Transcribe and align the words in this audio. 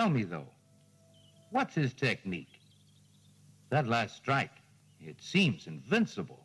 Tell 0.00 0.08
me, 0.08 0.22
though, 0.22 0.48
what's 1.50 1.74
his 1.74 1.92
technique? 1.92 2.58
That 3.68 3.86
last 3.86 4.16
strike, 4.16 4.54
it 4.98 5.20
seems 5.20 5.66
invincible. 5.66 6.39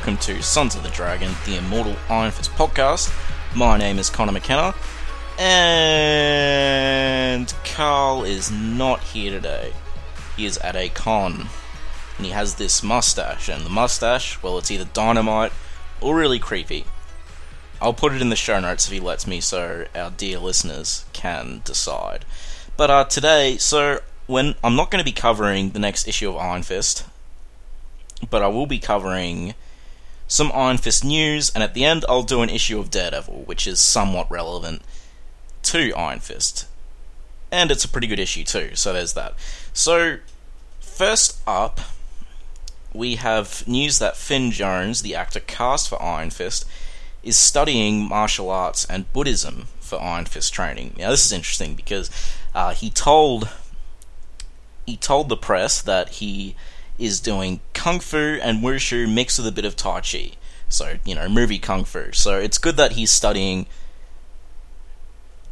Welcome 0.00 0.16
to 0.16 0.42
Sons 0.42 0.74
of 0.74 0.82
the 0.82 0.88
Dragon, 0.88 1.30
the 1.44 1.58
Immortal 1.58 1.94
Iron 2.08 2.30
Fist 2.30 2.50
podcast. 2.52 3.12
My 3.54 3.76
name 3.76 3.98
is 3.98 4.08
Connor 4.08 4.32
McKenna, 4.32 4.74
and 5.38 7.52
Carl 7.64 8.24
is 8.24 8.50
not 8.50 9.00
here 9.00 9.30
today. 9.30 9.74
He 10.38 10.46
is 10.46 10.56
at 10.58 10.74
a 10.74 10.88
con, 10.88 11.48
and 12.16 12.24
he 12.24 12.32
has 12.32 12.54
this 12.54 12.82
mustache, 12.82 13.50
and 13.50 13.62
the 13.62 13.68
mustache, 13.68 14.42
well, 14.42 14.56
it's 14.56 14.70
either 14.70 14.86
dynamite 14.86 15.52
or 16.00 16.16
really 16.16 16.38
creepy. 16.38 16.86
I'll 17.78 17.92
put 17.92 18.14
it 18.14 18.22
in 18.22 18.30
the 18.30 18.36
show 18.36 18.58
notes 18.58 18.86
if 18.86 18.92
he 18.94 19.00
lets 19.00 19.26
me, 19.26 19.42
so 19.42 19.84
our 19.94 20.10
dear 20.10 20.38
listeners 20.38 21.04
can 21.12 21.60
decide. 21.62 22.24
But 22.78 22.90
uh, 22.90 23.04
today, 23.04 23.58
so 23.58 23.98
when 24.26 24.54
I'm 24.64 24.76
not 24.76 24.90
going 24.90 25.04
to 25.04 25.04
be 25.04 25.12
covering 25.12 25.70
the 25.70 25.78
next 25.78 26.08
issue 26.08 26.30
of 26.30 26.38
Iron 26.38 26.62
Fist, 26.62 27.04
but 28.30 28.42
I 28.42 28.48
will 28.48 28.66
be 28.66 28.78
covering 28.78 29.52
some 30.30 30.52
Iron 30.54 30.78
Fist 30.78 31.04
news, 31.04 31.50
and 31.50 31.64
at 31.64 31.74
the 31.74 31.84
end, 31.84 32.04
I'll 32.08 32.22
do 32.22 32.40
an 32.40 32.50
issue 32.50 32.78
of 32.78 32.88
Daredevil, 32.88 33.42
which 33.46 33.66
is 33.66 33.80
somewhat 33.80 34.30
relevant 34.30 34.82
to 35.64 35.92
Iron 35.94 36.20
Fist. 36.20 36.68
And 37.50 37.72
it's 37.72 37.84
a 37.84 37.88
pretty 37.88 38.06
good 38.06 38.20
issue, 38.20 38.44
too, 38.44 38.76
so 38.76 38.92
there's 38.92 39.14
that. 39.14 39.34
So, 39.72 40.18
first 40.78 41.40
up, 41.48 41.80
we 42.94 43.16
have 43.16 43.66
news 43.66 43.98
that 43.98 44.16
Finn 44.16 44.52
Jones, 44.52 45.02
the 45.02 45.16
actor 45.16 45.40
cast 45.40 45.88
for 45.88 46.00
Iron 46.00 46.30
Fist, 46.30 46.64
is 47.24 47.36
studying 47.36 48.08
martial 48.08 48.50
arts 48.50 48.84
and 48.84 49.12
Buddhism 49.12 49.66
for 49.80 50.00
Iron 50.00 50.26
Fist 50.26 50.54
training. 50.54 50.94
Now, 50.96 51.10
this 51.10 51.26
is 51.26 51.32
interesting 51.32 51.74
because 51.74 52.08
uh, 52.54 52.72
he 52.72 52.88
told 52.88 53.48
he 54.86 54.96
told 54.96 55.28
the 55.28 55.36
press 55.36 55.82
that 55.82 56.08
he 56.08 56.54
is 57.00 57.18
doing 57.18 57.60
kung 57.74 57.98
fu 57.98 58.38
and 58.42 58.62
wushu 58.62 59.12
mixed 59.12 59.38
with 59.38 59.46
a 59.46 59.52
bit 59.52 59.64
of 59.64 59.74
tai 59.74 60.00
chi. 60.00 60.32
So, 60.68 60.98
you 61.04 61.14
know, 61.14 61.28
movie 61.28 61.58
kung 61.58 61.84
fu. 61.84 62.12
So 62.12 62.38
it's 62.38 62.58
good 62.58 62.76
that 62.76 62.92
he's 62.92 63.10
studying. 63.10 63.66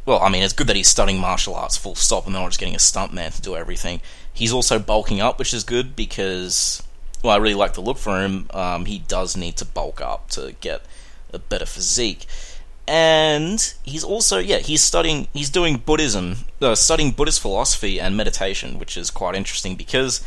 Well, 0.05 0.19
I 0.19 0.29
mean, 0.29 0.43
it's 0.43 0.53
good 0.53 0.67
that 0.67 0.75
he's 0.75 0.87
studying 0.87 1.19
martial 1.19 1.55
arts 1.55 1.75
full 1.75 1.95
stop 1.95 2.25
and 2.25 2.33
not 2.33 2.47
just 2.47 2.59
getting 2.59 2.75
a 2.75 2.77
stuntman 2.77 3.35
to 3.35 3.41
do 3.41 3.55
everything. 3.55 4.01
He's 4.33 4.53
also 4.53 4.79
bulking 4.79 5.19
up, 5.19 5.37
which 5.37 5.53
is 5.53 5.63
good 5.63 5.95
because, 5.95 6.81
well, 7.21 7.33
I 7.33 7.37
really 7.37 7.55
like 7.55 7.73
the 7.73 7.81
look 7.81 7.97
for 7.97 8.21
him. 8.21 8.47
Um, 8.51 8.85
he 8.85 8.99
does 8.99 9.35
need 9.35 9.57
to 9.57 9.65
bulk 9.65 10.01
up 10.01 10.29
to 10.31 10.55
get 10.61 10.83
a 11.33 11.39
better 11.39 11.65
physique. 11.65 12.25
And 12.87 13.73
he's 13.83 14.03
also, 14.03 14.39
yeah, 14.39 14.57
he's 14.57 14.81
studying, 14.81 15.27
he's 15.31 15.51
doing 15.51 15.77
Buddhism, 15.77 16.37
uh, 16.59 16.73
studying 16.73 17.11
Buddhist 17.11 17.39
philosophy 17.39 17.99
and 17.99 18.17
meditation, 18.17 18.79
which 18.79 18.97
is 18.97 19.11
quite 19.11 19.35
interesting 19.35 19.75
because 19.75 20.23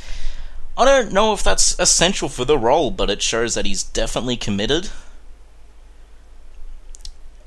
I 0.77 0.85
don't 0.85 1.13
know 1.13 1.33
if 1.33 1.43
that's 1.43 1.79
essential 1.79 2.29
for 2.29 2.45
the 2.45 2.59
role, 2.59 2.91
but 2.91 3.11
it 3.11 3.21
shows 3.21 3.55
that 3.55 3.67
he's 3.67 3.83
definitely 3.83 4.37
committed. 4.37 4.89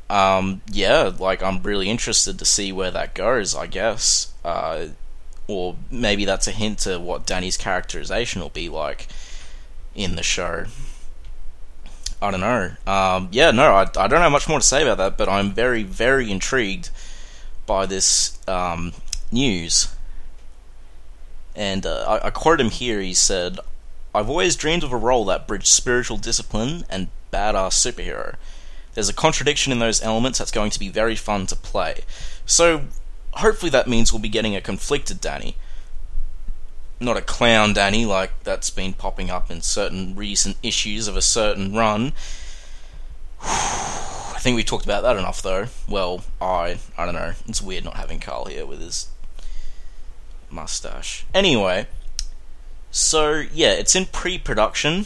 Um, 0.09 0.61
yeah, 0.71 1.11
like 1.17 1.41
I'm 1.41 1.63
really 1.63 1.89
interested 1.89 2.37
to 2.37 2.45
see 2.45 2.71
where 2.71 2.91
that 2.91 3.15
goes. 3.15 3.55
I 3.55 3.65
guess, 3.65 4.31
uh, 4.43 4.87
or 5.47 5.75
maybe 5.89 6.25
that's 6.25 6.47
a 6.47 6.51
hint 6.51 6.79
to 6.79 6.99
what 6.99 7.25
Danny's 7.25 7.57
characterization 7.57 8.41
will 8.41 8.49
be 8.49 8.69
like 8.69 9.07
in 9.95 10.15
the 10.15 10.23
show. 10.23 10.65
I 12.21 12.31
don't 12.31 12.39
know. 12.39 12.71
Um, 12.87 13.29
yeah, 13.31 13.51
no, 13.51 13.73
I, 13.73 13.81
I 13.97 14.07
don't 14.07 14.21
have 14.21 14.31
much 14.31 14.47
more 14.47 14.59
to 14.59 14.65
say 14.65 14.81
about 14.81 14.97
that, 14.97 15.17
but 15.17 15.29
I'm 15.29 15.51
very, 15.51 15.83
very 15.83 16.31
intrigued 16.31 16.89
by 17.65 17.85
this 17.85 18.39
um, 18.47 18.93
news. 19.31 19.94
And 21.55 21.85
uh, 21.85 22.19
I, 22.21 22.27
I 22.27 22.29
quote 22.29 22.59
him 22.59 22.69
here. 22.69 22.99
He 22.99 23.13
said, 23.13 23.59
"I've 24.13 24.29
always 24.29 24.55
dreamed 24.55 24.83
of 24.83 24.91
a 24.91 24.97
role 24.97 25.25
that 25.25 25.47
bridged 25.47 25.67
spiritual 25.67 26.17
discipline 26.17 26.85
and 26.89 27.07
badass 27.31 27.73
superhero. 27.73 28.35
There's 28.93 29.09
a 29.09 29.13
contradiction 29.13 29.71
in 29.71 29.79
those 29.79 30.01
elements 30.01 30.39
that's 30.39 30.51
going 30.51 30.71
to 30.71 30.79
be 30.79 30.89
very 30.89 31.15
fun 31.15 31.47
to 31.47 31.55
play. 31.55 32.01
So 32.45 32.83
hopefully 33.31 33.69
that 33.71 33.87
means 33.87 34.11
we'll 34.11 34.21
be 34.21 34.29
getting 34.29 34.55
a 34.55 34.61
conflicted 34.61 35.21
Danny." 35.21 35.55
Not 36.97 37.17
a 37.17 37.21
clown 37.21 37.73
Danny 37.73 38.05
like 38.05 38.43
that's 38.43 38.69
been 38.69 38.93
popping 38.93 39.29
up 39.29 39.51
in 39.51 39.61
certain 39.61 40.15
recent 40.15 40.55
issues 40.63 41.09
of 41.09 41.17
a 41.17 41.21
certain 41.21 41.75
run. 41.75 42.13
I 43.41 44.37
think 44.39 44.55
we 44.55 44.63
talked 44.63 44.85
about 44.85 45.03
that 45.03 45.17
enough, 45.17 45.41
though. 45.41 45.67
Well, 45.89 46.23
I 46.39 46.77
I 46.97 47.05
don't 47.05 47.15
know. 47.15 47.33
It's 47.47 47.61
weird 47.61 47.83
not 47.83 47.97
having 47.97 48.19
Carl 48.19 48.45
here 48.45 48.65
with 48.65 48.79
his 48.79 49.07
mustache. 50.49 51.25
Anyway, 51.33 51.87
so 52.91 53.43
yeah, 53.53 53.73
it's 53.73 53.95
in 53.95 54.05
pre-production 54.05 55.05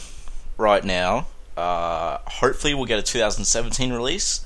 right 0.56 0.84
now. 0.84 1.26
Uh, 1.56 2.18
hopefully, 2.26 2.74
we'll 2.74 2.86
get 2.86 2.98
a 2.98 3.02
2017 3.02 3.92
release. 3.92 4.44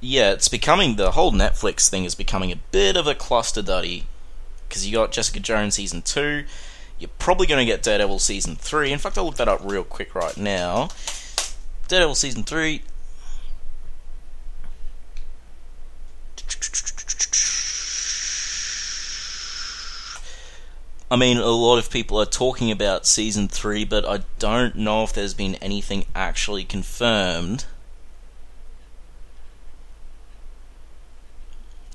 Yeah, 0.00 0.32
it's 0.32 0.48
becoming 0.48 0.96
the 0.96 1.12
whole 1.12 1.32
Netflix 1.32 1.88
thing 1.88 2.04
is 2.04 2.14
becoming 2.14 2.52
a 2.52 2.56
bit 2.70 2.96
of 2.96 3.06
a 3.06 3.14
cluster 3.14 3.62
duddy 3.62 4.04
because 4.68 4.86
you 4.86 4.94
got 4.94 5.12
Jessica 5.12 5.40
Jones 5.40 5.74
season 5.74 6.02
two. 6.02 6.44
You're 6.98 7.10
probably 7.18 7.46
going 7.46 7.64
to 7.64 7.70
get 7.70 7.82
Daredevil 7.82 8.18
season 8.20 8.56
three. 8.56 8.92
In 8.92 8.98
fact, 8.98 9.18
I'll 9.18 9.24
look 9.24 9.36
that 9.36 9.48
up 9.48 9.60
real 9.64 9.84
quick 9.84 10.14
right 10.14 10.36
now. 10.36 10.88
Daredevil 11.88 12.14
season 12.14 12.44
three. 12.44 12.82
I 21.14 21.16
mean, 21.16 21.36
a 21.36 21.46
lot 21.46 21.78
of 21.78 21.90
people 21.90 22.20
are 22.20 22.26
talking 22.26 22.72
about 22.72 23.06
season 23.06 23.46
three, 23.46 23.84
but 23.84 24.04
I 24.04 24.24
don't 24.40 24.74
know 24.74 25.04
if 25.04 25.12
there's 25.12 25.32
been 25.32 25.54
anything 25.62 26.06
actually 26.12 26.64
confirmed. 26.64 27.66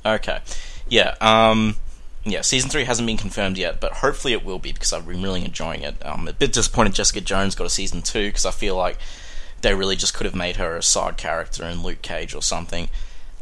Okay, 0.05 0.39
yeah, 0.87 1.15
um, 1.19 1.75
yeah, 2.23 2.39
season 2.39 2.69
three 2.69 2.85
hasn't 2.85 3.07
been 3.07 3.17
confirmed 3.17 3.57
yet, 3.57 3.81
but 3.81 3.95
hopefully 3.95 4.31
it 4.31 4.45
will 4.45 4.57
be 4.57 4.71
because 4.71 4.93
I've 4.93 5.05
been 5.05 5.21
really 5.21 5.43
enjoying 5.43 5.81
it. 5.81 5.97
I'm 6.01 6.25
a 6.29 6.31
bit 6.31 6.53
disappointed 6.53 6.93
Jessica 6.93 7.19
Jones 7.19 7.55
got 7.55 7.67
a 7.67 7.69
season 7.69 8.01
two 8.01 8.29
because 8.29 8.45
I 8.45 8.51
feel 8.51 8.77
like 8.77 8.97
they 9.59 9.75
really 9.75 9.97
just 9.97 10.13
could 10.13 10.27
have 10.27 10.35
made 10.35 10.55
her 10.55 10.77
a 10.77 10.81
side 10.81 11.17
character 11.17 11.65
in 11.65 11.83
Luke 11.83 12.01
Cage 12.01 12.33
or 12.33 12.41
something. 12.41 12.87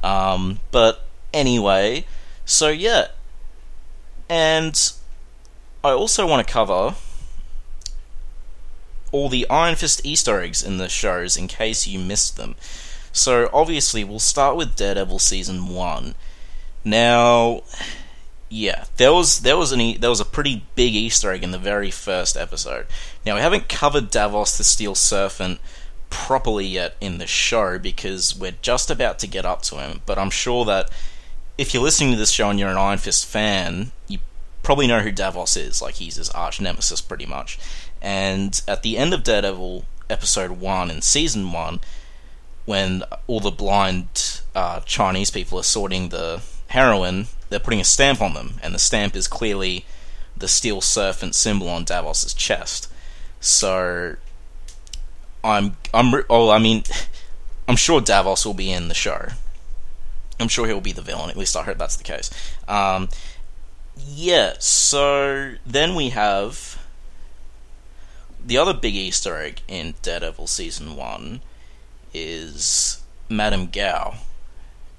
Um, 0.02 0.60
but 0.72 1.06
anyway, 1.36 2.08
so 2.46 2.70
yeah, 2.70 3.10
and 4.28 4.76
I 5.88 5.94
also 5.94 6.28
want 6.28 6.46
to 6.46 6.54
cover 6.54 6.96
all 9.14 9.30
the 9.30 9.50
Iron 9.50 9.76
Fist 9.76 10.02
Easter 10.04 10.42
eggs 10.42 10.62
in 10.62 10.80
the 10.80 10.90
shows 10.90 11.38
in 11.38 11.48
case 11.48 11.88
you 11.88 11.98
missed 11.98 12.36
them. 12.36 12.56
So 13.14 13.50
obviously 13.54 14.04
we'll 14.04 14.20
start 14.20 14.58
with 14.58 14.76
Daredevil 14.76 15.20
season 15.20 15.70
one. 15.70 16.16
Now, 16.84 17.62
yeah, 18.50 18.84
there 18.98 19.14
was 19.14 19.40
there 19.40 19.56
was 19.56 19.72
an 19.72 20.02
there 20.02 20.10
was 20.10 20.20
a 20.20 20.26
pretty 20.26 20.66
big 20.76 20.94
Easter 20.94 21.32
egg 21.32 21.42
in 21.42 21.52
the 21.52 21.58
very 21.58 21.90
first 21.90 22.36
episode. 22.36 22.88
Now 23.26 23.36
we 23.36 23.42
haven't 23.42 23.70
covered 23.70 24.12
Davos 24.12 24.58
the 24.58 24.66
Steel 24.66 24.94
Serpent 24.94 25.60
properly 26.10 26.66
yet 26.66 26.98
in 27.00 27.18
the 27.18 27.28
show 27.28 27.80
because 27.80 28.38
we're 28.38 28.60
just 28.62 28.92
about 28.92 29.20
to 29.20 29.28
get 29.28 29.46
up 29.46 29.62
to 29.64 29.76
him. 29.76 30.02
But 30.06 30.18
I'm 30.18 30.32
sure 30.32 30.66
that 30.66 30.90
if 31.58 31.74
you're 31.74 31.84
listening 31.84 32.12
to 32.12 32.18
this 32.18 32.32
show 32.32 32.50
and 32.50 32.60
you're 32.60 32.70
an 32.70 32.78
Iron 32.78 32.98
Fist 32.98 33.26
fan, 33.26 33.92
you 34.10 34.20
probably 34.68 34.86
know 34.86 35.00
who 35.00 35.14
Davos 35.14 35.56
is. 35.56 35.82
Like 35.82 35.96
he's 35.96 36.18
his 36.18 36.30
arch 36.32 36.60
nemesis, 36.60 37.00
pretty 37.00 37.26
much. 37.26 37.58
And 38.02 38.62
at 38.68 38.84
the 38.84 38.98
end 38.98 39.14
of 39.14 39.24
Daredevil 39.24 39.86
episode 40.10 40.52
one 40.52 40.92
in 40.92 41.02
season 41.02 41.54
one, 41.54 41.80
when 42.66 43.04
all 43.28 43.40
the 43.40 43.50
blind 43.50 44.42
uh, 44.54 44.82
Chinese 44.82 45.32
people 45.32 45.58
are 45.58 45.64
sorting 45.64 46.10
the 46.10 46.42
heroin, 46.68 47.28
they're 47.48 47.62
putting 47.62 47.80
a 47.80 47.86
stamp 47.86 48.22
on 48.22 48.34
them, 48.34 48.56
and 48.62 48.76
the 48.76 48.80
stamp 48.80 49.16
is 49.16 49.26
clearly 49.26 49.86
the 50.36 50.50
steel 50.50 50.82
serpent 50.82 51.34
symbol 51.34 51.70
on 51.70 51.86
Davos's 51.86 52.34
chest. 52.34 52.92
So 53.40 54.18
I'm 55.46 55.78
I'm 55.94 56.26
oh 56.30 56.50
I 56.50 56.60
mean 56.60 56.84
I'm 57.70 57.78
sure 57.78 58.02
Davos 58.02 58.46
will 58.46 58.54
be 58.54 58.70
in 58.70 58.90
the 58.90 58.94
show. 58.94 59.30
I'm 60.42 60.50
sure 60.50 60.68
he'll 60.68 60.82
be 60.82 60.92
the 60.92 61.02
villain. 61.02 61.30
At 61.30 61.38
least 61.38 61.56
I 61.56 61.64
hope 61.64 61.78
that's 61.78 61.96
the 61.96 62.04
case. 62.04 62.30
Um, 62.68 63.08
yeah, 64.06 64.54
so 64.60 65.56
then 65.66 65.96
we 65.96 66.10
have 66.10 66.78
the 68.44 68.58
other 68.58 68.74
big 68.74 68.96
Easter 68.96 69.38
egg 69.38 69.62
in 69.68 69.96
Daredevil 70.02 70.48
season 70.48 70.96
one 70.96 71.42
is 72.14 73.02
Madame 73.30 73.68
Gao, 73.68 74.16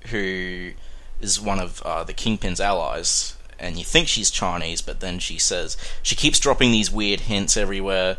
who 0.09 0.73
is 1.21 1.41
one 1.41 1.59
of 1.59 1.83
uh, 1.83 2.05
the 2.05 2.12
Kingpin's 2.12 2.61
allies. 2.61 3.37
And 3.59 3.77
you 3.77 3.85
think 3.85 4.06
she's 4.06 4.31
Chinese, 4.31 4.83
but 4.83 5.00
then 5.00 5.19
she 5.19 5.39
says 5.39 5.77
she 6.03 6.15
keeps 6.15 6.39
dropping 6.39 6.71
these 6.71 6.93
weird 6.93 7.21
hints 7.21 7.56
everywhere. 7.56 8.19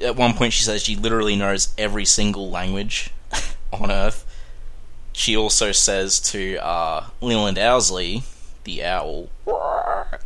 At 0.00 0.16
one 0.16 0.34
point, 0.34 0.52
she 0.52 0.62
says 0.62 0.82
she 0.82 0.96
literally 0.96 1.34
knows 1.34 1.74
every 1.76 2.04
single 2.04 2.48
language 2.50 3.10
on 3.72 3.90
Earth. 3.90 4.24
She 5.12 5.36
also 5.36 5.72
says 5.72 6.20
to 6.30 6.58
uh, 6.58 7.06
Leland 7.20 7.58
Owsley, 7.58 8.22
the 8.64 8.84
owl, 8.84 9.28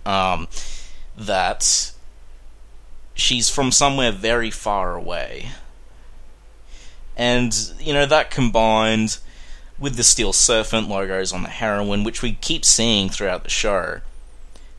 um, 0.04 0.48
that 1.16 1.92
she's 3.14 3.48
from 3.48 3.70
somewhere 3.70 4.12
very 4.12 4.50
far 4.50 4.94
away. 4.94 5.50
And, 7.16 7.54
you 7.78 7.92
know, 7.92 8.06
that 8.06 8.30
combined 8.30 9.18
with 9.78 9.96
the 9.96 10.02
Steel 10.02 10.32
Serpent 10.32 10.88
logos 10.88 11.32
on 11.32 11.42
the 11.42 11.48
heroin, 11.48 12.04
which 12.04 12.22
we 12.22 12.32
keep 12.32 12.64
seeing 12.64 13.08
throughout 13.08 13.44
the 13.44 13.50
show, 13.50 14.00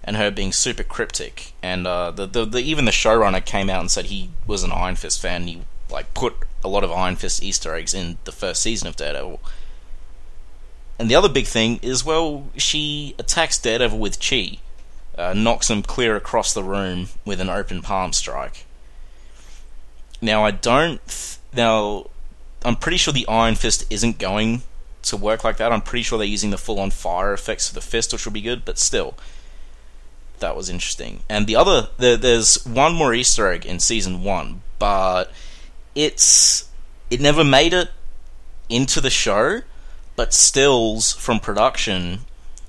and 0.04 0.18
her 0.18 0.32
being 0.32 0.52
super 0.52 0.84
cryptic. 0.84 1.54
And 1.64 1.88
uh, 1.88 2.12
the, 2.12 2.26
the, 2.26 2.46
the, 2.46 2.60
even 2.60 2.86
the 2.86 2.92
showrunner 2.92 3.44
came 3.44 3.70
out 3.70 3.82
and 3.82 3.92
said 3.92 4.06
he 4.06 4.30
was 4.46 4.64
an 4.64 4.72
Iron 4.72 4.96
Fist 4.96 5.22
fan. 5.22 5.48
He 5.48 5.62
like 5.90 6.14
put 6.14 6.36
a 6.64 6.68
lot 6.68 6.84
of 6.84 6.92
Iron 6.92 7.16
Fist 7.16 7.44
Easter 7.44 7.74
eggs 7.76 7.94
in 7.94 8.18
the 8.26 8.32
first 8.32 8.62
season 8.62 8.88
of 8.88 8.96
Daredevil. 8.96 9.40
And 10.98 11.10
the 11.10 11.16
other 11.16 11.30
big 11.30 11.46
thing 11.46 11.80
is, 11.82 12.06
well, 12.06 12.48
she 12.56 13.16
attacks 13.20 13.60
Daredevil 13.60 14.00
with 14.00 14.20
chi, 14.20 14.60
uh, 15.18 15.34
knocks 15.34 15.70
him 15.70 15.82
clear 15.82 16.16
across 16.16 16.54
the 16.54 16.64
room 16.64 17.10
with 17.26 17.42
an 17.42 17.50
open 17.50 17.82
palm 17.82 18.14
strike. 18.14 18.66
Now, 20.22 20.46
I 20.46 20.52
don't. 20.52 21.06
Th- 21.08 21.38
now, 21.54 22.08
I'm 22.64 22.78
pretty 22.78 22.98
sure 22.98 23.14
the 23.14 23.28
Iron 23.28 23.56
Fist 23.56 23.86
isn't 23.90 24.18
going 24.20 24.62
to 25.04 25.18
work 25.18 25.44
like 25.44 25.58
that. 25.58 25.72
I'm 25.72 25.82
pretty 25.82 26.04
sure 26.04 26.18
they're 26.18 26.28
using 26.28 26.50
the 26.50 26.58
full 26.58 26.80
on 26.80 26.92
fire 26.92 27.34
effects 27.34 27.68
for 27.68 27.76
the 27.76 27.82
fist, 27.82 28.14
which 28.14 28.26
will 28.26 28.34
be 28.34 28.42
good, 28.42 28.64
but 28.66 28.78
still. 28.78 29.16
That 30.40 30.56
was 30.56 30.70
interesting. 30.70 31.22
And 31.30 31.46
the 31.48 31.56
other. 31.56 31.90
The, 31.98 32.16
there's 32.16 32.66
one 32.66 32.94
more 32.94 33.14
Easter 33.14 33.50
egg 33.52 33.66
in 33.66 33.80
season 33.80 34.24
one, 34.24 34.62
but 34.80 35.32
it's. 35.94 36.70
It 37.10 37.22
never 37.22 37.44
made 37.44 37.74
it 37.74 37.90
into 38.68 39.00
the 39.00 39.12
show 39.12 39.62
but 40.16 40.34
stills 40.34 41.14
from 41.14 41.40
production 41.40 42.22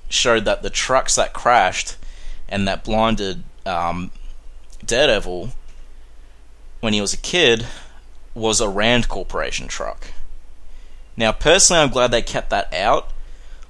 showed 0.08 0.44
that 0.44 0.62
the 0.62 0.70
trucks 0.70 1.14
that 1.16 1.32
crashed 1.32 1.96
and 2.48 2.66
that 2.66 2.84
blinded 2.84 3.42
um, 3.64 4.10
Daredevil 4.84 5.50
when 6.80 6.92
he 6.92 7.00
was 7.00 7.12
a 7.12 7.18
kid 7.18 7.66
was 8.34 8.60
a 8.60 8.68
Rand 8.68 9.08
Corporation 9.08 9.66
truck. 9.66 10.08
Now, 11.16 11.32
personally, 11.32 11.82
I'm 11.82 11.90
glad 11.90 12.10
they 12.10 12.22
kept 12.22 12.50
that 12.50 12.72
out 12.72 13.10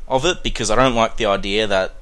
of 0.09 0.25
it 0.25 0.43
because 0.43 0.71
I 0.71 0.75
don't 0.75 0.95
like 0.95 1.17
the 1.17 1.27
idea 1.27 1.67
that 1.67 1.95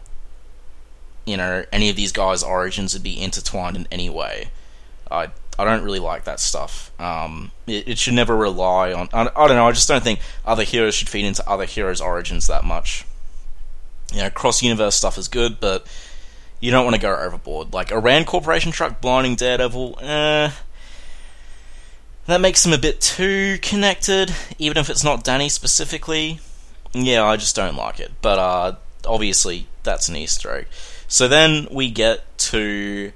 you 1.27 1.37
know 1.37 1.65
any 1.73 1.89
of 1.91 1.97
these 1.97 2.13
guys' 2.13 2.43
origins 2.43 2.95
would 2.95 3.03
be 3.03 3.21
intertwined 3.21 3.77
in 3.77 3.87
any 3.91 4.09
way. 4.11 4.49
I 5.11 5.29
I 5.59 5.65
don't 5.65 5.85
really 5.85 6.01
like 6.01 6.25
that 6.25 6.41
stuff. 6.41 6.91
Um, 7.01 7.53
it, 7.67 7.89
it, 7.89 7.99
should 7.99 8.15
never 8.15 8.37
rely 8.37 8.93
on. 8.93 9.09
I, 9.13 9.23
I, 9.23 9.47
don't 9.47 9.57
know. 9.57 9.69
I 9.69 9.73
just 9.73 9.89
don't 9.89 10.03
think 10.03 10.21
other 10.45 10.65
heroes 10.65 10.95
should 10.95 11.09
feed 11.09 11.25
into 11.25 11.49
other 11.49 11.65
heroes' 11.65 12.01
origins 12.01 12.47
that 12.49 12.65
much. 12.65 13.05
You 14.13 14.23
know, 14.23 14.31
cross 14.31 14.63
universe 14.63 14.97
stuff 14.97 15.17
is 15.17 15.29
good, 15.29 15.61
but 15.61 15.87
you 16.61 16.71
don't 16.71 16.85
want 16.85 16.97
to 16.97 17.03
go 17.03 17.15
overboard. 17.15 17.73
Like 17.73 17.91
a 17.91 17.99
Rand 17.99 18.27
Corporation 18.27 18.73
truck 18.73 19.01
blinding 19.01 19.37
Daredevil, 19.37 19.99
eh, 20.01 20.51
that 22.27 22.41
makes 22.41 22.65
him 22.65 22.73
a 22.73 22.79
bit 22.79 23.01
too 23.01 23.59
connected, 23.61 24.35
even 24.59 24.79
if 24.79 24.91
it's 24.91 25.05
not 25.05 25.25
Danny 25.25 25.49
specifically. 25.49 26.41
Yeah, 26.93 27.25
I 27.25 27.37
just 27.37 27.55
don't 27.55 27.77
like 27.77 28.01
it. 28.01 28.13
But 28.23 28.39
uh, 28.39 28.77
obviously, 29.07 29.67
that's 29.83 30.09
an 30.09 30.17
Easter 30.17 30.53
egg. 30.53 30.67
So 31.07 31.29
then 31.29 31.69
we 31.71 31.91
get 31.91 32.39
to 32.39 33.13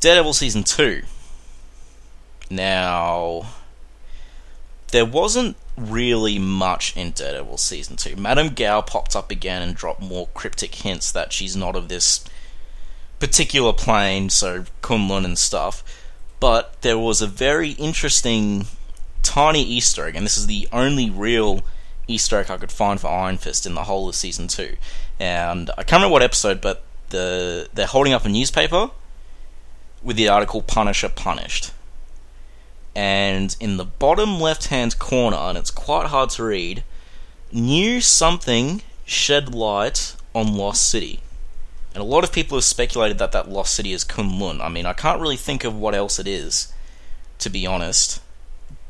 Daredevil 0.00 0.32
season 0.32 0.64
two 0.64 1.02
now, 2.50 3.46
there 4.90 5.04
wasn't 5.04 5.56
really 5.76 6.38
much 6.38 6.96
in 6.96 7.10
Daredevil 7.10 7.58
season 7.58 7.96
two. 7.96 8.16
Madame 8.16 8.48
Gao 8.48 8.80
popped 8.80 9.14
up 9.14 9.30
again 9.30 9.62
and 9.62 9.74
dropped 9.74 10.00
more 10.00 10.28
cryptic 10.34 10.74
hints 10.74 11.12
that 11.12 11.32
she's 11.32 11.56
not 11.56 11.76
of 11.76 11.88
this 11.88 12.24
particular 13.18 13.72
plane, 13.72 14.30
so 14.30 14.64
Kunlun 14.82 15.24
and 15.24 15.38
stuff. 15.38 15.82
But 16.40 16.80
there 16.82 16.98
was 16.98 17.20
a 17.20 17.26
very 17.26 17.70
interesting 17.72 18.66
tiny 19.22 19.62
Easter 19.62 20.06
egg, 20.06 20.16
and 20.16 20.24
this 20.24 20.38
is 20.38 20.46
the 20.46 20.68
only 20.72 21.10
real 21.10 21.62
Easter 22.06 22.38
egg 22.38 22.50
I 22.50 22.56
could 22.56 22.72
find 22.72 23.00
for 23.00 23.08
Iron 23.08 23.38
Fist 23.38 23.66
in 23.66 23.74
the 23.74 23.84
whole 23.84 24.08
of 24.08 24.14
season 24.14 24.48
two. 24.48 24.76
And 25.18 25.70
I 25.70 25.82
can't 25.82 26.00
remember 26.00 26.12
what 26.12 26.22
episode, 26.22 26.60
but 26.60 26.82
the 27.10 27.68
they're 27.74 27.86
holding 27.86 28.12
up 28.12 28.24
a 28.24 28.28
newspaper 28.28 28.90
with 30.02 30.16
the 30.16 30.28
article 30.28 30.62
Punisher 30.62 31.08
Punished 31.08 31.72
and 32.96 33.54
in 33.60 33.76
the 33.76 33.84
bottom 33.84 34.40
left 34.40 34.68
hand 34.68 34.98
corner, 34.98 35.36
and 35.36 35.58
it's 35.58 35.70
quite 35.70 36.06
hard 36.06 36.30
to 36.30 36.44
read, 36.44 36.82
new 37.52 38.00
something 38.00 38.80
shed 39.04 39.54
light 39.54 40.16
on 40.34 40.56
Lost 40.56 40.88
City. 40.88 41.20
And 41.94 42.02
a 42.02 42.06
lot 42.06 42.24
of 42.24 42.32
people 42.32 42.56
have 42.56 42.64
speculated 42.64 43.18
that 43.18 43.32
that 43.32 43.50
Lost 43.50 43.74
City 43.74 43.92
is 43.92 44.02
Kunlun. 44.02 44.62
I 44.62 44.70
mean, 44.70 44.86
I 44.86 44.94
can't 44.94 45.20
really 45.20 45.36
think 45.36 45.62
of 45.62 45.76
what 45.76 45.94
else 45.94 46.18
it 46.18 46.26
is, 46.26 46.72
to 47.38 47.50
be 47.50 47.66
honest. 47.66 48.22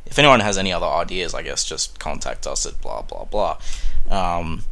If 0.06 0.20
anyone 0.20 0.38
has 0.38 0.56
any 0.56 0.72
other 0.72 0.86
ideas, 0.86 1.34
I 1.34 1.42
guess 1.42 1.64
just 1.64 1.98
contact 1.98 2.46
us 2.46 2.64
at 2.64 2.80
blah 2.80 3.02
blah 3.02 3.24
blah. 3.24 3.58
Um, 4.08 4.62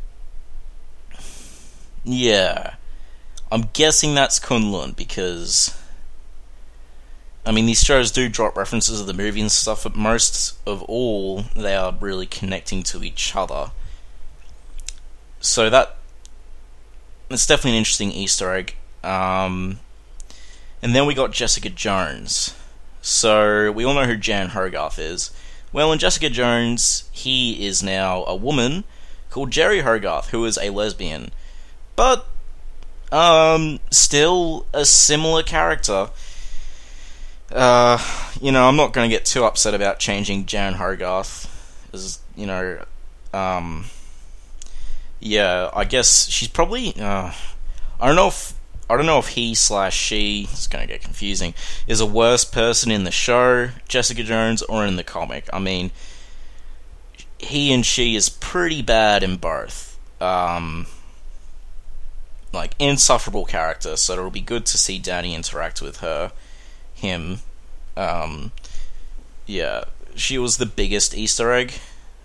yeah. 2.05 2.75
I'm 3.51 3.69
guessing 3.73 4.15
that's 4.15 4.39
Kunlun 4.39 4.95
because 4.95 5.77
I 7.47 7.53
mean, 7.53 7.67
these 7.67 7.83
shows 7.83 8.11
do 8.11 8.29
drop 8.29 8.57
references 8.57 9.01
of 9.01 9.07
the 9.07 9.13
movie 9.13 9.41
and 9.41 9.53
stuff, 9.53 9.83
but 9.83 9.95
most 9.95 10.59
of 10.67 10.83
all, 10.85 11.45
they 11.55 11.75
are 11.75 11.95
really 12.01 12.27
connecting 12.27 12.83
to 12.85 13.05
each 13.05 13.37
other. 13.37 13.71
So 15.41 15.69
that 15.69 15.97
it's 17.29 17.47
definitely 17.47 17.73
an 17.73 17.79
interesting 17.79 18.13
Easter 18.13 18.53
egg. 18.53 18.77
Um, 19.03 19.81
and 20.83 20.95
then 20.95 21.07
we 21.07 21.15
got 21.15 21.33
Jessica 21.33 21.69
Jones. 21.69 22.55
So 23.03 23.71
we 23.71 23.85
all 23.85 23.95
know 23.95 24.05
who 24.05 24.17
Jeryn 24.17 24.49
Hogarth 24.49 24.99
is. 24.99 25.31
Well, 25.73 25.93
in 25.93 25.99
Jessica 25.99 26.31
Jones, 26.31 27.09
he 27.13 27.67
is 27.67 27.83
now 27.83 28.25
a 28.25 28.35
woman 28.35 28.85
called 29.29 29.51
Jeri 29.51 29.83
Hogarth, 29.83 30.31
who 30.31 30.45
is 30.45 30.57
a 30.57 30.71
lesbian, 30.71 31.33
but 31.97 32.27
um, 33.11 33.81
still 33.91 34.67
a 34.73 34.85
similar 34.85 35.43
character 35.43 36.11
uh, 37.53 37.99
you 38.41 38.53
know, 38.53 38.69
I'm 38.69 38.77
not 38.77 38.93
going 38.93 39.09
to 39.09 39.15
get 39.15 39.25
too 39.25 39.45
upset 39.45 39.75
about 39.75 39.99
changing 39.99 40.47
Jeryn 40.47 40.75
Hogarth. 40.75 41.51
As 41.93 42.19
you 42.37 42.47
know, 42.47 42.85
um, 43.33 43.87
yeah, 45.21 45.71
I 45.75 45.85
guess 45.85 46.29
she's 46.29 46.49
probably. 46.49 46.95
Uh, 46.99 47.33
I 48.01 48.07
don't 48.07 48.17
know 48.17 48.29
if 48.29 48.55
I 48.89 48.97
don't 48.97 49.07
know 49.07 49.19
if 49.19 49.29
he 49.29 49.55
slash 49.55 49.97
she. 49.97 50.49
It's 50.51 50.67
going 50.67 50.87
to 50.87 50.93
get 50.93 51.03
confusing. 51.03 51.55
Is 51.87 52.01
a 52.01 52.07
worse 52.07 52.45
person 52.45 52.91
in 52.91 53.05
the 53.05 53.11
show, 53.11 53.71
Jessica 53.89 54.23
Jones, 54.23 54.63
or 54.63 54.85
in 54.87 54.97
the 54.97 55.05
comic? 55.05 55.49
I 55.53 55.59
mean, 55.59 55.91
he 57.39 57.73
and 57.73 57.85
she 57.85 58.17
is 58.17 58.29
pretty 58.29 58.83
bad 58.83 59.23
in 59.23 59.37
both. 59.37 59.99
Um, 60.21 60.87
like 62.53 62.75
insufferable 62.79 63.45
character. 63.45 63.97
So 63.97 64.15
it'll 64.15 64.31
be 64.31 64.41
good 64.41 64.67
to 64.67 64.79
see 64.79 64.99
Danny 64.99 65.35
interact 65.35 65.83
with 65.83 65.99
her 65.99 66.33
him. 66.95 67.41
Um, 67.97 68.53
yeah, 69.47 69.85
she 70.15 70.39
was 70.39 70.57
the 70.57 70.67
biggest 70.67 71.15
Easter 71.15 71.53
egg 71.53 71.75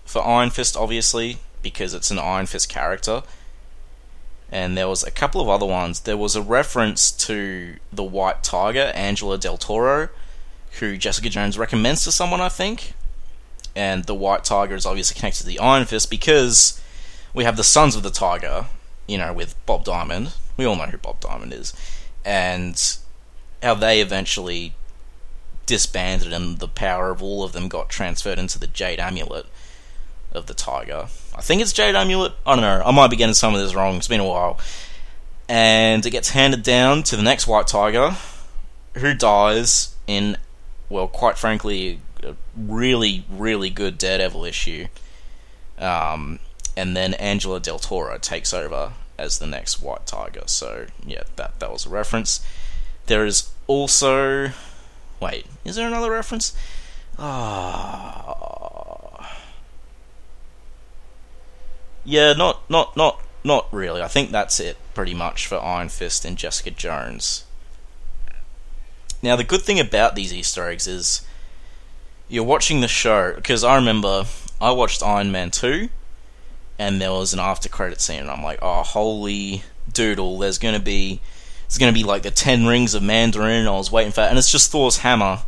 for 0.06 0.26
Iron 0.26 0.50
Fist, 0.50 0.78
obviously, 0.78 1.38
because 1.62 1.94
it's 1.94 2.12
an 2.12 2.20
Iron 2.20 2.46
Fist 2.46 2.70
character. 2.70 3.24
And 4.52 4.76
there 4.76 4.88
was 4.88 5.04
a 5.04 5.12
couple 5.12 5.42
of 5.42 5.50
other 5.50 5.66
ones. 5.66 6.02
There 6.02 6.18
was 6.18 6.36
a 6.36 6.42
reference 6.42 7.12
to 7.12 7.76
the 7.94 8.04
White 8.04 8.44
Tiger, 8.44 8.92
Angela 8.96 9.38
Del 9.38 9.58
Toro, 9.58 10.10
who 10.80 10.98
Jessica 10.98 11.30
Jones 11.30 11.58
recommends 11.58 12.04
to 12.06 12.12
someone, 12.12 12.42
I 12.42 12.50
think. 12.50 12.94
And 13.76 14.06
the 14.06 14.16
White 14.16 14.44
Tiger 14.44 14.76
is 14.76 14.86
obviously 14.86 15.20
connected 15.20 15.42
to 15.42 15.48
the 15.48 15.60
Iron 15.60 15.86
Fist 15.86 16.10
because 16.10 16.82
we 17.34 17.44
have 17.44 17.58
the 17.58 17.64
Sons 17.64 17.96
of 17.96 18.02
the 18.02 18.10
Tiger, 18.10 18.66
you 19.08 19.18
know, 19.18 19.34
with 19.34 19.54
Bob 19.68 19.84
Diamond. 19.84 20.34
We 20.58 20.66
all 20.66 20.76
know 20.76 20.86
who 20.86 20.98
Bob 20.98 21.20
Diamond 21.20 21.54
is. 21.54 21.74
And 22.26 22.98
how 23.62 23.74
they 23.74 24.02
eventually 24.02 24.74
disbanded 25.66 26.34
and 26.34 26.60
the 26.60 26.68
power 26.68 27.12
of 27.12 27.22
all 27.22 27.44
of 27.44 27.52
them 27.52 27.68
got 27.68 27.90
transferred 27.90 28.40
into 28.40 28.58
the 28.58 28.68
Jade 28.68 29.00
Amulet 29.00 29.46
of 30.32 30.48
the 30.48 30.54
Tiger. 30.54 31.08
I 31.36 31.42
think 31.42 31.62
it's 31.62 31.74
Jade 31.74 31.96
Amulet. 31.96 32.34
I 32.46 32.56
don't 32.56 32.62
know. 32.62 32.82
I 32.86 32.92
might 32.92 33.10
be 33.10 33.16
getting 33.16 33.34
some 33.34 33.54
of 33.54 33.62
this 33.62 33.76
wrong. 33.76 33.98
It's 33.98 34.08
been 34.08 34.20
a 34.20 34.26
while. 34.26 34.60
And 35.48 36.06
it 36.06 36.12
gets 36.12 36.30
handed 36.30 36.64
down 36.64 37.04
to 37.04 37.16
the 37.16 37.24
next 37.24 37.48
White 37.48 37.68
Tiger, 37.68 38.16
who 38.96 39.14
dies 39.14 39.96
in, 40.08 40.38
well, 40.90 41.08
quite 41.08 41.38
frankly, 41.38 42.00
a 42.24 42.36
really, 42.56 43.26
really 43.30 43.70
good 43.70 43.98
Daredevil 43.98 44.46
issue. 44.46 44.88
Um, 45.78 46.40
and 46.76 46.96
then 46.96 47.14
Angela 47.16 47.60
Del 47.60 47.80
Toro 47.80 48.18
takes 48.18 48.54
over 48.54 48.94
as 49.18 49.40
the 49.40 49.48
next 49.48 49.82
White 49.82 50.06
Tiger. 50.06 50.44
So 50.46 50.88
yeah, 51.06 51.24
that 51.36 51.60
that 51.60 51.72
was 51.72 51.86
a 51.86 51.90
reference. 51.90 52.46
There 53.10 53.26
is 53.26 53.50
also, 53.68 54.52
wait, 55.20 55.48
is 55.66 55.76
there 55.76 55.88
another 55.88 56.12
reference? 56.12 56.56
Ah, 57.18 58.30
yeah, 62.06 62.34
not 62.34 62.70
not 62.70 62.96
not 62.96 63.20
not 63.44 63.68
really. 63.74 64.02
I 64.02 64.08
think 64.08 64.30
that's 64.32 64.60
it 64.60 64.78
pretty 64.94 65.16
much 65.16 65.48
for 65.48 65.60
Iron 65.60 65.90
Fist 65.90 66.24
and 66.24 66.38
Jessica 66.38 66.70
Jones. 66.72 67.46
Now 69.22 69.36
the 69.36 69.44
good 69.44 69.64
thing 69.64 69.80
about 69.80 70.16
these 70.16 70.32
Easter 70.32 70.70
eggs 70.70 70.88
is 70.88 71.26
you're 72.28 72.44
watching 72.44 72.82
the 72.82 72.88
show 72.88 73.34
because 73.34 73.64
I 73.64 73.76
remember 73.76 74.26
I 74.62 74.72
watched 74.72 75.02
Iron 75.02 75.32
Man 75.32 75.50
two 75.50 75.90
and 76.78 77.02
there 77.02 77.12
was 77.12 77.34
an 77.34 77.40
after 77.40 77.68
credit 77.70 78.00
scene, 78.00 78.22
and 78.22 78.30
I'm 78.32 78.44
like, 78.44 78.60
oh, 78.62 78.84
holy 78.84 79.64
doodle! 79.92 80.38
There's 80.38 80.58
gonna 80.58 80.80
be, 80.80 81.20
it's 81.70 81.78
gonna 81.78 81.92
be 81.92 82.04
like 82.04 82.24
the 82.24 82.32
ten 82.32 82.66
rings 82.66 82.96
of 82.96 83.04
Mandarin. 83.04 83.68
I 83.68 83.72
was 83.78 83.92
waiting 83.92 84.12
for 84.12 84.22
that, 84.22 84.32
and 84.32 84.40
it's 84.40 84.52
just 84.52 84.72
Thor's 84.72 84.98
hammer 84.98 85.44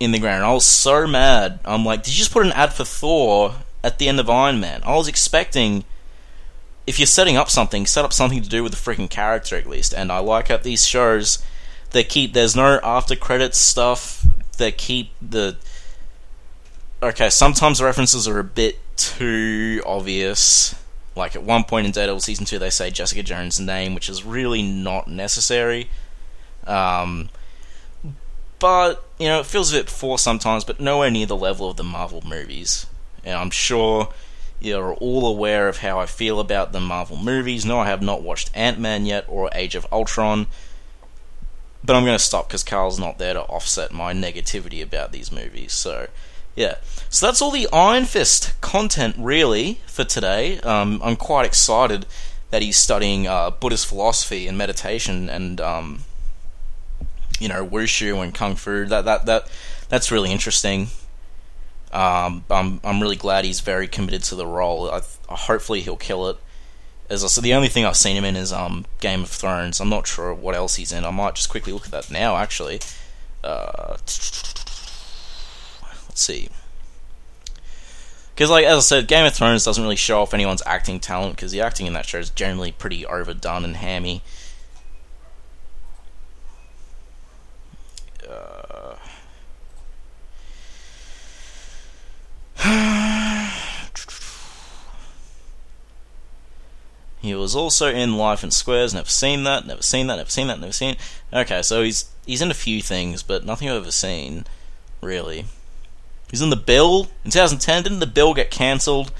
in 0.00 0.12
the 0.12 0.18
ground. 0.18 0.44
I 0.44 0.52
was 0.54 0.64
so 0.64 1.06
mad. 1.06 1.60
I'm 1.66 1.84
like, 1.84 2.02
did 2.02 2.14
you 2.14 2.18
just 2.20 2.32
put 2.32 2.46
an 2.46 2.52
ad 2.52 2.72
for 2.72 2.86
Thor 2.86 3.56
at 3.82 3.98
the 3.98 4.08
end 4.08 4.18
of 4.18 4.30
Iron 4.30 4.60
Man? 4.60 4.80
I 4.82 4.94
was 4.96 5.06
expecting. 5.06 5.84
If 6.86 6.98
you're 6.98 7.06
setting 7.06 7.36
up 7.36 7.50
something, 7.50 7.84
set 7.84 8.06
up 8.06 8.14
something 8.14 8.40
to 8.40 8.48
do 8.48 8.62
with 8.62 8.72
the 8.72 8.78
freaking 8.78 9.10
character 9.10 9.56
at 9.56 9.66
least. 9.66 9.92
And 9.92 10.10
I 10.10 10.20
like 10.20 10.48
how 10.48 10.56
these 10.56 10.86
shows, 10.86 11.44
they 11.90 12.02
keep 12.02 12.32
there's 12.32 12.56
no 12.56 12.80
after 12.82 13.14
credits 13.14 13.58
stuff. 13.58 14.26
They 14.56 14.72
keep 14.72 15.10
the 15.20 15.56
okay. 17.02 17.28
Sometimes 17.28 17.78
the 17.78 17.84
references 17.84 18.26
are 18.26 18.38
a 18.38 18.44
bit 18.44 18.78
too 18.96 19.82
obvious. 19.84 20.74
Like 21.16 21.36
at 21.36 21.42
one 21.42 21.64
point 21.64 21.86
in 21.86 21.92
Daredevil 21.92 22.20
season 22.20 22.44
two, 22.44 22.58
they 22.58 22.70
say 22.70 22.90
Jessica 22.90 23.22
Jones' 23.22 23.60
name, 23.60 23.94
which 23.94 24.08
is 24.08 24.24
really 24.24 24.62
not 24.62 25.06
necessary. 25.06 25.88
Um, 26.66 27.28
but 28.58 29.04
you 29.18 29.28
know, 29.28 29.40
it 29.40 29.46
feels 29.46 29.72
a 29.72 29.76
bit 29.76 29.90
forced 29.90 30.24
sometimes, 30.24 30.64
but 30.64 30.80
nowhere 30.80 31.10
near 31.10 31.26
the 31.26 31.36
level 31.36 31.70
of 31.70 31.76
the 31.76 31.84
Marvel 31.84 32.22
movies. 32.26 32.86
And 33.24 33.36
I'm 33.36 33.50
sure 33.50 34.12
you're 34.60 34.94
all 34.94 35.26
aware 35.26 35.68
of 35.68 35.78
how 35.78 35.98
I 35.98 36.06
feel 36.06 36.40
about 36.40 36.72
the 36.72 36.80
Marvel 36.80 37.16
movies. 37.16 37.64
No, 37.64 37.80
I 37.80 37.86
have 37.86 38.02
not 38.02 38.22
watched 38.22 38.50
Ant 38.54 38.78
Man 38.78 39.06
yet 39.06 39.24
or 39.28 39.50
Age 39.52 39.74
of 39.74 39.86
Ultron. 39.92 40.46
But 41.84 41.96
I'm 41.96 42.04
going 42.04 42.16
to 42.16 42.24
stop 42.24 42.48
because 42.48 42.64
Carl's 42.64 42.98
not 42.98 43.18
there 43.18 43.34
to 43.34 43.42
offset 43.42 43.92
my 43.92 44.14
negativity 44.14 44.82
about 44.82 45.12
these 45.12 45.30
movies. 45.30 45.74
So, 45.74 46.08
yeah. 46.56 46.76
So 47.08 47.26
that's 47.26 47.40
all 47.40 47.50
the 47.50 47.68
Iron 47.72 48.04
Fist 48.04 48.60
content, 48.60 49.16
really, 49.18 49.80
for 49.86 50.04
today. 50.04 50.58
Um, 50.60 51.00
I'm 51.02 51.16
quite 51.16 51.46
excited 51.46 52.06
that 52.50 52.62
he's 52.62 52.76
studying 52.76 53.26
uh, 53.26 53.50
Buddhist 53.50 53.86
philosophy 53.86 54.46
and 54.46 54.56
meditation 54.56 55.28
and, 55.28 55.60
um, 55.60 56.04
you 57.38 57.48
know, 57.48 57.66
wushu 57.66 58.22
and 58.22 58.34
kung 58.34 58.56
fu. 58.56 58.84
That 58.86 59.04
that 59.04 59.26
that 59.26 59.48
that's 59.88 60.10
really 60.10 60.30
interesting. 60.30 60.88
Um, 61.92 62.44
I'm 62.50 62.80
I'm 62.82 63.00
really 63.00 63.16
glad 63.16 63.44
he's 63.44 63.60
very 63.60 63.86
committed 63.86 64.24
to 64.24 64.34
the 64.34 64.46
role. 64.46 64.90
I, 64.90 65.02
hopefully 65.28 65.80
he'll 65.80 65.96
kill 65.96 66.28
it. 66.28 66.36
As 67.10 67.22
I 67.22 67.26
said, 67.26 67.44
the 67.44 67.54
only 67.54 67.68
thing 67.68 67.84
I've 67.84 67.96
seen 67.96 68.16
him 68.16 68.24
in 68.24 68.34
is 68.34 68.52
um, 68.52 68.86
Game 69.00 69.22
of 69.22 69.28
Thrones. 69.28 69.80
I'm 69.80 69.90
not 69.90 70.06
sure 70.06 70.32
what 70.32 70.54
else 70.54 70.76
he's 70.76 70.90
in. 70.90 71.04
I 71.04 71.10
might 71.10 71.34
just 71.34 71.48
quickly 71.48 71.72
look 71.72 71.84
at 71.84 71.92
that 71.92 72.10
now. 72.10 72.36
Actually, 72.36 72.80
uh, 73.44 73.98
see. 76.14 76.48
Because, 78.34 78.50
like 78.50 78.64
as 78.64 78.78
I 78.78 78.80
said, 78.80 79.06
Game 79.06 79.24
of 79.24 79.32
Thrones 79.32 79.64
doesn't 79.64 79.82
really 79.82 79.94
show 79.94 80.20
off 80.22 80.34
anyone's 80.34 80.62
acting 80.66 80.98
talent 80.98 81.36
because 81.36 81.52
the 81.52 81.60
acting 81.60 81.86
in 81.86 81.92
that 81.92 82.06
show 82.06 82.18
is 82.18 82.30
generally 82.30 82.72
pretty 82.72 83.06
overdone 83.06 83.64
and 83.64 83.76
hammy. 83.76 84.22
Uh, 88.28 88.96
he 97.20 97.36
was 97.36 97.54
also 97.54 97.86
in 97.86 98.16
Life 98.16 98.42
in 98.42 98.50
Squares. 98.50 98.92
Never 98.92 99.08
seen 99.08 99.44
that. 99.44 99.64
Never 99.64 99.82
seen 99.82 100.08
that. 100.08 100.16
Never 100.16 100.30
seen 100.30 100.48
that. 100.48 100.58
Never 100.58 100.72
seen. 100.72 100.94
It. 100.94 100.98
Okay, 101.32 101.62
so 101.62 101.84
he's 101.84 102.06
he's 102.26 102.42
in 102.42 102.50
a 102.50 102.54
few 102.54 102.82
things, 102.82 103.22
but 103.22 103.44
nothing 103.44 103.70
I've 103.70 103.76
ever 103.76 103.92
seen, 103.92 104.44
really. 105.00 105.44
He's 106.30 106.42
in 106.42 106.50
the 106.50 106.56
bill 106.56 107.08
in 107.24 107.30
2010. 107.30 107.82
Didn't 107.82 108.00
the 108.00 108.06
bill 108.06 108.34
get 108.34 108.50
cancelled? 108.50 109.12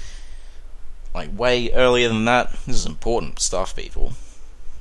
Like 1.13 1.37
way 1.37 1.71
earlier 1.71 2.07
than 2.07 2.25
that. 2.25 2.51
This 2.65 2.75
is 2.75 2.85
important 2.85 3.39
stuff, 3.39 3.75
people. 3.75 4.13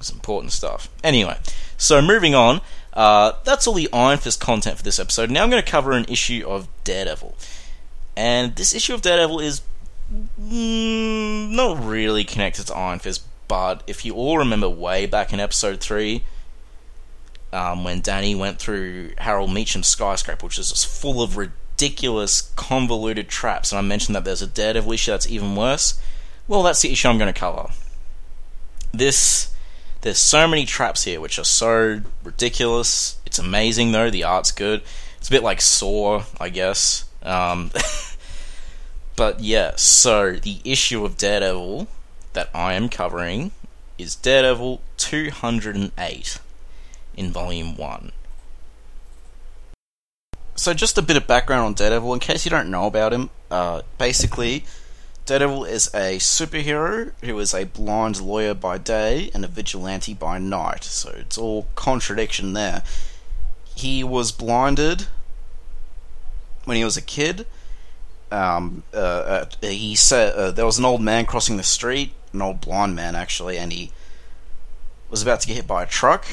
Is 0.01 0.11
important 0.11 0.53
stuff. 0.53 0.89
Anyway, 1.03 1.39
so 1.77 2.03
moving 2.03 2.35
on. 2.35 2.61
Uh, 2.93 3.33
that's 3.45 3.67
all 3.67 3.75
the 3.75 3.89
Iron 3.93 4.19
Fist 4.19 4.41
content 4.41 4.77
for 4.77 4.83
this 4.83 4.99
episode. 4.99 5.31
Now 5.31 5.43
I'm 5.43 5.51
going 5.51 5.63
to 5.63 5.71
cover 5.71 5.93
an 5.93 6.07
issue 6.09 6.45
of 6.47 6.69
Daredevil. 6.85 7.35
And 8.17 8.55
this 8.55 8.75
issue 8.75 8.95
of 8.95 9.03
Daredevil 9.03 9.41
is 9.41 9.63
mm, 10.41 11.51
not 11.51 11.85
really 11.85 12.25
connected 12.25 12.67
to 12.67 12.77
Iron 12.77 13.01
Fist, 13.01 13.25
but 13.49 13.83
if 13.87 14.05
you 14.05 14.15
all 14.15 14.39
remember 14.39 14.69
way 14.69 15.07
back 15.07 15.33
in 15.33 15.41
episode 15.41 15.81
3, 15.81 16.23
um, 17.53 17.85
when 17.85 18.01
Danny 18.01 18.35
went 18.35 18.59
through 18.59 19.13
Harold 19.19 19.53
Meachum's 19.53 19.87
skyscraper, 19.87 20.47
which 20.47 20.59
is 20.59 20.71
just 20.71 20.87
full 20.87 21.23
of 21.23 21.37
ridiculous, 21.37 21.64
convoluted 22.57 23.29
traps, 23.29 23.73
and 23.73 23.79
I 23.79 23.83
mentioned 23.83 24.15
that 24.17 24.25
there's 24.25 24.43
a 24.43 24.47
Daredevil 24.47 24.93
issue 24.93 25.11
that's 25.11 25.29
even 25.29 25.57
worse, 25.57 26.01
well, 26.47 26.63
that's 26.63 26.83
the 26.83 26.93
issue 26.93 27.09
I'm 27.09 27.19
going 27.19 27.33
to 27.33 27.39
cover. 27.39 27.69
This. 28.93 29.51
There's 30.03 30.19
so 30.19 30.47
many 30.47 30.67
traps 30.67 31.05
here 31.05 31.19
which 31.19 31.39
are 31.39 31.45
so 31.45 32.03
ridiculous. 32.23 33.19
It's 33.25 33.39
amazing 33.39 33.93
though, 33.93 34.11
the 34.11 34.25
art's 34.25 34.53
good. 34.53 34.83
It's 35.17 35.29
a 35.29 35.31
bit 35.31 35.43
like 35.43 35.63
Saw, 35.63 36.25
I 36.39 36.51
guess. 36.51 37.07
Um, 37.23 37.71
but 39.17 39.41
yeah, 39.41 39.73
so 39.77 40.33
the 40.33 40.59
issue 40.63 41.07
of 41.07 41.17
Daredevil 41.17 41.89
that 42.35 42.51
I 42.55 42.75
am 42.75 42.91
covering 42.91 43.53
is 43.97 44.15
Daredevil 44.15 44.83
208 44.99 46.39
in 47.17 47.33
Volume 47.33 47.77
1. 47.77 48.13
So, 50.57 50.73
just 50.73 50.97
a 50.97 51.03
bit 51.03 51.17
of 51.17 51.27
background 51.27 51.65
on 51.65 51.75
Daredevil 51.75 52.15
in 52.15 52.21
case 52.21 52.45
you 52.45 52.51
don't 52.51 52.71
know 52.71 52.87
about 52.87 53.13
him. 53.13 53.31
Uh, 53.51 53.83
basically, 53.99 54.65
Daredevil 55.27 55.65
is 55.65 55.89
a 55.89 56.19
superhero 56.19 57.13
who 57.23 57.39
is 57.41 57.53
a 57.53 57.65
blind 57.65 58.21
lawyer 58.21 58.55
by 58.55 58.79
day 58.79 59.31
and 59.35 59.45
a 59.45 59.49
vigilante 59.49 60.15
by 60.15 60.39
night, 60.39 60.85
so 60.85 61.11
it's 61.17 61.37
all 61.37 61.67
contradiction 61.75 62.53
there. 62.53 62.83
He 63.75 64.05
was 64.05 64.31
blinded 64.31 65.09
when 66.65 66.77
he 66.77 66.85
was 66.85 66.97
a 66.97 67.03
kid. 67.03 67.47
Um, 68.31 68.85
uh, 68.93 68.97
uh, 68.97 69.47
he 69.61 69.97
said 69.97 70.35
uh, 70.35 70.51
there 70.53 70.67
was 70.67 70.79
an 70.79 70.85
old 70.85 71.01
man 71.01 71.27
crossing 71.27 71.57
the 71.57 71.63
street, 71.63 72.13
an 72.33 72.43
old 72.43 72.61
blind 72.61 72.95
man 72.95 73.17
actually, 73.17 73.59
and 73.59 73.73
he 73.73 73.91
was 75.11 75.23
about 75.23 75.41
to 75.41 75.49
get 75.49 75.55
hit 75.55 75.67
by 75.67 75.83
a 75.83 75.87
truck 75.87 76.27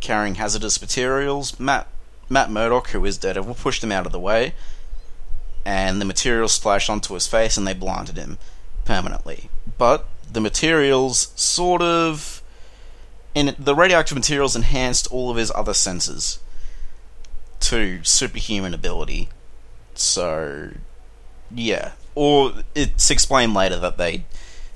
carrying 0.00 0.36
hazardous 0.36 0.80
materials. 0.80 1.58
Matt 1.58 1.88
Matt 2.34 2.50
Murdock, 2.50 2.88
who 2.88 3.02
is 3.06 3.16
Daredevil, 3.16 3.54
pushed 3.54 3.82
him 3.82 3.92
out 3.92 4.04
of 4.04 4.12
the 4.12 4.20
way 4.20 4.52
and 5.64 6.00
the 6.00 6.04
materials 6.04 6.52
splashed 6.52 6.90
onto 6.90 7.14
his 7.14 7.26
face 7.26 7.56
and 7.56 7.66
they 7.66 7.74
blinded 7.74 8.16
him 8.16 8.38
permanently. 8.84 9.48
But 9.78 10.06
the 10.30 10.40
materials 10.40 11.32
sort 11.36 11.82
of. 11.82 12.42
In 13.34 13.56
the 13.58 13.74
radioactive 13.74 14.16
materials 14.16 14.54
enhanced 14.54 15.08
all 15.10 15.28
of 15.28 15.36
his 15.36 15.50
other 15.56 15.74
senses 15.74 16.38
to 17.60 18.04
superhuman 18.04 18.74
ability. 18.74 19.28
So, 19.94 20.70
yeah. 21.52 21.92
Or 22.14 22.52
it's 22.76 23.10
explained 23.10 23.54
later 23.54 23.76
that 23.80 23.98
they 23.98 24.24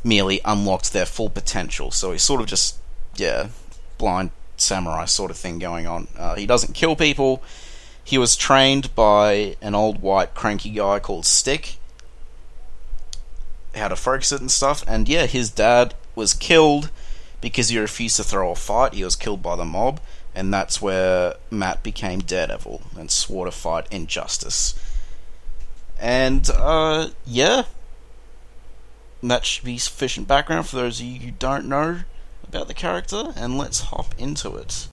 merely 0.02 0.40
unlocked 0.44 0.92
their 0.92 1.06
full 1.06 1.30
potential. 1.30 1.92
So 1.92 2.10
he's 2.10 2.22
sort 2.22 2.40
of 2.40 2.48
just, 2.48 2.78
yeah, 3.14 3.48
blind 3.96 4.30
samurai 4.60 5.04
sort 5.04 5.30
of 5.30 5.36
thing 5.36 5.58
going 5.58 5.86
on. 5.86 6.08
Uh, 6.16 6.34
he 6.34 6.46
doesn't 6.46 6.74
kill 6.74 6.96
people 6.96 7.42
he 8.08 8.16
was 8.16 8.36
trained 8.36 8.94
by 8.94 9.54
an 9.60 9.74
old 9.74 10.00
white 10.00 10.32
cranky 10.32 10.70
guy 10.70 10.98
called 10.98 11.26
Stick 11.26 11.76
how 13.74 13.88
to 13.88 13.96
focus 13.96 14.32
it 14.32 14.40
and 14.40 14.50
stuff. 14.50 14.82
And 14.86 15.06
yeah, 15.06 15.26
his 15.26 15.50
dad 15.50 15.92
was 16.14 16.32
killed 16.32 16.90
because 17.42 17.68
he 17.68 17.78
refused 17.78 18.16
to 18.16 18.24
throw 18.24 18.50
a 18.50 18.54
fight. 18.54 18.94
He 18.94 19.04
was 19.04 19.14
killed 19.14 19.42
by 19.42 19.56
the 19.56 19.66
mob, 19.66 20.00
and 20.34 20.52
that's 20.52 20.80
where 20.80 21.34
Matt 21.50 21.82
became 21.82 22.20
Daredevil 22.20 22.80
and 22.98 23.10
swore 23.10 23.44
to 23.44 23.50
fight 23.50 23.86
injustice. 23.90 24.72
And 26.00 26.48
uh, 26.48 27.08
yeah, 27.26 27.64
that 29.22 29.44
should 29.44 29.66
be 29.66 29.76
sufficient 29.76 30.26
background 30.26 30.66
for 30.66 30.76
those 30.76 30.98
of 30.98 31.04
you 31.04 31.20
who 31.20 31.30
don't 31.32 31.66
know 31.66 32.00
about 32.48 32.66
the 32.66 32.74
character, 32.74 33.32
and 33.36 33.58
let's 33.58 33.80
hop 33.80 34.14
into 34.18 34.56
it. 34.56 34.88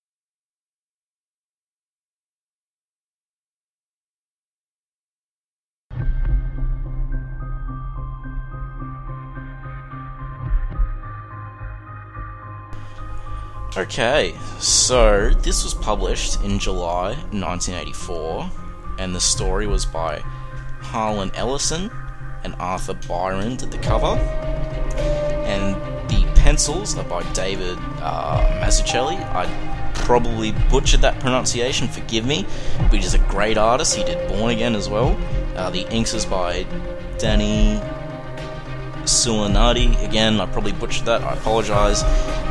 Okay, 13.77 14.33
so 14.59 15.31
this 15.31 15.65
was 15.65 15.73
published 15.73 16.41
in 16.43 16.59
July 16.59 17.09
1984, 17.31 18.49
and 18.99 19.13
the 19.13 19.19
story 19.19 19.67
was 19.67 19.85
by 19.85 20.19
Harlan 20.79 21.29
Ellison 21.35 21.91
and 22.45 22.55
Arthur 22.57 22.93
Byron 22.93 23.57
did 23.57 23.71
the 23.71 23.77
cover, 23.79 24.15
pencils 26.55 26.95
by 26.95 27.21
David 27.33 27.77
uh, 27.99 28.61
Mazzucchelli. 28.63 29.17
I 29.35 29.91
probably 29.93 30.53
butchered 30.71 31.01
that 31.01 31.19
pronunciation, 31.19 31.89
forgive 31.89 32.25
me, 32.25 32.45
but 32.77 32.93
he's 32.93 33.13
a 33.13 33.19
great 33.19 33.57
artist. 33.57 33.93
He 33.97 34.05
did 34.05 34.25
Born 34.29 34.51
Again 34.51 34.73
as 34.73 34.87
well. 34.87 35.17
Uh, 35.57 35.69
the 35.69 35.85
inks 35.91 36.13
is 36.13 36.25
by 36.25 36.65
Danny 37.17 37.81
Sulinati. 39.03 40.01
Again, 40.07 40.39
I 40.39 40.45
probably 40.45 40.71
butchered 40.71 41.05
that. 41.07 41.23
I 41.23 41.33
apologize. 41.33 42.03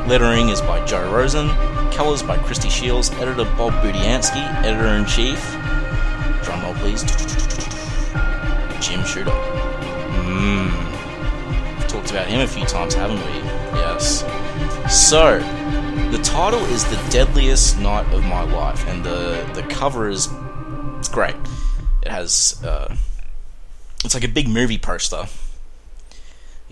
Lettering 0.06 0.50
is 0.50 0.60
by 0.60 0.84
Joe 0.84 1.10
Rosen. 1.10 1.48
Colors 1.90 2.22
by 2.22 2.36
Christy 2.36 2.68
Shields. 2.68 3.10
Editor 3.12 3.46
Bob 3.56 3.72
Budiansky. 3.82 4.44
Editor 4.64 4.88
in 4.88 5.06
chief. 5.06 5.40
Drum 6.44 6.62
roll, 6.62 6.74
please. 6.74 7.04
Jim 8.86 9.02
Shooter. 9.06 9.30
Mmm. 10.20 11.78
We've 11.78 11.88
talked 11.88 12.10
about 12.10 12.26
him 12.26 12.40
a 12.40 12.46
few 12.46 12.66
times, 12.66 12.92
haven't 12.92 13.16
we? 13.16 13.63
So, 15.14 15.38
the 16.10 16.18
title 16.24 16.58
is 16.64 16.84
The 16.86 16.96
Deadliest 17.08 17.78
Night 17.78 18.12
of 18.12 18.24
My 18.24 18.42
Life, 18.42 18.84
and 18.88 19.04
the, 19.04 19.48
the 19.54 19.62
cover 19.62 20.08
is 20.08 20.28
it's 20.98 21.08
great. 21.08 21.36
It 22.02 22.10
has. 22.10 22.60
Uh, 22.64 22.96
it's 24.04 24.14
like 24.14 24.24
a 24.24 24.28
big 24.28 24.48
movie 24.48 24.76
poster 24.76 25.26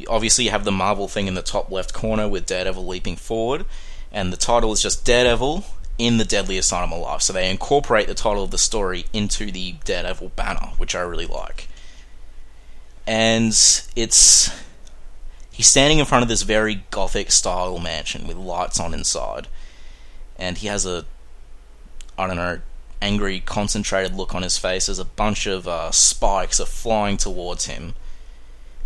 obviously 0.09 0.47
you 0.47 0.51
have 0.51 0.65
the 0.65 0.73
Marvel 0.73 1.07
thing 1.07 1.29
in 1.29 1.35
the 1.35 1.43
top 1.43 1.71
left 1.71 1.95
corner 1.95 2.27
with 2.29 2.47
Daredevil 2.47 2.85
leaping 2.85 3.15
forward, 3.15 3.65
and 4.11 4.33
the 4.33 4.37
title 4.37 4.73
is 4.73 4.83
just 4.83 5.05
Daredevil 5.05 5.65
in 5.97 6.19
the 6.19 6.25
Deadliest 6.25 6.73
Night 6.73 6.83
of 6.83 6.91
My 6.91 6.97
Life. 6.97 7.23
So 7.23 7.33
they 7.33 7.49
incorporate 7.49 8.09
the 8.09 8.15
title 8.15 8.43
of 8.43 8.51
the 8.51 8.59
story 8.59 9.05
into 9.13 9.53
the 9.53 9.77
Daredevil 9.85 10.31
banner, 10.35 10.71
which 10.79 10.97
I 10.97 11.03
really 11.03 11.27
like. 11.27 11.69
And 13.07 13.53
it's 13.95 14.51
he's 15.53 15.69
standing 15.69 15.99
in 15.99 16.07
front 16.07 16.23
of 16.23 16.29
this 16.29 16.43
very 16.43 16.85
gothic 16.91 17.31
style 17.31 17.79
mansion 17.79 18.27
with 18.27 18.37
lights 18.37 18.81
on 18.81 18.95
inside, 18.95 19.47
and 20.37 20.59
he 20.59 20.67
has 20.67 20.85
a 20.85 21.05
I 22.19 22.27
don't 22.27 22.37
know 22.37 22.61
angry, 23.01 23.41
concentrated 23.41 24.15
look 24.15 24.35
on 24.35 24.43
his 24.43 24.59
face 24.59 24.89
as 24.89 24.99
a 24.99 25.05
bunch 25.05 25.47
of 25.47 25.67
uh, 25.67 25.91
spikes 25.91 26.61
are 26.61 26.67
flying 26.67 27.17
towards 27.17 27.67
him 27.67 27.95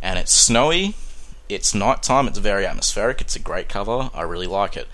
and 0.03 0.19
it's 0.21 0.33
snowy. 0.33 0.95
It's 1.49 1.75
nighttime. 1.75 2.29
It's 2.29 2.39
very 2.39 2.65
atmospheric. 2.65 3.21
It's 3.21 3.37
a 3.37 3.41
great 3.41 3.69
cover. 3.69 4.11
I 4.15 4.23
really 4.23 4.47
like 4.47 4.77
it. 4.77 4.89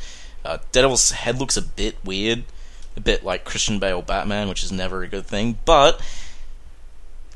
Uh, 0.44 0.58
Daredevil's 0.72 1.10
head 1.12 1.38
looks 1.38 1.56
a 1.56 1.62
bit 1.62 1.96
weird, 2.04 2.44
a 2.96 3.00
bit 3.00 3.22
like 3.22 3.44
Christian 3.44 3.78
Bale 3.78 4.02
Batman, 4.02 4.48
which 4.48 4.64
is 4.64 4.72
never 4.72 5.02
a 5.02 5.08
good 5.08 5.26
thing. 5.26 5.58
But 5.64 6.00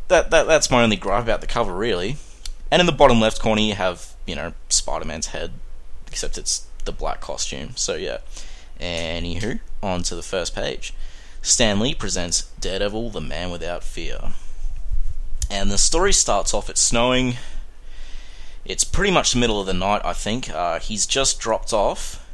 that, 0.09 0.31
that 0.31 0.47
that's 0.47 0.71
my 0.71 0.83
only 0.83 0.97
gripe 0.97 1.23
about 1.23 1.41
the 1.41 1.47
cover, 1.47 1.75
really. 1.75 2.17
And 2.71 2.81
in 2.81 2.87
the 2.87 2.93
bottom 2.93 3.21
left 3.21 3.41
corner, 3.41 3.61
you 3.61 3.75
have 3.75 4.15
you 4.27 4.35
know 4.35 4.53
Spider 4.69 5.05
Man's 5.05 5.29
head, 5.29 5.53
except 6.07 6.39
it's 6.39 6.67
the 6.85 6.93
black 6.93 7.21
costume. 7.21 7.71
So 7.77 7.95
yeah. 7.95 8.19
Anywho, 8.81 9.61
on 9.83 10.03
to 10.03 10.15
the 10.15 10.23
first 10.23 10.55
page. 10.55 10.93
Stan 11.41 11.81
Lee 11.81 11.95
presents 11.95 12.43
Daredevil, 12.61 13.11
the 13.11 13.21
Man 13.21 13.51
Without 13.51 13.83
Fear. 13.83 14.33
And 15.51 15.71
the 15.71 15.79
story 15.79 16.13
starts 16.13 16.53
off, 16.53 16.69
it's 16.69 16.81
snowing, 16.81 17.37
it's 18.65 18.85
pretty 18.85 19.13
much 19.13 19.33
the 19.33 19.39
middle 19.39 19.61
of 19.61 19.67
the 19.67 19.73
night, 19.73 20.03
I 20.05 20.13
think. 20.13 20.51
Uh, 20.51 20.81
he's 20.81 21.07
just 21.07 21.39
dropped 21.39 21.73
off 21.73 22.27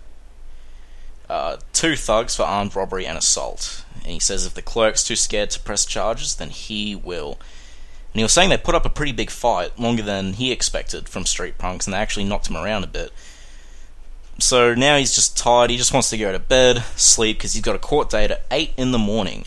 uh, 1.29 1.59
two 1.73 1.95
thugs 1.95 2.35
for 2.37 2.45
armed 2.45 2.75
robbery 2.75 3.07
and 3.07 3.19
assault. 3.19 3.85
And 4.03 4.13
he 4.13 4.19
says 4.19 4.47
if 4.47 4.55
the 4.55 4.63
clerk's 4.63 5.05
too 5.05 5.17
scared 5.17 5.51
to 5.51 5.61
press 5.61 5.85
charges, 5.85 6.35
then 6.37 6.51
he 6.51 6.97
will. 6.97 7.39
And 8.13 8.21
he 8.21 8.23
was 8.23 8.33
saying 8.33 8.51
they 8.51 8.59
put 8.59 8.75
up 8.75 8.85
a 8.85 8.91
pretty 8.91 9.13
big 9.13 9.31
fight, 9.31 9.79
longer 9.79 10.03
than 10.03 10.35
he 10.35 10.53
expected 10.53 11.09
from 11.09 11.25
street 11.25 11.59
punks, 11.59 11.87
and 11.87 11.95
they 11.95 11.99
actually 11.99 12.25
knocked 12.25 12.49
him 12.49 12.57
around 12.57 12.85
a 12.85 12.89
bit. 12.89 13.11
So 14.39 14.75
now 14.75 14.97
he's 14.97 15.15
just 15.15 15.37
tired, 15.37 15.71
he 15.71 15.77
just 15.77 15.93
wants 15.93 16.11
to 16.11 16.19
go 16.19 16.33
to 16.33 16.39
bed, 16.39 16.85
sleep, 16.97 17.39
because 17.39 17.53
he's 17.55 17.63
got 17.63 17.77
a 17.77 17.79
court 17.79 18.11
date 18.11 18.31
at 18.31 18.45
8 18.51 18.73
in 18.77 18.93
the 18.93 18.99
morning. 18.99 19.47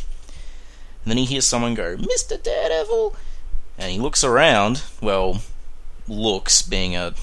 And 1.04 1.12
then 1.12 1.18
he 1.18 1.26
hears 1.26 1.46
someone 1.46 1.76
go, 1.76 1.96
Mr. 1.98 2.42
Daredevil! 2.42 3.16
And 3.78 3.92
he 3.92 4.00
looks 4.00 4.24
around, 4.24 4.84
well, 5.02 5.42
looks, 6.08 6.62
being 6.62 6.96
a 6.96 7.14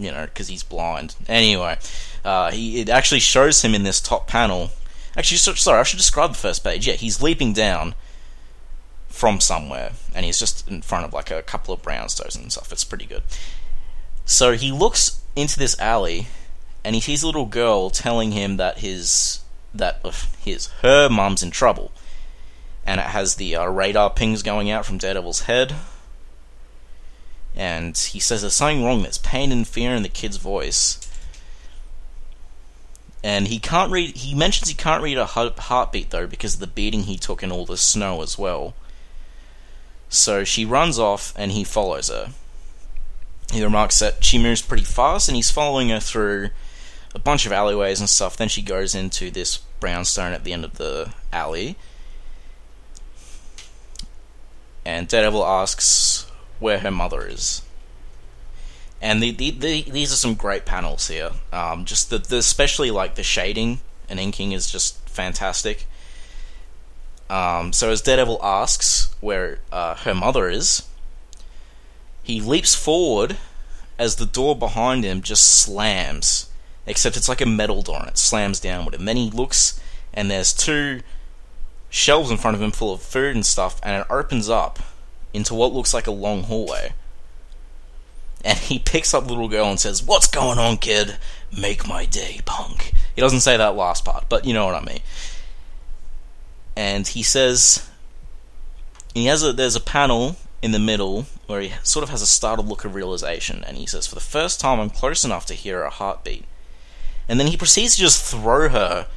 you 0.00 0.10
know 0.10 0.24
because 0.24 0.48
he's 0.48 0.62
blind. 0.62 1.14
Anyway, 1.28 1.78
uh, 2.24 2.50
he 2.50 2.80
it 2.80 2.88
actually 2.88 3.20
shows 3.20 3.62
him 3.62 3.74
in 3.74 3.84
this 3.84 4.00
top 4.00 4.26
panel. 4.26 4.70
Actually, 5.16 5.38
sorry, 5.38 5.78
I 5.78 5.82
should 5.82 5.98
describe 5.98 6.30
the 6.30 6.38
first 6.38 6.64
page. 6.64 6.86
Yeah, 6.86 6.94
he's 6.94 7.22
leaping 7.22 7.52
down 7.52 7.94
from 9.10 9.40
somewhere, 9.40 9.92
and 10.14 10.24
he's 10.24 10.38
just 10.38 10.66
in 10.68 10.80
front 10.82 11.04
of 11.04 11.12
like 11.12 11.30
a 11.30 11.42
couple 11.42 11.74
of 11.74 11.82
brownstones 11.82 12.36
and 12.36 12.50
stuff. 12.50 12.72
It's 12.72 12.84
pretty 12.84 13.06
good. 13.06 13.22
So 14.24 14.52
he 14.52 14.72
looks 14.72 15.20
into 15.36 15.58
this 15.58 15.78
alley, 15.78 16.28
and 16.82 16.94
he 16.94 17.00
sees 17.00 17.22
a 17.22 17.26
little 17.26 17.46
girl 17.46 17.90
telling 17.90 18.32
him 18.32 18.56
that 18.56 18.78
his 18.78 19.40
that 19.74 20.00
uh, 20.04 20.12
his 20.42 20.68
her 20.82 21.08
mum's 21.08 21.42
in 21.42 21.50
trouble, 21.50 21.92
and 22.86 23.00
it 23.00 23.06
has 23.06 23.34
the 23.34 23.56
uh, 23.56 23.66
radar 23.66 24.10
pings 24.10 24.42
going 24.42 24.70
out 24.70 24.86
from 24.86 24.98
Daredevil's 24.98 25.42
head 25.42 25.74
and 27.54 27.96
he 27.96 28.20
says 28.20 28.42
there's 28.42 28.54
something 28.54 28.84
wrong. 28.84 29.02
There's 29.02 29.18
pain 29.18 29.52
and 29.52 29.66
fear 29.66 29.94
in 29.94 30.02
the 30.02 30.08
kid's 30.08 30.36
voice, 30.36 30.98
and 33.22 33.48
he 33.48 33.58
can't 33.58 33.90
read. 33.90 34.16
He 34.16 34.34
mentions 34.34 34.68
he 34.68 34.74
can't 34.74 35.02
read 35.02 35.18
a 35.18 35.26
heartbeat 35.26 36.10
though 36.10 36.26
because 36.26 36.54
of 36.54 36.60
the 36.60 36.66
beating 36.66 37.02
he 37.02 37.16
took 37.16 37.42
in 37.42 37.52
all 37.52 37.66
the 37.66 37.76
snow 37.76 38.22
as 38.22 38.38
well. 38.38 38.74
So 40.10 40.44
she 40.44 40.64
runs 40.66 40.98
off, 40.98 41.32
and 41.36 41.52
he 41.52 41.64
follows 41.64 42.08
her. 42.08 42.30
He 43.52 43.64
remarks 43.64 44.00
that 44.00 44.22
she 44.24 44.38
moves 44.38 44.60
pretty 44.60 44.84
fast, 44.84 45.28
and 45.28 45.36
he's 45.36 45.50
following 45.50 45.88
her 45.88 46.00
through 46.00 46.50
a 47.14 47.18
bunch 47.18 47.46
of 47.46 47.52
alleyways 47.52 48.00
and 48.00 48.08
stuff. 48.08 48.36
Then 48.36 48.48
she 48.48 48.60
goes 48.60 48.94
into 48.94 49.30
this 49.30 49.58
brownstone 49.78 50.32
at 50.32 50.44
the 50.44 50.52
end 50.52 50.64
of 50.64 50.74
the 50.78 51.12
alley. 51.32 51.76
And 54.84 55.08
Daredevil 55.08 55.44
asks 55.44 56.26
where 56.58 56.80
her 56.80 56.90
mother 56.90 57.26
is. 57.26 57.62
And 59.00 59.22
the, 59.22 59.30
the, 59.30 59.50
the, 59.50 59.82
these 59.82 60.12
are 60.12 60.16
some 60.16 60.34
great 60.34 60.66
panels 60.66 61.08
here. 61.08 61.30
Um, 61.52 61.84
just 61.84 62.10
the, 62.10 62.18
the, 62.18 62.38
especially 62.38 62.90
like 62.90 63.14
the 63.14 63.22
shading 63.22 63.80
and 64.08 64.20
inking 64.20 64.52
is 64.52 64.70
just 64.70 65.08
fantastic. 65.08 65.86
Um, 67.30 67.72
so 67.72 67.90
as 67.90 68.02
Daredevil 68.02 68.40
asks 68.42 69.14
where 69.20 69.60
uh, 69.70 69.94
her 69.94 70.14
mother 70.14 70.48
is, 70.48 70.82
he 72.22 72.40
leaps 72.40 72.74
forward 72.74 73.36
as 73.98 74.16
the 74.16 74.26
door 74.26 74.56
behind 74.56 75.04
him 75.04 75.22
just 75.22 75.44
slams. 75.46 76.50
Except 76.86 77.16
it's 77.16 77.28
like 77.28 77.40
a 77.40 77.46
metal 77.46 77.82
door 77.82 78.00
and 78.00 78.08
it 78.08 78.18
slams 78.18 78.58
downward. 78.58 78.94
And 78.94 79.06
then 79.06 79.16
he 79.16 79.30
looks 79.30 79.80
and 80.12 80.30
there's 80.30 80.52
two 80.52 81.02
shelves 81.88 82.30
in 82.30 82.36
front 82.36 82.56
of 82.56 82.62
him 82.62 82.70
full 82.70 82.92
of 82.92 83.02
food 83.02 83.34
and 83.34 83.44
stuff, 83.44 83.80
and 83.82 84.00
it 84.00 84.06
opens 84.10 84.48
up 84.48 84.78
into 85.32 85.54
what 85.54 85.72
looks 85.72 85.94
like 85.94 86.06
a 86.06 86.12
long 86.12 86.44
hallway. 86.44 86.92
And 88.44 88.58
he 88.58 88.78
picks 88.78 89.12
up 89.12 89.24
the 89.24 89.30
little 89.30 89.48
girl 89.48 89.66
and 89.66 89.78
says, 89.78 90.02
What's 90.02 90.26
going 90.26 90.58
on, 90.58 90.78
kid? 90.78 91.18
Make 91.56 91.86
my 91.86 92.06
day, 92.06 92.40
punk. 92.46 92.94
He 93.14 93.20
doesn't 93.20 93.40
say 93.40 93.56
that 93.56 93.76
last 93.76 94.04
part, 94.04 94.28
but 94.28 94.46
you 94.46 94.54
know 94.54 94.64
what 94.64 94.76
I 94.76 94.84
mean. 94.84 95.00
And 96.80 97.06
he 97.06 97.22
says, 97.22 97.86
he 99.12 99.26
has 99.26 99.42
a, 99.42 99.52
there's 99.52 99.76
a 99.76 99.80
panel 99.80 100.36
in 100.62 100.70
the 100.70 100.78
middle 100.78 101.26
where 101.46 101.60
he 101.60 101.72
sort 101.82 102.02
of 102.02 102.08
has 102.08 102.22
a 102.22 102.26
startled 102.26 102.68
look 102.68 102.86
of 102.86 102.94
realization, 102.94 103.62
and 103.64 103.76
he 103.76 103.84
says, 103.84 104.06
For 104.06 104.14
the 104.14 104.22
first 104.22 104.60
time, 104.60 104.80
I'm 104.80 104.88
close 104.88 105.22
enough 105.22 105.44
to 105.46 105.54
hear 105.54 105.82
her 105.82 105.90
heartbeat. 105.90 106.46
And 107.28 107.38
then 107.38 107.48
he 107.48 107.58
proceeds 107.58 107.96
to 107.96 108.00
just 108.00 108.24
throw 108.24 108.70
her 108.70 109.08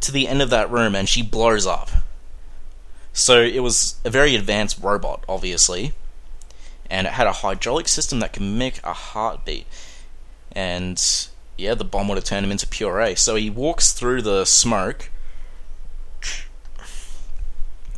to 0.00 0.10
the 0.10 0.26
end 0.26 0.40
of 0.40 0.48
that 0.48 0.70
room, 0.70 0.94
and 0.94 1.06
she 1.06 1.22
blows 1.22 1.66
up. 1.66 1.90
So 3.12 3.42
it 3.42 3.60
was 3.60 3.96
a 4.02 4.08
very 4.08 4.34
advanced 4.34 4.82
robot, 4.82 5.24
obviously, 5.28 5.92
and 6.88 7.06
it 7.06 7.12
had 7.12 7.26
a 7.26 7.32
hydraulic 7.32 7.86
system 7.86 8.20
that 8.20 8.32
could 8.32 8.40
make 8.40 8.80
a 8.82 8.94
heartbeat. 8.94 9.66
And 10.52 10.98
yeah, 11.58 11.74
the 11.74 11.84
bomb 11.84 12.08
would 12.08 12.16
have 12.16 12.24
turned 12.24 12.46
him 12.46 12.52
into 12.52 12.66
puree. 12.66 13.14
So 13.16 13.34
he 13.34 13.50
walks 13.50 13.92
through 13.92 14.22
the 14.22 14.46
smoke, 14.46 15.10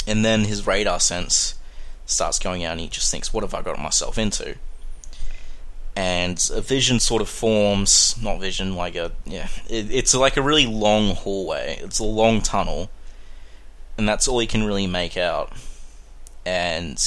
and 0.06 0.24
then 0.24 0.44
his 0.44 0.66
radar 0.66 1.00
sense 1.00 1.54
starts 2.06 2.38
going 2.38 2.64
out, 2.64 2.72
and 2.72 2.80
he 2.80 2.88
just 2.88 3.10
thinks, 3.10 3.32
"What 3.32 3.44
have 3.44 3.54
I 3.54 3.62
got 3.62 3.78
myself 3.78 4.18
into?" 4.18 4.56
And 5.96 6.44
a 6.52 6.60
vision 6.60 6.98
sort 6.98 7.22
of 7.22 7.28
forms, 7.28 8.16
not 8.20 8.40
vision, 8.40 8.74
like 8.74 8.96
a 8.96 9.12
yeah, 9.24 9.48
it, 9.68 9.90
it's 9.90 10.14
like 10.14 10.36
a 10.36 10.42
really 10.42 10.66
long 10.66 11.14
hallway. 11.14 11.78
It's 11.82 11.98
a 11.98 12.04
long 12.04 12.42
tunnel 12.42 12.90
and 13.96 14.08
that's 14.08 14.26
all 14.26 14.38
he 14.38 14.46
can 14.46 14.64
really 14.64 14.86
make 14.86 15.16
out. 15.16 15.52
And 16.44 17.02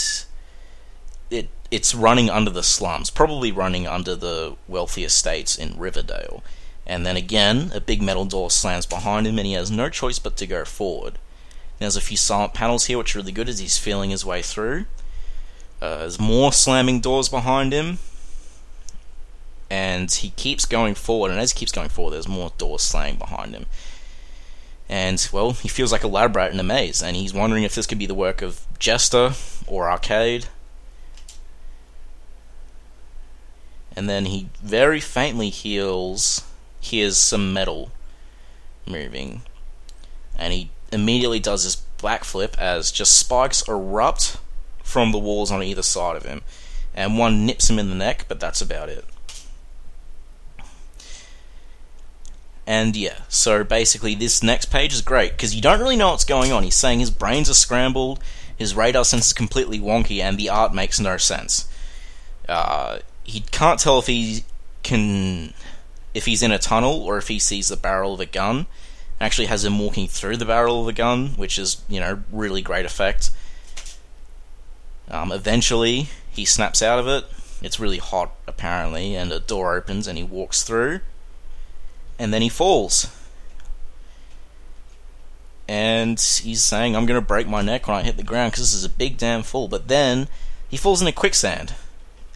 it 1.30 1.50
it's 1.70 1.94
running 1.94 2.30
under 2.30 2.50
the 2.50 2.64
slums, 2.64 3.10
probably 3.10 3.52
running 3.52 3.88
under 3.88 4.16
the 4.16 4.56
wealthy 4.68 5.04
estates 5.04 5.58
in 5.58 5.78
Riverdale. 5.78 6.44
And 6.86 7.06
then 7.06 7.18
again, 7.18 7.72
a 7.74 7.82
big 7.82 8.02
metal 8.02 8.24
door 8.24 8.50
slams 8.50 8.86
behind 8.86 9.28
him, 9.28 9.38
and 9.38 9.46
he 9.46 9.54
has 9.54 9.70
no 9.70 9.90
choice 9.90 10.20
but 10.20 10.38
to 10.38 10.48
go 10.48 10.64
forward. 10.64 11.20
There's 11.80 11.96
a 11.96 12.02
few 12.02 12.18
silent 12.18 12.54
panels 12.54 12.86
here, 12.86 12.98
which 12.98 13.16
are 13.16 13.20
really 13.20 13.32
good 13.32 13.50
as 13.50 13.60
he's 13.60 13.78
feeling 13.78 14.10
his 14.10 14.26
way 14.26 14.42
through. 14.42 14.86
Uh, 15.82 16.00
there's 16.00 16.20
more 16.20 16.52
slamming 16.52 17.02
doors 17.02 17.30
behind 17.30 17.72
him, 17.72 18.00
and 19.70 20.12
he 20.12 20.32
keeps 20.32 20.66
going 20.66 20.96
forward. 20.96 21.32
And 21.32 21.40
as 21.40 21.52
he 21.52 21.60
keeps 21.60 21.72
going 21.72 21.90
forward, 21.90 22.12
there's 22.12 22.28
more 22.28 22.52
doors 22.58 22.82
slamming 22.82 23.18
behind 23.18 23.54
him. 23.54 23.68
And 24.90 25.28
well, 25.32 25.52
he 25.52 25.68
feels 25.68 25.92
like 25.92 26.04
a 26.04 26.08
lab 26.08 26.36
rat 26.36 26.52
in 26.52 26.60
a 26.60 26.64
maze, 26.64 27.04
and 27.04 27.16
he's 27.16 27.34
wondering 27.34 27.64
if 27.64 27.76
this 27.76 27.86
could 27.86 28.00
be 28.00 28.06
the 28.06 28.16
work 28.16 28.42
of 28.42 28.62
Jester 28.80 29.34
or 29.68 29.90
Arcade. 29.90 30.48
And 33.96 34.10
then 34.10 34.26
he 34.26 34.50
very 34.64 35.00
faintly 35.00 35.50
hears 35.50 36.44
hears 36.80 37.18
some 37.18 37.54
metal 37.54 37.92
moving, 38.86 39.42
and 40.38 40.54
he 40.54 40.70
immediately 40.92 41.40
does 41.40 41.64
this 41.64 41.82
backflip 42.00 42.58
as 42.58 42.92
just 42.92 43.18
spikes 43.18 43.68
erupt 43.68 44.38
from 44.84 45.12
the 45.12 45.20
walls 45.20 45.52
on 45.52 45.64
either 45.64 45.82
side 45.82 46.16
of 46.16 46.26
him, 46.26 46.42
and 46.96 47.18
one 47.18 47.46
nips 47.46 47.70
him 47.70 47.80
in 47.80 47.90
the 47.90 47.96
neck, 47.96 48.26
but 48.28 48.40
that's 48.40 48.62
about 48.62 48.90
it. 48.90 49.06
And 52.66 52.98
yeah, 52.98 53.20
so 53.30 53.64
basically, 53.64 54.14
this 54.14 54.44
next 54.44 54.66
page 54.66 54.94
is 54.94 55.02
great 55.02 55.32
because 55.32 55.56
you 55.56 55.62
don't 55.62 55.80
really 55.80 55.96
know 55.96 56.12
what's 56.12 56.26
going 56.26 56.52
on. 56.52 56.64
He's 56.64 56.76
saying 56.76 57.00
his 57.00 57.12
brains 57.12 57.50
are 57.50 57.54
scrambled, 57.54 58.20
his 58.58 58.76
radar 58.76 59.06
sense 59.06 59.28
is 59.28 59.34
completely 59.34 59.80
wonky, 59.80 60.20
and 60.20 60.38
the 60.38 60.50
art 60.50 60.74
makes 60.74 61.00
no 61.00 61.16
sense. 61.16 61.70
Uh, 62.48 63.00
he 63.24 63.40
can't 63.52 63.80
tell 63.80 64.00
if 64.00 64.08
he 64.08 64.44
can, 64.84 65.54
if 66.14 66.26
he's 66.26 66.44
in 66.44 66.52
a 66.52 66.58
tunnel 66.58 67.02
or 67.04 67.18
if 67.18 67.30
he 67.30 67.40
sees 67.40 67.70
the 67.70 67.78
barrel 67.78 68.14
of 68.14 68.20
a 68.20 68.26
gun. 68.26 68.68
Actually, 69.20 69.48
has 69.48 69.66
him 69.66 69.80
walking 69.80 70.08
through 70.08 70.38
the 70.38 70.46
barrel 70.46 70.82
of 70.82 70.88
a 70.88 70.94
gun, 70.94 71.30
which 71.30 71.58
is 71.58 71.82
you 71.88 72.00
know 72.00 72.24
really 72.32 72.62
great 72.62 72.86
effect. 72.86 73.32
Um, 75.10 75.32
eventually, 75.32 76.10
he 76.30 76.46
snaps 76.46 76.82
out 76.82 77.00
of 77.00 77.08
it. 77.08 77.26
It's 77.62 77.80
really 77.80 77.98
hot, 77.98 78.32
apparently, 78.46 79.16
and 79.16 79.32
a 79.32 79.40
door 79.40 79.76
opens 79.76 80.08
and 80.08 80.18
he 80.18 80.24
walks 80.24 80.64
through. 80.64 81.00
And 82.20 82.34
then 82.34 82.42
he 82.42 82.50
falls. 82.50 83.08
And 85.68 86.20
he's 86.20 86.64
saying, 86.64 86.96
I'm 86.96 87.06
going 87.06 87.20
to 87.20 87.26
break 87.26 87.48
my 87.48 87.62
neck 87.62 87.88
when 87.88 87.98
I 87.98 88.04
hit 88.04 88.18
the 88.18 88.24
ground 88.24 88.52
because 88.52 88.64
this 88.64 88.74
is 88.74 88.86
a 88.86 88.90
big 88.90 89.18
damn 89.18 89.44
fall. 89.44 89.68
But 89.68 89.88
then 89.88 90.28
he 90.70 90.78
falls 90.78 91.02
in 91.02 91.08
a 91.08 91.12
quicksand. 91.12 91.74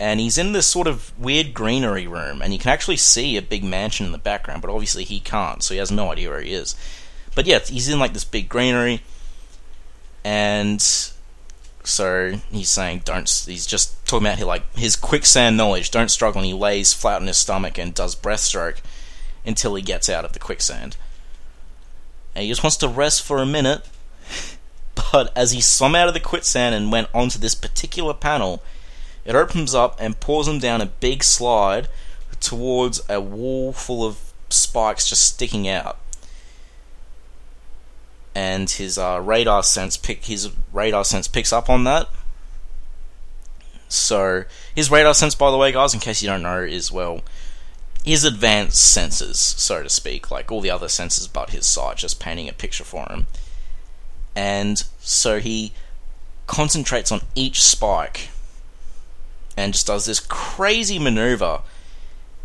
And 0.01 0.19
he's 0.19 0.39
in 0.39 0.53
this 0.53 0.65
sort 0.65 0.87
of 0.87 1.13
weird 1.19 1.53
greenery 1.53 2.07
room. 2.07 2.41
And 2.41 2.51
you 2.51 2.57
can 2.57 2.71
actually 2.71 2.97
see 2.97 3.37
a 3.37 3.41
big 3.41 3.63
mansion 3.63 4.07
in 4.07 4.11
the 4.11 4.17
background, 4.17 4.63
but 4.63 4.71
obviously 4.71 5.03
he 5.03 5.19
can't, 5.19 5.61
so 5.61 5.75
he 5.75 5.77
has 5.77 5.91
no 5.91 6.11
idea 6.11 6.31
where 6.31 6.41
he 6.41 6.53
is. 6.53 6.75
But 7.35 7.45
yeah, 7.45 7.59
he's 7.59 7.87
in 7.87 7.99
like 7.99 8.13
this 8.13 8.23
big 8.23 8.49
greenery. 8.49 9.03
And 10.23 10.81
so 11.83 12.31
he's 12.49 12.71
saying, 12.71 13.03
don't. 13.05 13.29
He's 13.45 13.67
just 13.67 14.03
talking 14.07 14.25
about 14.25 14.39
his, 14.39 14.47
like 14.47 14.75
his 14.75 14.95
quicksand 14.95 15.55
knowledge. 15.55 15.91
Don't 15.91 16.09
struggle. 16.09 16.41
And 16.41 16.47
he 16.47 16.53
lays 16.55 16.93
flat 16.93 17.21
on 17.21 17.27
his 17.27 17.37
stomach 17.37 17.77
and 17.77 17.93
does 17.93 18.15
breaststroke 18.15 18.81
until 19.45 19.75
he 19.75 19.83
gets 19.83 20.09
out 20.09 20.25
of 20.25 20.33
the 20.33 20.39
quicksand. 20.39 20.97
And 22.33 22.41
he 22.41 22.49
just 22.49 22.63
wants 22.63 22.77
to 22.77 22.87
rest 22.87 23.21
for 23.21 23.37
a 23.37 23.45
minute. 23.45 23.87
But 25.13 25.35
as 25.37 25.51
he 25.51 25.61
swam 25.61 25.95
out 25.95 26.09
of 26.09 26.13
the 26.13 26.19
quicksand 26.19 26.75
and 26.75 26.91
went 26.91 27.07
onto 27.13 27.39
this 27.39 27.55
particular 27.55 28.13
panel, 28.13 28.61
it 29.25 29.35
opens 29.35 29.73
up 29.75 29.95
and 29.99 30.19
pulls 30.19 30.47
him 30.47 30.59
down 30.59 30.81
a 30.81 30.85
big 30.85 31.23
slide 31.23 31.87
towards 32.39 33.01
a 33.09 33.21
wall 33.21 33.71
full 33.71 34.05
of 34.05 34.33
spikes 34.49 35.07
just 35.07 35.23
sticking 35.23 35.67
out 35.67 35.97
and 38.33 38.69
his 38.69 38.97
uh, 38.97 39.19
radar 39.23 39.63
sense 39.63 39.97
pick 39.97 40.25
his 40.25 40.49
radar 40.71 41.03
sense 41.03 41.27
picks 41.27 41.51
up 41.51 41.69
on 41.69 41.83
that. 41.83 42.09
So 43.89 44.45
his 44.73 44.89
radar 44.89 45.13
sense, 45.13 45.35
by 45.35 45.51
the 45.51 45.57
way, 45.57 45.71
guys, 45.71 45.93
in 45.93 45.99
case 45.99 46.21
you 46.21 46.29
don't 46.29 46.41
know, 46.41 46.61
is 46.61 46.91
well 46.91 47.21
his 48.03 48.23
advanced 48.23 48.81
senses, 48.81 49.37
so 49.37 49.83
to 49.83 49.89
speak, 49.89 50.31
like 50.31 50.51
all 50.51 50.61
the 50.61 50.71
other 50.71 50.87
senses 50.87 51.27
but 51.27 51.51
his 51.51 51.65
sight, 51.65 51.97
just 51.97 52.19
painting 52.19 52.49
a 52.49 52.53
picture 52.53 52.83
for 52.83 53.05
him. 53.09 53.27
And 54.35 54.83
so 54.99 55.39
he 55.39 55.73
concentrates 56.47 57.11
on 57.11 57.21
each 57.35 57.61
spike 57.61 58.29
and 59.57 59.73
just 59.73 59.87
does 59.87 60.05
this 60.05 60.19
crazy 60.19 60.99
maneuver 60.99 61.61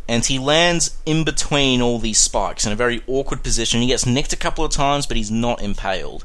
and 0.09 0.25
he 0.25 0.38
lands 0.38 0.97
in 1.05 1.25
between 1.25 1.83
all 1.83 1.99
these 1.99 2.19
spikes 2.19 2.64
in 2.64 2.73
a 2.73 2.77
very 2.77 3.03
awkward 3.07 3.42
position. 3.42 3.81
He 3.81 3.88
gets 3.88 4.07
nicked 4.07 4.33
a 4.33 4.37
couple 4.37 4.64
of 4.64 4.71
times, 4.71 5.07
but 5.07 5.16
he's 5.16 5.31
not 5.31 5.61
impaled. 5.61 6.25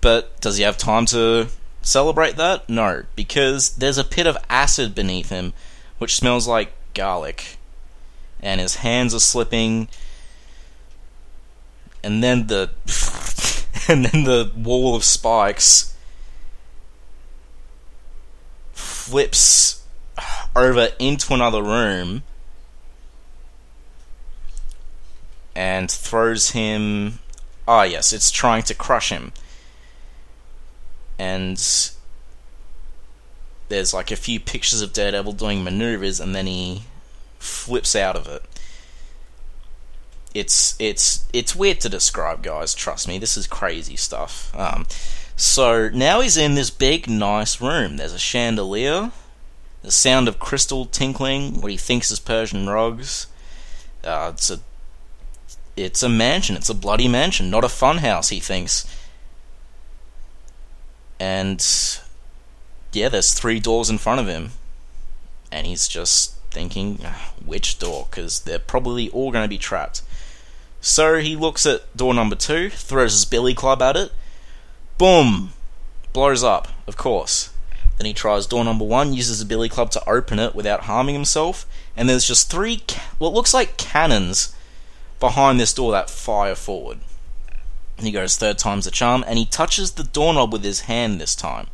But 0.00 0.40
does 0.40 0.56
he 0.56 0.62
have 0.64 0.78
time 0.78 1.06
to 1.06 1.48
celebrate 1.82 2.36
that? 2.36 2.68
No, 2.68 3.04
because 3.14 3.76
there's 3.76 3.98
a 3.98 4.04
pit 4.04 4.26
of 4.26 4.38
acid 4.48 4.94
beneath 4.94 5.28
him, 5.28 5.52
which 5.98 6.16
smells 6.16 6.48
like 6.48 6.72
garlic, 6.94 7.58
and 8.40 8.60
his 8.60 8.76
hands 8.76 9.14
are 9.14 9.20
slipping. 9.20 9.88
And 12.02 12.22
then 12.22 12.46
the 12.46 12.70
and 13.88 14.06
then 14.06 14.24
the 14.24 14.50
wall 14.56 14.96
of 14.96 15.04
spikes 15.04 15.91
flips 19.12 19.84
over 20.56 20.88
into 20.98 21.34
another 21.34 21.62
room 21.62 22.22
and 25.54 25.90
throws 25.90 26.52
him. 26.52 27.18
Ah, 27.68 27.82
yes, 27.82 28.14
it's 28.14 28.30
trying 28.30 28.62
to 28.62 28.74
crush 28.74 29.10
him. 29.10 29.34
And 31.18 31.58
there's 33.68 33.92
like 33.92 34.10
a 34.10 34.16
few 34.16 34.40
pictures 34.40 34.80
of 34.80 34.94
Daredevil 34.94 35.34
doing 35.34 35.62
maneuvers, 35.62 36.18
and 36.18 36.34
then 36.34 36.46
he 36.46 36.84
flips 37.38 37.94
out 37.94 38.16
of 38.16 38.26
it. 38.26 38.42
It's 40.32 40.74
it's 40.78 41.26
it's 41.34 41.54
weird 41.54 41.80
to 41.80 41.90
describe, 41.90 42.42
guys. 42.42 42.72
Trust 42.72 43.06
me, 43.06 43.18
this 43.18 43.36
is 43.36 43.46
crazy 43.46 43.96
stuff. 43.96 44.50
Um, 44.56 44.86
so 45.36 45.88
now 45.88 46.20
he's 46.20 46.36
in 46.36 46.54
this 46.54 46.70
big, 46.70 47.08
nice 47.08 47.60
room. 47.60 47.96
There's 47.96 48.12
a 48.12 48.18
chandelier, 48.18 49.12
the 49.82 49.90
sound 49.90 50.28
of 50.28 50.38
crystal 50.38 50.86
tinkling, 50.86 51.60
what 51.60 51.70
he 51.70 51.76
thinks 51.76 52.10
is 52.10 52.18
Persian 52.20 52.68
rugs. 52.68 53.26
Uh, 54.04 54.32
it's 54.34 54.50
a 54.50 54.60
it's 55.76 56.02
a 56.02 56.08
mansion. 56.08 56.56
It's 56.56 56.68
a 56.68 56.74
bloody 56.74 57.08
mansion, 57.08 57.50
not 57.50 57.64
a 57.64 57.68
fun 57.68 57.98
house. 57.98 58.28
He 58.28 58.40
thinks. 58.40 58.86
And 61.18 61.64
yeah, 62.92 63.08
there's 63.08 63.32
three 63.32 63.60
doors 63.60 63.88
in 63.88 63.98
front 63.98 64.20
of 64.20 64.26
him, 64.26 64.50
and 65.50 65.66
he's 65.66 65.88
just 65.88 66.36
thinking 66.50 67.00
ah, 67.04 67.32
which 67.44 67.78
door, 67.78 68.06
because 68.10 68.40
they're 68.40 68.58
probably 68.58 69.08
all 69.10 69.30
going 69.30 69.44
to 69.44 69.48
be 69.48 69.58
trapped. 69.58 70.02
So 70.80 71.20
he 71.20 71.36
looks 71.36 71.64
at 71.64 71.96
door 71.96 72.12
number 72.12 72.34
two, 72.34 72.70
throws 72.70 73.12
his 73.12 73.24
billy 73.24 73.54
club 73.54 73.80
at 73.80 73.96
it, 73.96 74.12
boom, 75.02 75.52
blows 76.12 76.44
up. 76.44 76.68
Of 76.86 76.96
course. 76.96 77.50
Then 77.98 78.06
he 78.06 78.14
tries 78.14 78.46
door 78.46 78.64
number 78.64 78.84
one, 78.84 79.12
uses 79.12 79.40
a 79.40 79.46
billy 79.46 79.68
club 79.68 79.90
to 79.90 80.08
open 80.08 80.38
it 80.38 80.54
without 80.54 80.82
harming 80.82 81.16
himself, 81.16 81.66
and 81.96 82.08
there's 82.08 82.24
just 82.24 82.48
three, 82.48 82.84
ca- 82.86 83.02
what 83.18 83.32
looks 83.32 83.52
like 83.52 83.76
cannons 83.76 84.54
behind 85.18 85.58
this 85.58 85.74
door 85.74 85.90
that 85.90 86.08
fire 86.08 86.54
forward. 86.54 87.00
He 87.98 88.12
goes 88.12 88.36
third 88.36 88.58
time's 88.58 88.84
the 88.84 88.92
charm, 88.92 89.24
and 89.26 89.40
he 89.40 89.44
touches 89.44 89.90
the 89.90 90.04
doorknob 90.04 90.52
with 90.52 90.62
his 90.62 90.82
hand 90.82 91.20
this 91.20 91.34
time. 91.34 91.66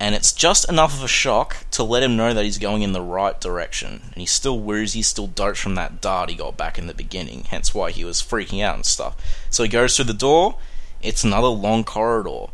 And 0.00 0.14
it's 0.14 0.32
just 0.32 0.66
enough 0.70 0.96
of 0.96 1.04
a 1.04 1.08
shock 1.08 1.66
to 1.72 1.84
let 1.84 2.02
him 2.02 2.16
know 2.16 2.32
that 2.32 2.46
he's 2.46 2.56
going 2.56 2.80
in 2.80 2.94
the 2.94 3.02
right 3.02 3.38
direction. 3.38 4.00
And 4.06 4.16
he's 4.16 4.30
still 4.30 4.58
woozy, 4.58 5.02
still 5.02 5.26
dotes 5.26 5.60
from 5.60 5.74
that 5.74 6.00
dart 6.00 6.30
he 6.30 6.34
got 6.34 6.56
back 6.56 6.78
in 6.78 6.86
the 6.86 6.94
beginning, 6.94 7.44
hence 7.44 7.74
why 7.74 7.90
he 7.90 8.06
was 8.06 8.22
freaking 8.22 8.62
out 8.62 8.74
and 8.74 8.86
stuff. 8.86 9.16
So 9.50 9.62
he 9.62 9.68
goes 9.68 9.94
through 9.94 10.06
the 10.06 10.14
door, 10.14 10.56
it's 11.04 11.24
another 11.24 11.48
long 11.48 11.84
corridor. 11.84 12.46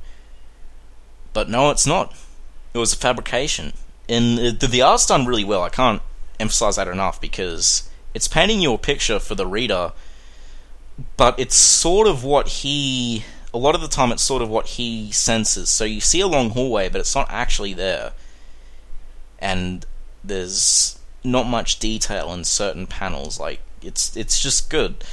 But 1.32 1.48
no, 1.48 1.70
it's 1.70 1.86
not. 1.86 2.14
It 2.74 2.78
was 2.78 2.92
a 2.92 2.96
fabrication. 2.96 3.72
And 4.08 4.38
the, 4.38 4.66
the 4.66 4.82
art's 4.82 5.06
done 5.06 5.26
really 5.26 5.44
well, 5.44 5.62
I 5.62 5.68
can't 5.68 6.02
emphasize 6.38 6.76
that 6.76 6.88
enough 6.88 7.20
because 7.20 7.88
it's 8.14 8.26
painting 8.26 8.60
you 8.60 8.74
a 8.74 8.78
picture 8.78 9.18
for 9.20 9.34
the 9.34 9.46
reader, 9.46 9.92
but 11.16 11.38
it's 11.38 11.54
sort 11.54 12.06
of 12.06 12.24
what 12.24 12.48
he. 12.48 13.24
A 13.52 13.58
lot 13.58 13.74
of 13.74 13.80
the 13.80 13.88
time, 13.88 14.12
it's 14.12 14.22
sort 14.22 14.42
of 14.42 14.48
what 14.48 14.66
he 14.66 15.10
senses. 15.10 15.70
So 15.70 15.84
you 15.84 16.00
see 16.00 16.20
a 16.20 16.28
long 16.28 16.50
hallway, 16.50 16.88
but 16.88 17.00
it's 17.00 17.14
not 17.14 17.26
actually 17.30 17.72
there. 17.72 18.12
And 19.40 19.84
there's 20.22 20.98
not 21.24 21.46
much 21.46 21.78
detail 21.78 22.32
in 22.32 22.44
certain 22.44 22.86
panels. 22.86 23.40
Like 23.40 23.60
it's 23.82 24.16
it's 24.16 24.40
just 24.40 24.70
good. 24.70 25.04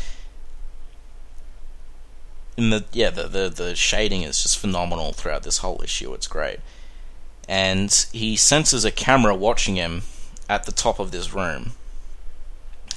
The 2.57 2.85
yeah 2.91 3.11
the, 3.11 3.27
the 3.27 3.49
the 3.49 3.75
shading 3.75 4.23
is 4.23 4.41
just 4.41 4.57
phenomenal 4.57 5.13
throughout 5.13 5.43
this 5.43 5.59
whole 5.59 5.81
issue. 5.83 6.13
It's 6.13 6.27
great. 6.27 6.59
And 7.47 7.91
he 8.11 8.35
senses 8.35 8.83
a 8.83 8.91
camera 8.91 9.33
watching 9.33 9.75
him 9.75 10.01
at 10.49 10.63
the 10.63 10.71
top 10.71 10.99
of 10.99 11.11
this 11.11 11.33
room 11.33 11.71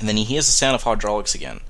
And 0.00 0.08
then 0.08 0.16
he 0.16 0.24
hears 0.24 0.46
the 0.46 0.52
sound 0.52 0.74
of 0.74 0.82
hydraulics 0.82 1.34
again. 1.34 1.60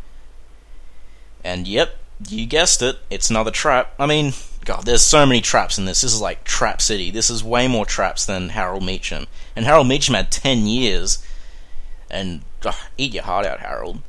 And 1.44 1.66
yep, 1.66 1.96
you 2.29 2.46
guessed 2.46 2.81
it, 2.83 2.98
it's 3.11 3.31
another 3.31 3.50
trap. 3.50 3.92
I 3.98 4.07
mean, 4.07 4.33
God, 4.64 4.85
there's 4.85 5.03
so 5.03 5.24
many 5.26 5.40
traps 5.40 5.79
in 5.79 5.85
this. 5.87 6.03
This 6.03 6.12
is 6.12 6.20
like 6.20 6.44
Trap 6.44 6.83
City. 6.83 7.11
This 7.11 7.31
is 7.31 7.42
way 7.42 7.66
more 7.66 7.87
traps 7.87 8.24
than 8.26 8.50
Harold 8.50 8.83
Meachum, 8.83 9.26
And 9.57 9.64
Harold 9.64 9.87
Meachum 9.87 10.14
had 10.14 10.31
10 10.31 10.66
years. 10.66 11.24
And 12.11 12.42
ugh, 12.64 12.74
eat 12.98 13.14
your 13.14 13.24
heart 13.24 13.46
out, 13.46 13.61
Harold. 13.61 14.03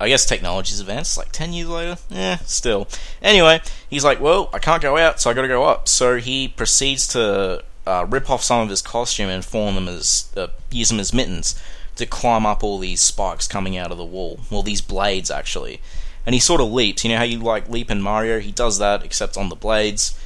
I 0.00 0.08
guess 0.08 0.24
technology's 0.26 0.80
advanced, 0.80 1.16
like 1.16 1.32
10 1.32 1.52
years 1.52 1.68
later? 1.68 1.96
Eh, 2.10 2.36
still. 2.44 2.88
Anyway, 3.22 3.60
he's 3.88 4.04
like, 4.04 4.20
well, 4.20 4.50
I 4.52 4.58
can't 4.58 4.82
go 4.82 4.96
out, 4.96 5.20
so 5.20 5.30
I 5.30 5.34
gotta 5.34 5.48
go 5.48 5.64
up. 5.64 5.88
So 5.88 6.16
he 6.16 6.48
proceeds 6.48 7.06
to 7.08 7.62
uh, 7.86 8.06
rip 8.08 8.30
off 8.30 8.42
some 8.42 8.60
of 8.60 8.68
his 8.68 8.82
costume 8.82 9.28
and 9.28 9.44
form 9.44 9.74
them 9.74 9.88
as, 9.88 10.32
uh, 10.36 10.48
use 10.70 10.88
them 10.88 11.00
as 11.00 11.12
mittens 11.12 11.60
to 11.96 12.06
climb 12.06 12.44
up 12.44 12.64
all 12.64 12.78
these 12.78 13.00
spikes 13.00 13.46
coming 13.46 13.76
out 13.76 13.92
of 13.92 13.98
the 13.98 14.04
wall. 14.04 14.40
Well, 14.50 14.62
these 14.62 14.80
blades, 14.80 15.30
actually. 15.30 15.80
And 16.26 16.34
he 16.34 16.40
sort 16.40 16.60
of 16.60 16.72
leaps. 16.72 17.04
You 17.04 17.10
know 17.10 17.18
how 17.18 17.24
you, 17.24 17.38
like, 17.38 17.68
leap 17.68 17.90
in 17.90 18.00
Mario? 18.00 18.40
He 18.40 18.52
does 18.52 18.78
that, 18.78 19.04
except 19.04 19.36
on 19.36 19.48
the 19.48 19.56
blades. 19.56 20.18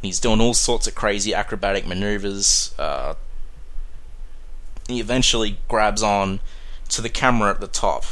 He's 0.00 0.18
doing 0.18 0.40
all 0.40 0.54
sorts 0.54 0.86
of 0.86 0.94
crazy 0.94 1.32
acrobatic 1.32 1.86
maneuvers. 1.86 2.74
Uh, 2.78 3.14
he 4.88 4.98
eventually 4.98 5.58
grabs 5.68 6.02
on 6.02 6.40
to 6.88 7.00
the 7.00 7.08
camera 7.08 7.50
at 7.50 7.60
the 7.60 7.68
top 7.68 8.04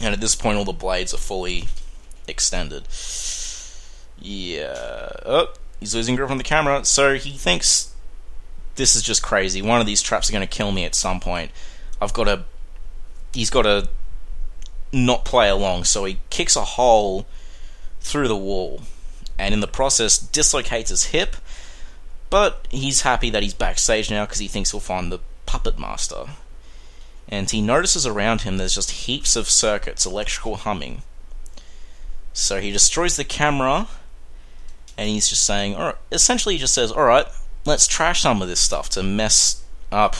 and 0.00 0.12
at 0.14 0.20
this 0.20 0.34
point, 0.34 0.58
all 0.58 0.64
the 0.64 0.72
blades 0.72 1.12
are 1.12 1.18
fully 1.18 1.64
extended. 2.26 2.88
Yeah. 4.18 5.10
Oh, 5.24 5.48
he's 5.78 5.94
losing 5.94 6.16
grip 6.16 6.30
on 6.30 6.38
the 6.38 6.44
camera, 6.44 6.84
so 6.84 7.14
he 7.14 7.32
thinks 7.32 7.94
this 8.76 8.96
is 8.96 9.02
just 9.02 9.22
crazy. 9.22 9.62
One 9.62 9.80
of 9.80 9.86
these 9.86 10.02
traps 10.02 10.28
are 10.28 10.32
going 10.32 10.46
to 10.46 10.56
kill 10.56 10.72
me 10.72 10.84
at 10.84 10.94
some 10.94 11.20
point. 11.20 11.50
I've 12.00 12.12
got 12.12 12.24
to. 12.24 12.44
He's 13.32 13.50
got 13.50 13.62
to 13.62 13.88
not 14.92 15.24
play 15.24 15.48
along, 15.48 15.84
so 15.84 16.04
he 16.04 16.18
kicks 16.30 16.56
a 16.56 16.64
hole 16.64 17.26
through 18.00 18.28
the 18.28 18.36
wall, 18.36 18.82
and 19.38 19.54
in 19.54 19.60
the 19.60 19.68
process, 19.68 20.18
dislocates 20.18 20.90
his 20.90 21.06
hip. 21.06 21.36
But 22.28 22.66
he's 22.70 23.02
happy 23.02 23.30
that 23.30 23.42
he's 23.42 23.54
backstage 23.54 24.10
now 24.10 24.24
because 24.24 24.38
he 24.38 24.48
thinks 24.48 24.70
he'll 24.70 24.80
find 24.80 25.10
the 25.10 25.18
puppet 25.46 25.78
master 25.78 26.26
and 27.30 27.48
he 27.50 27.62
notices 27.62 28.06
around 28.06 28.42
him 28.42 28.56
there's 28.56 28.74
just 28.74 28.90
heaps 28.90 29.36
of 29.36 29.48
circuits, 29.48 30.04
electrical 30.04 30.56
humming. 30.56 31.02
So 32.32 32.60
he 32.60 32.70
destroys 32.70 33.16
the 33.16 33.24
camera, 33.24 33.88
and 34.98 35.08
he's 35.08 35.28
just 35.28 35.44
saying, 35.46 35.76
essentially, 36.10 36.56
he 36.56 36.60
just 36.60 36.74
says, 36.74 36.90
"All 36.90 37.04
right, 37.04 37.26
let's 37.64 37.86
trash 37.86 38.22
some 38.22 38.42
of 38.42 38.48
this 38.48 38.60
stuff 38.60 38.88
to 38.90 39.02
mess 39.02 39.62
up 39.92 40.16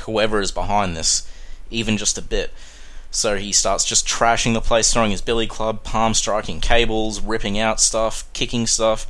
whoever 0.00 0.40
is 0.40 0.52
behind 0.52 0.96
this, 0.96 1.22
even 1.70 1.96
just 1.96 2.18
a 2.18 2.22
bit." 2.22 2.52
So 3.10 3.36
he 3.36 3.52
starts 3.52 3.84
just 3.84 4.06
trashing 4.08 4.54
the 4.54 4.60
place, 4.60 4.92
throwing 4.92 5.12
his 5.12 5.20
billy 5.20 5.46
club, 5.46 5.84
palm 5.84 6.14
striking 6.14 6.60
cables, 6.60 7.20
ripping 7.20 7.58
out 7.58 7.80
stuff, 7.80 8.24
kicking 8.32 8.66
stuff, 8.66 9.06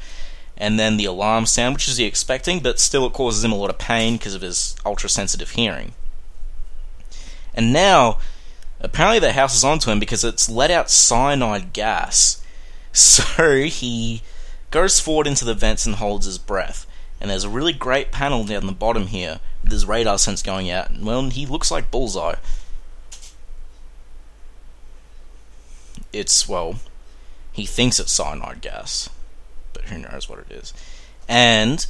and 0.56 0.78
then 0.78 0.98
the 0.98 1.06
alarm 1.06 1.46
sound, 1.46 1.74
which 1.74 1.88
is 1.88 1.96
he 1.96 2.04
expecting, 2.04 2.60
but 2.60 2.78
still 2.78 3.06
it 3.06 3.14
causes 3.14 3.42
him 3.42 3.52
a 3.52 3.56
lot 3.56 3.70
of 3.70 3.78
pain 3.78 4.16
because 4.18 4.34
of 4.34 4.42
his 4.42 4.76
ultra 4.84 5.08
sensitive 5.08 5.50
hearing. 5.50 5.94
And 7.54 7.72
now, 7.72 8.18
apparently, 8.80 9.20
the 9.20 9.32
house 9.32 9.56
is 9.56 9.64
onto 9.64 9.90
him 9.90 10.00
because 10.00 10.24
it's 10.24 10.48
let 10.48 10.70
out 10.70 10.90
cyanide 10.90 11.72
gas. 11.72 12.40
So 12.96 13.64
he 13.64 14.22
goes 14.70 15.00
forward 15.00 15.26
into 15.26 15.44
the 15.44 15.52
vents 15.52 15.84
and 15.84 15.96
holds 15.96 16.26
his 16.26 16.38
breath. 16.38 16.86
And 17.20 17.28
there's 17.28 17.42
a 17.42 17.48
really 17.48 17.72
great 17.72 18.12
panel 18.12 18.44
down 18.44 18.66
the 18.66 18.72
bottom 18.72 19.08
here 19.08 19.40
with 19.64 19.72
his 19.72 19.84
radar 19.84 20.16
sense 20.16 20.42
going 20.42 20.70
out. 20.70 20.90
And, 20.90 21.04
well, 21.04 21.28
he 21.30 21.44
looks 21.44 21.72
like 21.72 21.90
Bullseye. 21.90 22.36
It's, 26.12 26.48
well, 26.48 26.76
he 27.50 27.66
thinks 27.66 27.98
it's 27.98 28.12
cyanide 28.12 28.60
gas, 28.60 29.08
but 29.72 29.86
who 29.86 29.98
knows 29.98 30.28
what 30.28 30.38
it 30.38 30.52
is. 30.52 30.72
And, 31.28 31.84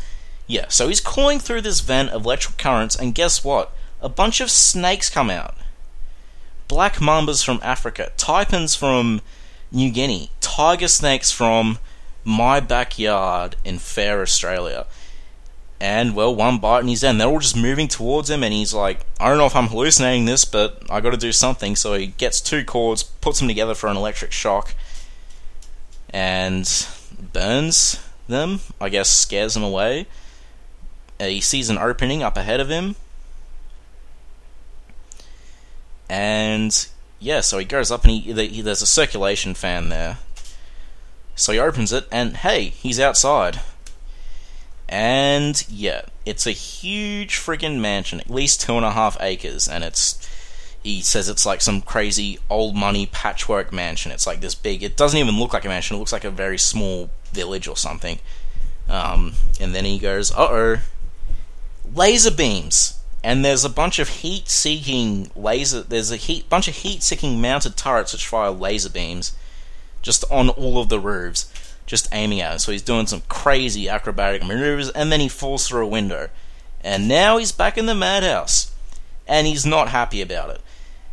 yeah, 0.46 0.66
so 0.68 0.88
he's 0.88 1.00
calling 1.00 1.38
through 1.38 1.62
this 1.62 1.81
vent 1.81 2.11
of 2.11 2.24
electrical 2.24 2.57
currents, 2.59 2.96
and 2.96 3.14
guess 3.14 3.42
what? 3.42 3.73
A 4.04 4.08
bunch 4.08 4.40
of 4.42 4.50
snakes 4.50 5.08
come 5.08 5.30
out. 5.30 5.56
Black 6.68 6.96
mambas 6.96 7.42
from 7.42 7.58
Africa, 7.62 8.12
taipans 8.18 8.76
from 8.76 9.22
New 9.72 9.90
Guinea, 9.90 10.30
tiger 10.40 10.88
snakes 10.88 11.32
from 11.32 11.78
my 12.22 12.60
backyard 12.60 13.56
in 13.64 13.78
fair 13.78 14.20
Australia. 14.20 14.86
And, 15.80 16.14
well, 16.14 16.34
one 16.34 16.58
bite 16.58 16.80
and 16.80 16.88
he's 16.88 17.02
in. 17.02 17.18
They're 17.18 17.28
all 17.28 17.40
just 17.40 17.56
moving 17.56 17.88
towards 17.88 18.30
him, 18.30 18.42
and 18.42 18.52
he's 18.52 18.72
like, 18.72 19.04
I 19.18 19.28
don't 19.28 19.38
know 19.38 19.46
if 19.46 19.56
I'm 19.56 19.68
hallucinating 19.68 20.26
this, 20.26 20.44
but 20.44 20.82
I 20.90 21.00
gotta 21.00 21.16
do 21.16 21.32
something. 21.32 21.74
So 21.74 21.94
he 21.94 22.08
gets 22.08 22.40
two 22.40 22.64
cords, 22.64 23.02
puts 23.02 23.38
them 23.38 23.48
together 23.48 23.74
for 23.74 23.88
an 23.88 23.96
electric 23.96 24.32
shock, 24.32 24.74
and 26.10 26.64
burns 27.32 28.02
them. 28.28 28.60
I 28.80 28.90
guess 28.90 29.10
scares 29.10 29.54
them 29.54 29.62
away. 29.62 30.06
Uh, 31.18 31.26
he 31.26 31.40
sees 31.40 31.70
an 31.70 31.78
opening 31.78 32.22
up 32.22 32.36
ahead 32.36 32.60
of 32.60 32.68
him, 32.68 32.96
and 36.08 36.86
yeah, 37.18 37.40
so 37.40 37.58
he 37.58 37.64
goes 37.64 37.90
up 37.90 38.04
and 38.04 38.12
he, 38.12 38.32
he, 38.48 38.60
there's 38.60 38.82
a 38.82 38.86
circulation 38.86 39.54
fan 39.54 39.88
there. 39.88 40.18
So 41.36 41.52
he 41.52 41.58
opens 41.58 41.92
it, 41.92 42.06
and 42.12 42.36
hey, 42.36 42.66
he's 42.66 43.00
outside. 43.00 43.60
And 44.88 45.64
yeah, 45.68 46.02
it's 46.26 46.46
a 46.46 46.52
huge 46.52 47.36
friggin' 47.36 47.80
mansion, 47.80 48.20
at 48.20 48.30
least 48.30 48.60
two 48.60 48.74
and 48.74 48.84
a 48.84 48.92
half 48.92 49.16
acres, 49.20 49.68
and 49.68 49.82
it's. 49.82 50.30
He 50.82 51.00
says 51.00 51.30
it's 51.30 51.46
like 51.46 51.62
some 51.62 51.80
crazy 51.80 52.38
old 52.50 52.76
money 52.76 53.06
patchwork 53.06 53.72
mansion. 53.72 54.12
It's 54.12 54.26
like 54.26 54.42
this 54.42 54.54
big. 54.54 54.82
It 54.82 54.98
doesn't 54.98 55.18
even 55.18 55.38
look 55.38 55.54
like 55.54 55.64
a 55.64 55.68
mansion. 55.68 55.96
It 55.96 55.98
looks 55.98 56.12
like 56.12 56.24
a 56.24 56.30
very 56.30 56.58
small 56.58 57.08
village 57.32 57.66
or 57.66 57.76
something. 57.76 58.18
Um, 58.86 59.32
and 59.58 59.74
then 59.74 59.86
he 59.86 59.98
goes, 59.98 60.30
"Uh 60.30 60.48
oh, 60.50 60.78
laser 61.94 62.30
beams." 62.30 63.00
And 63.24 63.42
there's 63.42 63.64
a 63.64 63.70
bunch 63.70 63.98
of 63.98 64.08
heat-seeking 64.08 65.30
laser. 65.34 65.82
There's 65.82 66.10
a 66.10 66.16
heat 66.16 66.48
bunch 66.50 66.68
of 66.68 66.76
heat-seeking 66.76 67.40
mounted 67.40 67.74
turrets 67.74 68.12
which 68.12 68.26
fire 68.26 68.50
laser 68.50 68.90
beams, 68.90 69.34
just 70.02 70.24
on 70.30 70.50
all 70.50 70.78
of 70.78 70.90
the 70.90 71.00
roofs, 71.00 71.50
just 71.87 72.06
aiming 72.12 72.42
at 72.42 72.52
him. 72.52 72.58
So 72.58 72.70
he's 72.70 72.82
doing 72.82 73.06
some 73.06 73.22
crazy 73.28 73.88
acrobatic 73.88 74.44
maneuvers, 74.44 74.90
and 74.90 75.10
then 75.10 75.20
he 75.20 75.28
falls 75.28 75.66
through 75.66 75.87
a 75.87 75.88
window, 75.88 76.28
and 76.82 77.08
now 77.08 77.38
he's 77.38 77.50
back 77.50 77.78
in 77.78 77.87
the 77.87 77.94
madhouse, 77.94 78.70
and 79.26 79.46
he's 79.46 79.64
not 79.64 79.88
happy 79.88 80.20
about 80.20 80.50
it, 80.50 80.60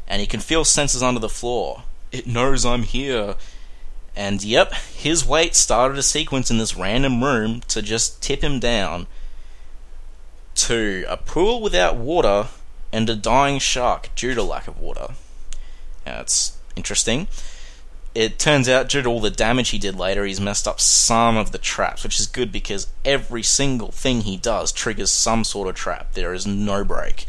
and 0.05 0.19
he 0.19 0.27
can 0.27 0.41
feel 0.41 0.65
sensors 0.65 1.01
under 1.01 1.21
the 1.21 1.29
floor. 1.29 1.83
It 2.11 2.27
knows 2.27 2.65
I'm 2.65 2.83
here. 2.83 3.35
And 4.13 4.43
yep, 4.43 4.73
his 4.73 5.25
weight 5.25 5.55
started 5.55 5.97
a 5.97 6.03
sequence 6.03 6.51
in 6.51 6.57
this 6.57 6.75
random 6.75 7.23
room 7.23 7.61
to 7.69 7.81
just 7.81 8.21
tip 8.21 8.43
him 8.43 8.59
down 8.59 9.07
to 10.55 11.05
a 11.07 11.17
pool 11.17 11.61
without 11.61 11.95
water 11.95 12.47
and 12.91 13.09
a 13.09 13.15
dying 13.15 13.59
shark 13.59 14.09
due 14.15 14.33
to 14.33 14.43
lack 14.43 14.67
of 14.67 14.79
water. 14.79 15.09
That's 16.05 16.57
interesting. 16.75 17.27
It 18.13 18.37
turns 18.37 18.67
out, 18.67 18.89
due 18.89 19.01
to 19.01 19.09
all 19.09 19.21
the 19.21 19.29
damage 19.29 19.69
he 19.69 19.77
did 19.77 19.95
later, 19.95 20.25
he's 20.25 20.41
messed 20.41 20.67
up 20.67 20.81
some 20.81 21.37
of 21.37 21.53
the 21.53 21.57
traps, 21.57 22.03
which 22.03 22.19
is 22.19 22.27
good 22.27 22.51
because 22.51 22.87
every 23.05 23.41
single 23.41 23.91
thing 23.91 24.21
he 24.21 24.35
does 24.35 24.73
triggers 24.73 25.11
some 25.11 25.45
sort 25.45 25.69
of 25.69 25.75
trap. 25.75 26.13
There 26.13 26.33
is 26.33 26.45
no 26.45 26.83
break. 26.83 27.25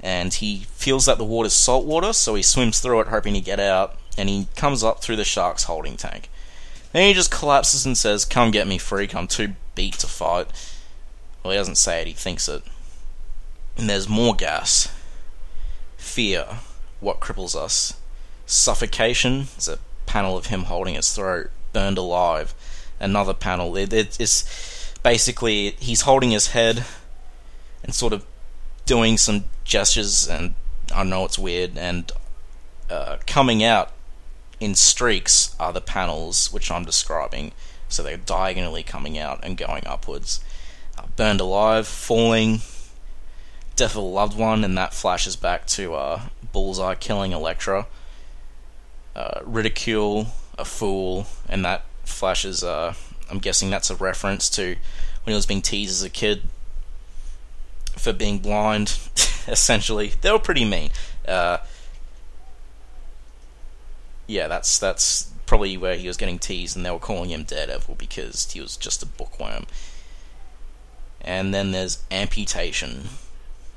And 0.00 0.34
he 0.34 0.66
feels 0.72 1.06
that 1.06 1.18
the 1.18 1.24
water's 1.24 1.52
salt 1.52 1.86
water, 1.86 2.12
so 2.12 2.34
he 2.34 2.42
swims 2.42 2.80
through 2.80 3.00
it, 3.02 3.08
hoping 3.08 3.34
to 3.34 3.40
get 3.40 3.60
out, 3.60 3.96
and 4.18 4.28
he 4.28 4.48
comes 4.56 4.82
up 4.82 5.00
through 5.00 5.16
the 5.16 5.24
shark's 5.24 5.64
holding 5.64 5.96
tank. 5.96 6.28
Then 6.92 7.08
he 7.08 7.14
just 7.14 7.30
collapses 7.30 7.86
and 7.86 7.96
says, 7.96 8.24
Come 8.24 8.50
get 8.50 8.66
me, 8.66 8.78
freak, 8.78 9.14
I'm 9.14 9.28
too 9.28 9.54
beat 9.74 9.94
to 9.94 10.06
fight. 10.08 10.48
Well, 11.44 11.52
he 11.52 11.58
doesn't 11.58 11.76
say 11.76 12.00
it, 12.00 12.06
he 12.06 12.14
thinks 12.14 12.48
it. 12.48 12.62
And 13.76 13.90
there's 13.90 14.08
more 14.08 14.34
gas. 14.34 14.88
Fear, 15.98 16.46
what 17.00 17.20
cripples 17.20 17.54
us. 17.54 18.00
Suffocation, 18.46 19.48
there's 19.54 19.68
a 19.68 19.78
panel 20.06 20.38
of 20.38 20.46
him 20.46 20.64
holding 20.64 20.94
his 20.94 21.12
throat, 21.12 21.50
burned 21.74 21.98
alive. 21.98 22.54
Another 22.98 23.34
panel, 23.34 23.76
it, 23.76 23.92
it, 23.92 24.18
it's 24.18 24.94
basically 25.02 25.72
he's 25.80 26.02
holding 26.02 26.30
his 26.30 26.48
head 26.48 26.84
and 27.82 27.94
sort 27.94 28.14
of 28.14 28.24
doing 28.86 29.18
some 29.18 29.44
gestures, 29.64 30.26
and 30.26 30.54
I 30.94 31.04
know 31.04 31.26
it's 31.26 31.38
weird, 31.38 31.76
and 31.76 32.10
uh, 32.88 33.18
coming 33.26 33.62
out 33.62 33.92
in 34.60 34.74
streaks 34.74 35.54
are 35.60 35.72
the 35.74 35.80
panels 35.82 36.50
which 36.52 36.70
I'm 36.70 36.86
describing. 36.86 37.52
So 37.90 38.02
they're 38.02 38.16
diagonally 38.16 38.82
coming 38.82 39.18
out 39.18 39.40
and 39.42 39.58
going 39.58 39.86
upwards 39.86 40.42
burned 41.16 41.40
alive, 41.40 41.86
falling, 41.86 42.60
death 43.76 43.92
of 43.92 43.96
a 43.96 44.00
loved 44.00 44.36
one, 44.38 44.64
and 44.64 44.76
that 44.76 44.94
flashes 44.94 45.36
back 45.36 45.66
to 45.66 45.94
uh, 45.94 46.22
Bullseye 46.52 46.94
killing 46.94 47.32
Elektra. 47.32 47.86
Uh, 49.14 49.40
ridicule, 49.44 50.28
a 50.58 50.64
fool, 50.64 51.26
and 51.48 51.64
that 51.64 51.84
flashes. 52.04 52.64
Uh, 52.64 52.94
I'm 53.30 53.38
guessing 53.38 53.70
that's 53.70 53.90
a 53.90 53.94
reference 53.94 54.50
to 54.50 54.76
when 55.22 55.32
he 55.32 55.34
was 55.34 55.46
being 55.46 55.62
teased 55.62 55.92
as 55.92 56.02
a 56.02 56.10
kid 56.10 56.42
for 57.96 58.12
being 58.12 58.40
blind. 58.40 58.98
essentially, 59.48 60.12
they 60.20 60.30
were 60.30 60.38
pretty 60.38 60.64
mean. 60.64 60.90
Uh, 61.26 61.58
yeah, 64.26 64.48
that's 64.48 64.78
that's 64.78 65.30
probably 65.46 65.76
where 65.76 65.96
he 65.96 66.08
was 66.08 66.16
getting 66.16 66.38
teased, 66.38 66.76
and 66.76 66.84
they 66.84 66.90
were 66.90 66.98
calling 66.98 67.30
him 67.30 67.44
Daredevil 67.44 67.96
because 67.96 68.50
he 68.50 68.60
was 68.60 68.76
just 68.76 69.02
a 69.02 69.06
bookworm. 69.06 69.66
And 71.24 71.52
then 71.54 71.72
there's 71.72 72.02
amputation. 72.10 73.08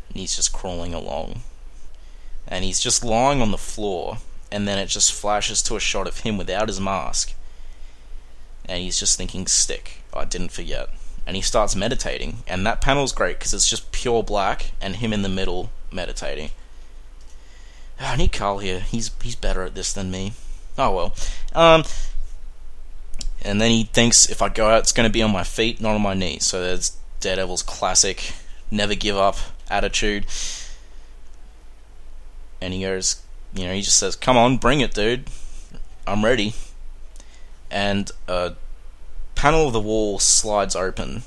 And 0.10 0.18
he's 0.18 0.36
just 0.36 0.54
crawling 0.54 0.94
along. 0.94 1.42
And 2.48 2.64
he's 2.64 2.80
just 2.80 3.04
lying 3.04 3.42
on 3.42 3.52
the 3.52 3.58
floor, 3.58 4.18
and 4.52 4.68
then 4.68 4.78
it 4.78 4.88
just 4.88 5.12
flashes 5.12 5.62
to 5.64 5.76
a 5.76 5.80
shot 5.80 6.08
of 6.08 6.20
him 6.20 6.38
without 6.38 6.68
his 6.68 6.80
mask. 6.80 7.34
And 8.66 8.82
he's 8.82 9.00
just 9.00 9.18
thinking, 9.18 9.48
stick, 9.48 10.02
I 10.14 10.26
didn't 10.26 10.52
forget. 10.52 10.90
And 11.26 11.36
he 11.36 11.42
starts 11.42 11.76
meditating, 11.76 12.44
and 12.48 12.66
that 12.66 12.82
panel's 12.82 13.12
great 13.12 13.40
because 13.40 13.54
it's 13.54 13.70
just 13.70 13.92
pure 13.92 14.24
black 14.24 14.72
and 14.80 14.98
him 14.98 15.12
in 15.12 15.24
the 15.24 15.30
middle 15.30 15.72
meditating. 15.92 16.52
I 18.00 18.16
need 18.16 18.32
Carl 18.32 18.60
here. 18.60 18.80
He's 18.80 19.12
he's 19.22 19.36
better 19.36 19.64
at 19.64 19.76
this 19.76 19.92
than 19.92 20.12
me. 20.12 20.34
Oh 20.78 20.92
well. 20.92 21.16
Um, 21.56 21.84
and 23.42 23.60
then 23.60 23.72
he 23.72 23.84
thinks 23.86 24.30
if 24.30 24.42
I 24.42 24.50
go 24.50 24.68
out, 24.70 24.80
it's 24.80 24.92
going 24.92 25.08
to 25.08 25.14
be 25.14 25.22
on 25.22 25.32
my 25.32 25.44
feet, 25.44 25.82
not 25.82 25.96
on 25.96 26.02
my 26.02 26.14
knees. 26.14 26.46
So 26.46 26.62
there's 26.62 26.97
Daredevil's 27.20 27.64
classic 27.64 28.34
never 28.70 28.96
give 28.96 29.18
up 29.18 29.38
attitude. 29.70 30.26
And 32.62 32.74
he 32.74 32.82
goes, 32.82 33.22
you 33.54 33.66
know, 33.66 33.74
he 33.74 33.82
just 33.82 33.98
says, 33.98 34.16
"Come 34.16 34.38
on, 34.38 34.58
bring 34.58 34.82
it, 34.82 34.94
dude. 34.94 35.30
I'm 36.06 36.24
ready." 36.24 36.54
And 37.70 38.12
a 38.28 38.54
panel 39.36 39.68
of 39.68 39.74
the 39.74 39.80
wall 39.80 40.20
slides 40.20 40.76
open, 40.76 41.24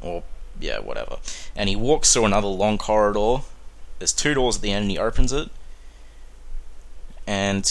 or 0.00 0.22
yeah, 0.60 0.78
whatever. 0.78 1.18
And 1.56 1.68
he 1.68 1.76
walks 1.76 2.12
through 2.12 2.26
another 2.26 2.46
long 2.46 2.78
corridor. 2.78 3.44
There's 3.98 4.12
two 4.12 4.34
doors 4.34 4.56
at 4.56 4.62
the 4.62 4.72
end, 4.72 4.82
and 4.82 4.90
he 4.90 4.98
opens 4.98 5.32
it. 5.32 5.50
And 7.26 7.64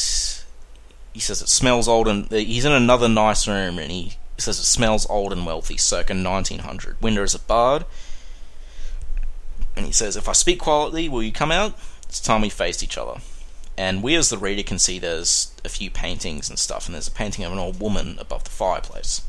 he 1.13 1.19
says 1.19 1.41
it 1.41 1.49
smells 1.49 1.87
old, 1.87 2.07
and 2.07 2.29
he's 2.31 2.65
in 2.65 2.71
another 2.71 3.07
nice 3.07 3.47
room, 3.47 3.79
and 3.79 3.91
he 3.91 4.17
says 4.43 4.59
it 4.59 4.63
smells 4.63 5.09
old 5.09 5.31
and 5.31 5.45
wealthy, 5.45 5.77
circa 5.77 6.13
1900. 6.13 7.01
Windows 7.01 7.35
are 7.35 7.39
barred. 7.39 7.85
And 9.75 9.85
he 9.85 9.91
says, 9.91 10.15
If 10.15 10.29
I 10.29 10.33
speak 10.33 10.59
quietly, 10.59 11.09
will 11.09 11.23
you 11.23 11.31
come 11.31 11.51
out? 11.51 11.77
It's 12.03 12.19
time 12.19 12.41
we 12.41 12.49
faced 12.49 12.83
each 12.83 12.97
other. 12.97 13.21
And 13.77 14.03
we, 14.03 14.15
as 14.15 14.29
the 14.29 14.37
reader, 14.37 14.61
can 14.61 14.77
see 14.77 14.99
there's 14.99 15.51
a 15.65 15.69
few 15.69 15.89
paintings 15.89 16.49
and 16.49 16.59
stuff, 16.59 16.85
and 16.85 16.93
there's 16.93 17.07
a 17.07 17.11
painting 17.11 17.43
of 17.43 17.51
an 17.51 17.57
old 17.57 17.79
woman 17.79 18.17
above 18.19 18.43
the 18.43 18.51
fireplace. 18.51 19.23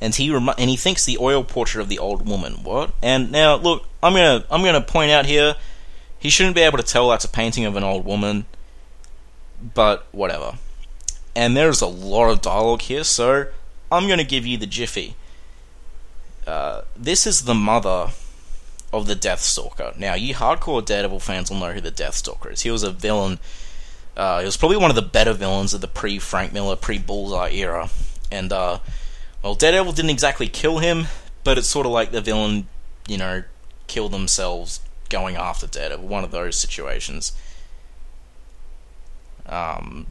And 0.00 0.14
he 0.14 0.30
rem- 0.30 0.50
and 0.58 0.68
he 0.68 0.76
thinks 0.76 1.04
the 1.04 1.18
oil 1.18 1.44
portrait 1.44 1.80
of 1.80 1.88
the 1.88 1.98
old 1.98 2.26
woman. 2.26 2.64
What? 2.64 2.90
And 3.00 3.30
now, 3.30 3.54
look, 3.54 3.86
I'm 4.02 4.14
gonna 4.14 4.44
I'm 4.50 4.64
gonna 4.64 4.80
point 4.80 5.12
out 5.12 5.26
here, 5.26 5.54
he 6.18 6.28
shouldn't 6.28 6.56
be 6.56 6.62
able 6.62 6.78
to 6.78 6.84
tell 6.84 7.08
that's 7.08 7.24
a 7.24 7.28
painting 7.28 7.64
of 7.64 7.76
an 7.76 7.84
old 7.84 8.04
woman. 8.04 8.46
But 9.72 10.06
whatever. 10.12 10.58
And 11.34 11.56
there's 11.56 11.80
a 11.80 11.86
lot 11.86 12.30
of 12.30 12.42
dialogue 12.42 12.82
here, 12.82 13.04
so 13.04 13.46
I'm 13.90 14.06
gonna 14.08 14.24
give 14.24 14.46
you 14.46 14.58
the 14.58 14.66
jiffy. 14.66 15.16
Uh, 16.46 16.82
this 16.96 17.26
is 17.26 17.42
the 17.42 17.54
mother 17.54 18.10
of 18.92 19.06
the 19.06 19.16
Deathstalker. 19.16 19.96
Now, 19.98 20.14
you 20.14 20.34
hardcore 20.34 20.84
Daredevil 20.84 21.20
fans 21.20 21.50
will 21.50 21.58
know 21.58 21.72
who 21.72 21.80
the 21.80 21.90
Deathstalker 21.90 22.52
is. 22.52 22.62
He 22.62 22.70
was 22.70 22.82
a 22.82 22.90
villain. 22.90 23.38
Uh, 24.16 24.40
he 24.40 24.46
was 24.46 24.56
probably 24.56 24.76
one 24.76 24.90
of 24.90 24.96
the 24.96 25.02
better 25.02 25.32
villains 25.32 25.74
of 25.74 25.80
the 25.80 25.88
pre 25.88 26.18
Frank 26.18 26.52
Miller, 26.52 26.76
pre 26.76 26.98
Bullseye 26.98 27.52
era. 27.52 27.90
And, 28.30 28.52
uh, 28.52 28.78
well, 29.42 29.54
Daredevil 29.54 29.92
didn't 29.92 30.10
exactly 30.10 30.48
kill 30.48 30.78
him, 30.78 31.06
but 31.42 31.58
it's 31.58 31.66
sort 31.66 31.86
of 31.86 31.92
like 31.92 32.12
the 32.12 32.20
villain, 32.20 32.68
you 33.08 33.18
know, 33.18 33.42
kill 33.86 34.08
themselves 34.08 34.80
going 35.08 35.36
after 35.36 35.66
Daredevil. 35.66 36.06
One 36.06 36.24
of 36.24 36.30
those 36.30 36.56
situations. 36.56 37.32
Um, 39.46 40.06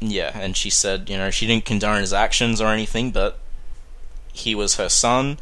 yeah, 0.00 0.38
and 0.38 0.56
she 0.56 0.70
said, 0.70 1.08
you 1.08 1.16
know, 1.16 1.30
she 1.30 1.46
didn't 1.46 1.64
condone 1.64 2.00
his 2.00 2.12
actions 2.12 2.60
or 2.60 2.68
anything, 2.68 3.10
but 3.10 3.38
he 4.32 4.54
was 4.54 4.76
her 4.76 4.88
son, 4.88 5.38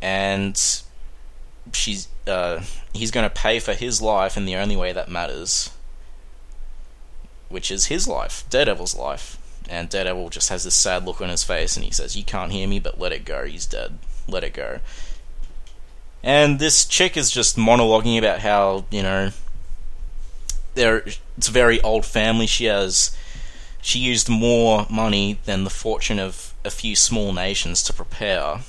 and 0.00 0.60
she's 1.72 2.08
uh, 2.26 2.60
he's 2.92 3.10
going 3.10 3.28
to 3.28 3.34
pay 3.34 3.58
for 3.58 3.72
his 3.72 4.02
life 4.02 4.36
in 4.36 4.44
the 4.44 4.56
only 4.56 4.76
way 4.76 4.92
that 4.92 5.08
matters, 5.08 5.70
which 7.48 7.70
is 7.70 7.86
his 7.86 8.06
life, 8.06 8.44
Daredevil's 8.50 8.94
life. 8.94 9.38
And 9.70 9.88
Daredevil 9.88 10.30
just 10.30 10.48
has 10.50 10.64
this 10.64 10.74
sad 10.74 11.06
look 11.06 11.20
on 11.20 11.28
his 11.28 11.44
face, 11.44 11.76
and 11.76 11.84
he 11.84 11.90
says, 11.90 12.16
"You 12.16 12.24
can't 12.24 12.52
hear 12.52 12.68
me, 12.68 12.78
but 12.78 13.00
let 13.00 13.12
it 13.12 13.24
go. 13.24 13.46
He's 13.46 13.64
dead. 13.64 13.98
Let 14.28 14.44
it 14.44 14.52
go." 14.52 14.80
And 16.22 16.58
this 16.58 16.84
chick 16.84 17.16
is 17.16 17.30
just 17.30 17.56
monologuing 17.56 18.18
about 18.18 18.40
how 18.40 18.84
you 18.90 19.02
know 19.02 19.30
there 20.74 20.98
it's 21.36 21.48
a 21.48 21.52
very 21.52 21.80
old 21.80 22.04
family. 22.04 22.46
She 22.46 22.66
has 22.66 23.16
she 23.80 23.98
used 23.98 24.28
more 24.28 24.86
money 24.88 25.40
than 25.44 25.64
the 25.64 25.70
fortune 25.70 26.18
of 26.18 26.54
a 26.64 26.70
few 26.70 26.94
small 26.94 27.32
nations 27.32 27.82
to 27.82 27.92
prepare 27.92 28.60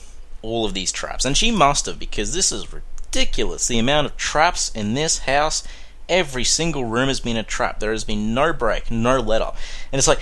all 0.42 0.66
of 0.66 0.74
these 0.74 0.92
traps. 0.92 1.24
And 1.24 1.38
she 1.38 1.52
must 1.52 1.86
have, 1.86 2.00
because 2.00 2.34
this 2.34 2.52
is 2.52 2.74
ridiculous. 2.74 3.68
The 3.68 3.78
amount 3.78 4.08
of 4.08 4.18
traps 4.18 4.72
in 4.74 4.96
this 4.96 5.20
house, 5.20 5.64
every 6.10 6.44
single 6.44 6.86
room 6.86 7.10
has 7.10 7.20
been 7.20 7.38
a 7.38 7.44
trap. 7.44 7.80
There 7.80 7.92
has 7.92 8.04
been 8.04 8.34
no 8.34 8.54
break, 8.54 8.90
no 8.90 9.20
let 9.20 9.44
up. 9.44 9.56
And 9.92 10.00
it's 10.00 10.08
like, 10.08 10.20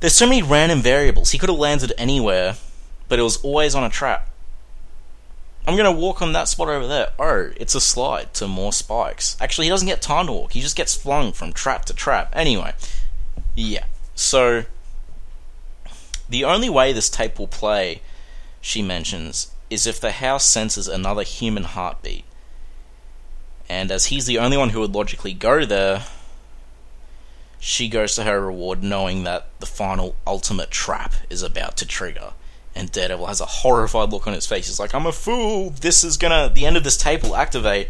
there's 0.00 0.12
so 0.12 0.26
many 0.26 0.42
random 0.42 0.80
variables. 0.80 1.30
He 1.30 1.38
could 1.38 1.48
have 1.48 1.58
landed 1.58 1.92
anywhere, 1.96 2.56
but 3.08 3.20
it 3.20 3.22
was 3.22 3.42
always 3.44 3.76
on 3.76 3.84
a 3.84 3.90
trap. 3.90 4.28
I'm 5.66 5.76
gonna 5.76 5.92
walk 5.92 6.20
on 6.20 6.32
that 6.32 6.48
spot 6.48 6.68
over 6.68 6.86
there. 6.86 7.12
Oh, 7.18 7.50
it's 7.56 7.74
a 7.74 7.80
slide 7.80 8.34
to 8.34 8.46
more 8.46 8.72
spikes. 8.72 9.36
Actually, 9.40 9.66
he 9.66 9.70
doesn't 9.70 9.88
get 9.88 10.02
time 10.02 10.26
to 10.26 10.32
walk. 10.32 10.52
He 10.52 10.60
just 10.60 10.76
gets 10.76 10.94
flung 10.94 11.32
from 11.32 11.52
trap 11.52 11.86
to 11.86 11.94
trap. 11.94 12.32
Anyway, 12.34 12.74
yeah. 13.54 13.84
So 14.14 14.64
the 16.28 16.44
only 16.44 16.68
way 16.68 16.92
this 16.92 17.08
tape 17.08 17.38
will 17.38 17.48
play, 17.48 18.02
she 18.60 18.82
mentions, 18.82 19.52
is 19.70 19.86
if 19.86 20.00
the 20.00 20.12
house 20.12 20.44
senses 20.44 20.86
another 20.86 21.22
human 21.22 21.64
heartbeat. 21.64 22.24
And 23.68 23.90
as 23.90 24.06
he's 24.06 24.26
the 24.26 24.38
only 24.38 24.58
one 24.58 24.70
who 24.70 24.80
would 24.80 24.94
logically 24.94 25.32
go 25.32 25.64
there, 25.64 26.04
she 27.58 27.88
goes 27.88 28.14
to 28.14 28.24
her 28.24 28.40
reward 28.40 28.82
knowing 28.82 29.24
that 29.24 29.48
the 29.60 29.66
final 29.66 30.16
ultimate 30.26 30.70
trap 30.70 31.14
is 31.30 31.42
about 31.42 31.78
to 31.78 31.86
trigger. 31.86 32.34
And 32.74 32.90
Daredevil 32.90 33.26
has 33.26 33.40
a 33.40 33.46
horrified 33.46 34.10
look 34.10 34.26
on 34.26 34.32
his 34.32 34.46
face. 34.46 34.66
He's 34.66 34.80
like, 34.80 34.94
I'm 34.94 35.06
a 35.06 35.12
fool. 35.12 35.70
This 35.70 36.02
is 36.02 36.16
gonna. 36.16 36.50
The 36.52 36.66
end 36.66 36.76
of 36.76 36.84
this 36.84 36.96
tape 36.96 37.22
will 37.22 37.36
activate 37.36 37.88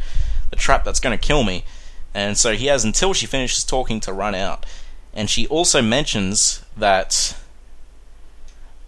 the 0.50 0.56
trap 0.56 0.84
that's 0.84 1.00
gonna 1.00 1.18
kill 1.18 1.42
me. 1.42 1.64
And 2.12 2.36
so 2.36 2.54
he 2.54 2.66
has 2.66 2.84
until 2.84 3.12
she 3.12 3.26
finishes 3.26 3.64
talking 3.64 3.98
to 4.00 4.12
run 4.12 4.34
out. 4.34 4.66
And 5.12 5.30
she 5.30 5.46
also 5.46 5.80
mentions 5.80 6.62
that 6.76 7.36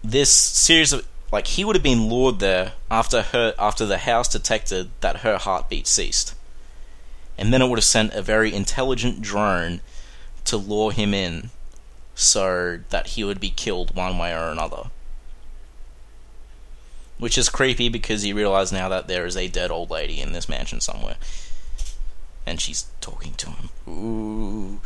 this 0.03 0.29
series 0.29 0.93
of 0.93 1.05
like 1.31 1.47
he 1.47 1.65
would 1.65 1.75
have 1.75 1.83
been 1.83 2.07
lured 2.07 2.39
there 2.39 2.73
after 2.89 3.21
her 3.21 3.53
after 3.59 3.85
the 3.85 3.97
house 3.97 4.27
detected 4.27 4.89
that 5.01 5.17
her 5.17 5.37
heartbeat 5.37 5.87
ceased. 5.87 6.35
And 7.37 7.53
then 7.53 7.61
it 7.61 7.67
would 7.67 7.77
have 7.77 7.85
sent 7.85 8.13
a 8.13 8.21
very 8.21 8.53
intelligent 8.53 9.21
drone 9.21 9.81
to 10.45 10.57
lure 10.57 10.91
him 10.91 11.13
in 11.13 11.49
so 12.15 12.79
that 12.89 13.07
he 13.07 13.23
would 13.23 13.39
be 13.39 13.49
killed 13.49 13.95
one 13.95 14.17
way 14.17 14.33
or 14.33 14.49
another. 14.49 14.89
Which 17.19 17.37
is 17.37 17.49
creepy 17.49 17.89
because 17.89 18.25
you 18.25 18.35
realize 18.35 18.71
now 18.71 18.89
that 18.89 19.07
there 19.07 19.25
is 19.25 19.35
a 19.35 19.47
dead 19.47 19.71
old 19.71 19.89
lady 19.89 20.21
in 20.21 20.33
this 20.33 20.47
mansion 20.47 20.79
somewhere. 20.81 21.15
And 22.45 22.61
she's 22.61 22.85
talking 23.01 23.33
to 23.33 23.49
him. 23.49 23.69
Ooh. 23.87 24.81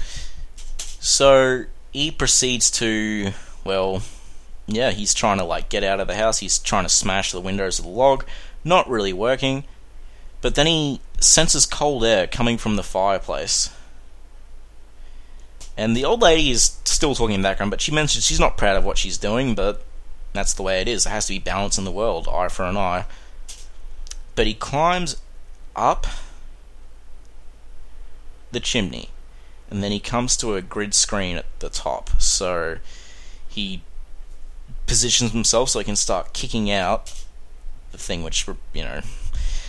So 0.77 1.65
he 1.91 2.09
proceeds 2.11 2.71
to, 2.71 3.31
well, 3.65 4.01
yeah, 4.67 4.91
he's 4.91 5.13
trying 5.13 5.39
to 5.39 5.43
like 5.43 5.69
get 5.69 5.83
out 5.83 5.99
of 5.99 6.07
the 6.07 6.15
house. 6.15 6.39
He's 6.39 6.57
trying 6.57 6.83
to 6.83 6.89
smash 6.89 7.31
the 7.31 7.41
windows 7.41 7.79
of 7.79 7.85
the 7.85 7.91
log. 7.91 8.25
Not 8.63 8.89
really 8.89 9.13
working. 9.13 9.65
But 10.41 10.55
then 10.55 10.67
he 10.67 11.01
senses 11.19 11.65
cold 11.65 12.03
air 12.03 12.27
coming 12.27 12.57
from 12.57 12.75
the 12.75 12.83
fireplace. 12.83 13.69
And 15.77 15.95
the 15.95 16.05
old 16.05 16.21
lady 16.21 16.51
is 16.51 16.77
still 16.85 17.15
talking 17.15 17.35
in 17.35 17.41
the 17.41 17.47
background, 17.47 17.71
but 17.71 17.81
she 17.81 17.91
mentions 17.91 18.25
she's 18.25 18.39
not 18.39 18.57
proud 18.57 18.77
of 18.77 18.85
what 18.85 18.97
she's 18.97 19.17
doing, 19.17 19.55
but 19.55 19.83
that's 20.33 20.53
the 20.53 20.63
way 20.63 20.81
it 20.81 20.87
is. 20.87 21.03
There 21.03 21.13
has 21.13 21.27
to 21.27 21.33
be 21.33 21.39
balance 21.39 21.77
in 21.77 21.83
the 21.83 21.91
world, 21.91 22.27
eye 22.27 22.47
for 22.47 22.63
an 22.63 22.77
eye. 22.77 23.05
But 24.35 24.47
he 24.47 24.53
climbs 24.53 25.21
up 25.75 26.07
the 28.51 28.59
chimney, 28.59 29.09
and 29.69 29.83
then 29.83 29.91
he 29.91 29.99
comes 29.99 30.37
to 30.37 30.55
a 30.55 30.61
grid 30.61 30.93
screen 30.93 31.37
at 31.37 31.45
the 31.59 31.69
top. 31.69 32.09
So 32.21 32.77
he 33.47 33.81
positions 34.87 35.31
himself 35.31 35.69
so 35.69 35.79
he 35.79 35.85
can 35.85 35.95
start 35.95 36.33
kicking 36.33 36.71
out 36.71 37.23
the 37.91 37.97
thing, 37.97 38.23
which, 38.23 38.47
you 38.73 38.83
know. 38.83 39.01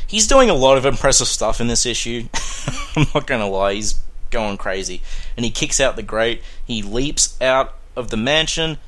He's 0.06 0.26
doing 0.26 0.50
a 0.50 0.54
lot 0.54 0.76
of 0.76 0.84
impressive 0.84 1.28
stuff 1.28 1.60
in 1.60 1.68
this 1.68 1.86
issue. 1.86 2.28
I'm 2.96 3.06
not 3.14 3.26
gonna 3.26 3.48
lie, 3.48 3.74
he's 3.74 3.98
going 4.30 4.58
crazy. 4.58 5.02
And 5.36 5.44
he 5.44 5.50
kicks 5.50 5.80
out 5.80 5.96
the 5.96 6.02
grate, 6.02 6.42
he 6.64 6.82
leaps 6.82 7.40
out 7.40 7.76
of 7.96 8.10
the 8.10 8.16
mansion 8.16 8.78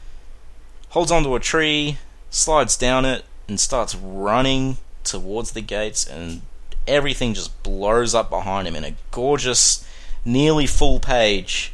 holds 0.94 1.10
onto 1.10 1.34
a 1.34 1.40
tree, 1.40 1.98
slides 2.30 2.76
down 2.76 3.04
it, 3.04 3.24
and 3.48 3.58
starts 3.58 3.96
running 3.96 4.76
towards 5.02 5.50
the 5.50 5.60
gates. 5.60 6.06
And 6.06 6.42
everything 6.86 7.34
just 7.34 7.62
blows 7.64 8.14
up 8.14 8.30
behind 8.30 8.68
him 8.68 8.76
in 8.76 8.84
a 8.84 8.94
gorgeous, 9.10 9.84
nearly 10.24 10.68
full 10.68 11.00
page 11.00 11.72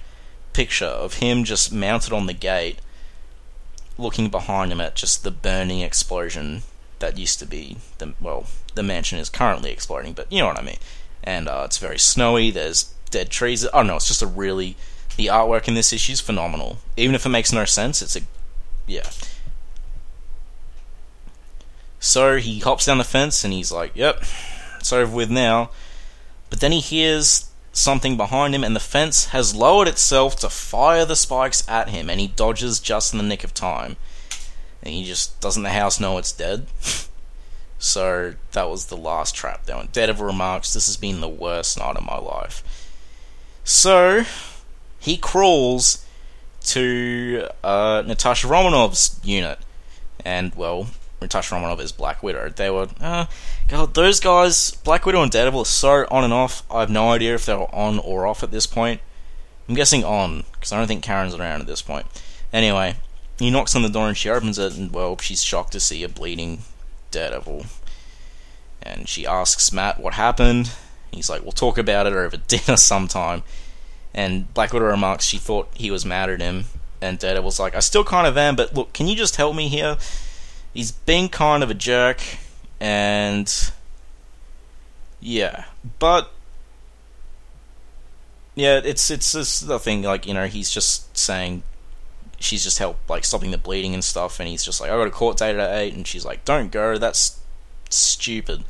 picture 0.55 0.87
of 0.87 1.15
him 1.15 1.45
just 1.45 1.71
mounted 1.71 2.15
on 2.15 2.27
the 2.27 2.33
gate, 2.33 2.79
looking 3.99 4.31
behind 4.31 4.73
him 4.73 4.81
at 4.81 4.95
just 4.97 5.23
the 5.23 5.31
burning 5.31 5.81
explosion 5.81 6.63
that 6.99 7.19
used 7.19 7.39
to 7.39 7.47
be 7.47 7.77
the 7.99 8.15
well, 8.23 8.47
the 8.75 8.83
mansion 8.83 9.19
is 9.19 9.29
currently 9.29 9.71
exploding, 9.71 10.15
but 10.15 10.33
you 10.33 10.39
know 10.39 10.47
what 10.47 10.59
I 10.59 10.63
mean. 10.63 10.79
And 11.23 11.47
uh, 11.47 11.65
it's 11.67 11.77
very 11.77 11.99
snowy. 11.99 12.51
There's 12.51 12.95
dead 13.11 13.29
trees. 13.29 13.67
I 13.67 13.71
don't 13.73 13.87
know. 13.87 13.97
It's 13.97 14.09
just 14.09 14.23
a 14.23 14.27
really 14.27 14.77
the 15.17 15.27
artwork 15.27 15.69
in 15.69 15.75
this 15.75 15.93
issue 15.93 16.13
is 16.13 16.21
phenomenal. 16.23 16.79
Even 16.97 17.15
if 17.15 17.27
it 17.27 17.31
makes 17.31 17.53
no 17.53 17.67
sense, 17.67 18.01
it's 18.01 18.17
a 18.17 18.23
yeah. 18.91 19.09
So 22.01 22.39
he 22.39 22.59
hops 22.59 22.87
down 22.87 22.99
the 22.99 23.05
fence 23.05 23.45
and 23.45 23.53
he's 23.53 23.71
like, 23.71 23.93
"Yep, 23.95 24.25
it's 24.79 24.93
over 24.93 25.15
with 25.15 25.31
now." 25.31 25.71
But 26.49 26.61
then 26.61 26.73
he 26.73 26.81
hears 26.81 27.51
something 27.73 28.17
behind 28.17 28.55
him, 28.55 28.65
and 28.65 28.75
the 28.75 28.81
fence 28.81 29.27
has 29.27 29.55
lowered 29.55 29.87
itself 29.87 30.35
to 30.41 30.51
fire 30.51 31.05
the 31.05 31.15
spikes 31.15 31.63
at 31.69 31.91
him, 31.91 32.11
and 32.11 32.19
he 32.19 32.27
dodges 32.27 32.81
just 32.81 33.13
in 33.13 33.19
the 33.19 33.25
nick 33.25 33.45
of 33.45 33.55
time. 33.55 33.97
And 34.83 34.93
he 34.93 35.05
just 35.05 35.41
doesn't 35.41 35.63
the 35.63 35.71
house 35.71 36.01
know 36.01 36.19
it's 36.19 36.33
dead? 36.33 36.67
so 37.79 38.35
that 38.53 38.69
was 38.69 38.87
the 38.87 38.97
last 38.97 39.35
trap. 39.37 39.67
Though, 39.67 39.87
of 39.95 40.21
remarks, 40.21 40.73
"This 40.73 40.87
has 40.87 40.97
been 40.97 41.21
the 41.21 41.29
worst 41.29 41.79
night 41.79 41.97
of 41.97 42.05
my 42.05 42.19
life." 42.19 42.65
So 43.63 44.25
he 44.99 45.17
crawls 45.17 46.05
to 46.65 47.49
uh, 47.65 48.03
Natasha 48.07 48.49
Romanoff's 48.49 49.19
unit, 49.25 49.59
and 50.25 50.55
well, 50.55 50.89
Natasha 51.21 51.55
Romanoff 51.55 51.81
is 51.81 51.93
Black 51.93 52.23
Widow. 52.23 52.49
They 52.49 52.71
were, 52.71 52.89
uh, 53.01 53.27
God, 53.69 53.95
those 53.95 54.21
guys, 54.21 54.73
Black 54.73 55.05
Widow 55.05 55.23
and 55.23 55.31
Daredevil, 55.31 55.61
are 55.61 55.65
so 55.65 56.07
on 56.11 56.25
and 56.25 56.33
off. 56.33 56.63
I 56.71 56.81
have 56.81 56.91
no 56.91 57.11
idea 57.11 57.35
if 57.35 57.47
they 57.47 57.55
were 57.55 57.75
on 57.75 57.99
or 57.99 58.27
off 58.27 58.43
at 58.43 58.51
this 58.51 58.67
point. 58.67 59.01
I'm 59.69 59.75
guessing 59.75 60.05
on 60.05 60.45
because 60.53 60.73
I 60.73 60.79
don't 60.79 60.89
think 60.89 61.05
Karen's 61.05 61.35
around 61.35 61.61
at 61.61 61.67
this 61.67 61.83
point. 61.83 62.07
Anyway, 62.53 62.97
he 63.39 63.51
knocks 63.51 63.77
on 63.77 63.83
the 63.83 63.89
door 63.89 64.09
and 64.09 64.17
she 64.17 64.29
opens 64.29 64.59
it, 64.59 64.77
and 64.77 64.93
well, 64.93 65.17
she's 65.19 65.43
shocked 65.43 65.73
to 65.73 65.81
see 65.81 66.03
a 66.03 66.09
bleeding 66.09 66.61
Daredevil. 67.11 67.67
And 68.83 69.09
she 69.09 69.27
asks 69.27 69.73
Matt 69.73 70.01
what 70.01 70.15
happened. 70.15 70.73
He's 71.13 71.29
like, 71.29 71.43
"We'll 71.43 71.53
talk 71.53 71.77
about 71.79 72.07
it 72.07 72.15
over 72.15 72.37
dinner 72.49 72.77
sometime." 72.77 73.43
And 74.15 74.53
Black 74.55 74.73
Widow 74.73 74.87
remarks 74.87 75.25
she 75.25 75.39
thought 75.39 75.69
he 75.75 75.91
was 75.91 76.05
mad 76.05 76.31
at 76.31 76.41
him, 76.41 76.65
and 77.01 77.19
Daredevil's 77.19 77.61
like, 77.61 77.75
"I 77.75 77.81
still 77.81 78.05
kind 78.05 78.27
of 78.27 78.37
am, 78.37 78.57
but 78.57 78.75
look, 78.75 78.93
can 78.93 79.07
you 79.07 79.15
just 79.15 79.37
help 79.37 79.55
me 79.55 79.69
here?" 79.69 79.97
He's 80.75 80.93
being 80.93 81.29
kind 81.29 81.63
of 81.63 81.71
a 81.71 81.75
jerk, 81.75 82.21
and 82.81 83.53
yeah, 85.21 85.65
but 85.99 86.33
yeah, 88.55 88.81
it's 88.85 89.11
it's 89.11 89.61
the 89.61 89.79
thing. 89.79 90.03
Like 90.03 90.27
you 90.27 90.35
know, 90.35 90.47
he's 90.47 90.71
just 90.71 91.17
saying 91.17 91.63
she's 92.41 92.65
just 92.65 92.79
helped 92.79 93.09
like 93.09 93.25
stopping 93.25 93.51
the 93.53 93.59
bleeding 93.59 93.95
and 93.95 94.03
stuff, 94.03 94.41
and 94.41 94.49
he's 94.49 94.65
just 94.65 94.81
like, 94.81 94.91
I 94.91 94.97
got 94.97 95.07
a 95.07 95.11
court 95.11 95.37
date 95.37 95.57
at 95.57 95.79
eight, 95.79 95.95
and 95.95 96.07
she's 96.07 96.25
like, 96.25 96.45
Don't 96.45 96.73
go, 96.73 96.99
that's 96.99 97.39
stupid. 97.91 98.65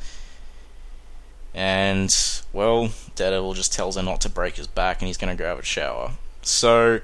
And 1.53 2.15
well, 2.53 2.91
Daredevil 3.15 3.53
just 3.55 3.73
tells 3.73 3.95
her 3.95 4.03
not 4.03 4.21
to 4.21 4.29
break 4.29 4.55
his 4.55 4.67
back, 4.67 5.01
and 5.01 5.07
he's 5.07 5.17
gonna 5.17 5.35
grab 5.35 5.59
a 5.59 5.63
shower. 5.63 6.11
So 6.41 7.01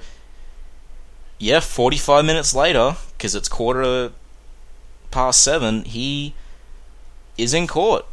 yeah, 1.37 1.59
forty 1.59 1.97
five 1.97 2.25
minutes 2.25 2.55
later, 2.55 2.95
because 3.17 3.35
it's 3.35 3.49
quarter 3.49 4.11
past 5.11 5.41
seven, 5.41 5.83
he 5.83 6.33
is 7.37 7.53
in 7.53 7.67
court. 7.67 8.05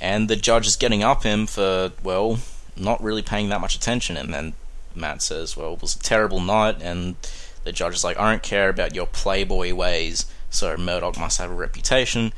And 0.00 0.28
the 0.28 0.36
judge 0.36 0.66
is 0.66 0.74
getting 0.74 1.04
up 1.04 1.22
him 1.22 1.46
for, 1.46 1.92
well, 2.02 2.38
not 2.76 3.00
really 3.00 3.22
paying 3.22 3.50
that 3.50 3.60
much 3.60 3.76
attention. 3.76 4.16
And 4.16 4.34
then 4.34 4.54
Matt 4.96 5.22
says, 5.22 5.56
well, 5.56 5.74
it 5.74 5.80
was 5.80 5.94
a 5.94 6.00
terrible 6.00 6.40
night. 6.40 6.82
And 6.82 7.14
the 7.62 7.70
judge 7.70 7.94
is 7.94 8.02
like, 8.02 8.18
I 8.18 8.30
don't 8.30 8.42
care 8.42 8.68
about 8.68 8.96
your 8.96 9.06
playboy 9.06 9.72
ways. 9.74 10.26
So 10.50 10.76
Murdock 10.76 11.16
must 11.18 11.38
have 11.38 11.52
a 11.52 11.54
reputation. 11.54 12.32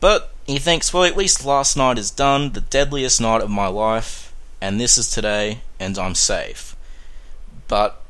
But 0.00 0.32
he 0.46 0.58
thinks, 0.58 0.92
well, 0.92 1.04
at 1.04 1.16
least 1.16 1.44
last 1.44 1.76
night 1.76 1.98
is 1.98 2.10
done, 2.10 2.52
the 2.52 2.60
deadliest 2.60 3.20
night 3.20 3.40
of 3.40 3.50
my 3.50 3.66
life. 3.66 4.32
And 4.60 4.80
this 4.80 4.96
is 4.96 5.10
today, 5.10 5.60
and 5.78 5.98
I'm 5.98 6.14
safe. 6.14 6.76
But 7.68 8.00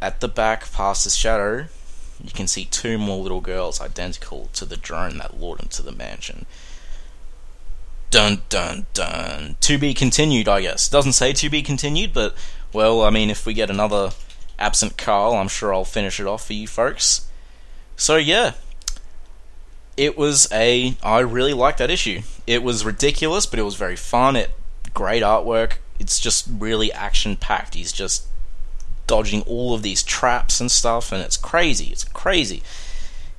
at 0.00 0.20
the 0.20 0.28
back, 0.28 0.72
past 0.72 1.04
the 1.04 1.10
shadow, 1.10 1.66
you 2.22 2.30
can 2.32 2.46
see 2.46 2.64
two 2.64 2.98
more 2.98 3.22
little 3.22 3.40
girls 3.40 3.80
identical 3.80 4.48
to 4.54 4.64
the 4.64 4.76
drone 4.76 5.18
that 5.18 5.40
lured 5.40 5.60
into 5.60 5.82
the 5.82 5.92
mansion. 5.92 6.46
Dun 8.10 8.42
dun 8.48 8.86
dun. 8.94 9.56
To 9.60 9.78
be 9.78 9.92
continued, 9.92 10.48
I 10.48 10.62
guess. 10.62 10.88
Doesn't 10.88 11.12
say 11.12 11.32
to 11.34 11.50
be 11.50 11.62
continued, 11.62 12.12
but, 12.12 12.34
well, 12.72 13.02
I 13.02 13.10
mean, 13.10 13.30
if 13.30 13.44
we 13.44 13.52
get 13.52 13.70
another 13.70 14.10
absent 14.58 14.96
Carl, 14.96 15.34
I'm 15.34 15.48
sure 15.48 15.74
I'll 15.74 15.84
finish 15.84 16.18
it 16.18 16.26
off 16.26 16.46
for 16.46 16.54
you 16.54 16.66
folks. 16.66 17.28
So, 17.96 18.16
yeah. 18.16 18.54
It 19.96 20.16
was 20.16 20.48
a. 20.52 20.96
I 21.02 21.20
really 21.20 21.54
liked 21.54 21.78
that 21.78 21.90
issue. 21.90 22.22
It 22.46 22.62
was 22.62 22.84
ridiculous, 22.84 23.46
but 23.46 23.58
it 23.58 23.62
was 23.62 23.76
very 23.76 23.96
fun. 23.96 24.36
It 24.36 24.50
great 24.94 25.22
artwork. 25.22 25.74
It's 25.98 26.18
just 26.18 26.46
really 26.50 26.92
action 26.92 27.36
packed. 27.36 27.74
He's 27.74 27.92
just 27.92 28.26
dodging 29.06 29.42
all 29.42 29.74
of 29.74 29.82
these 29.82 30.02
traps 30.02 30.60
and 30.60 30.70
stuff, 30.70 31.12
and 31.12 31.22
it's 31.22 31.36
crazy. 31.36 31.86
It's 31.86 32.04
crazy. 32.04 32.62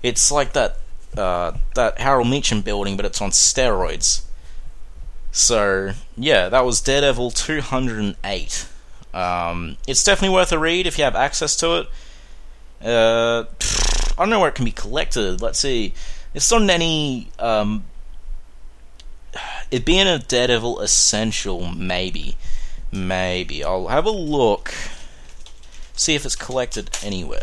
It's 0.02 0.32
like 0.32 0.54
that 0.54 0.80
uh, 1.18 1.54
that 1.76 2.00
Harold 2.00 2.28
Meachum 2.28 2.64
building, 2.64 2.96
but 2.96 3.06
it's 3.06 3.22
on 3.22 3.32
steroids. 3.32 4.24
So 5.32 5.94
yeah, 6.16 6.50
that 6.50 6.66
was 6.66 6.82
Daredevil 6.82 7.32
208. 7.32 8.68
Um, 9.14 9.78
it's 9.88 10.04
definitely 10.04 10.34
worth 10.34 10.52
a 10.52 10.60
read 10.60 10.88
if 10.88 10.98
you 10.98 11.04
have 11.04 11.16
access 11.16 11.56
to 11.58 11.78
it. 11.78 11.88
Uh, 12.84 13.46
I 14.18 14.22
don't 14.22 14.30
know 14.30 14.40
where 14.40 14.50
it 14.50 14.56
can 14.56 14.66
be 14.66 14.72
collected. 14.72 15.42
Let's 15.42 15.60
see. 15.60 15.94
It's 16.38 16.52
not 16.52 16.70
any. 16.70 17.32
Um, 17.40 17.86
it 19.72 19.84
being 19.86 20.06
a 20.06 20.20
Daredevil 20.20 20.80
essential, 20.82 21.68
maybe, 21.72 22.38
maybe 22.92 23.64
I'll 23.64 23.88
have 23.88 24.06
a 24.06 24.12
look 24.12 24.72
see 25.96 26.14
if 26.14 26.26
it's 26.26 26.36
collected 26.36 26.96
anywhere. 27.04 27.42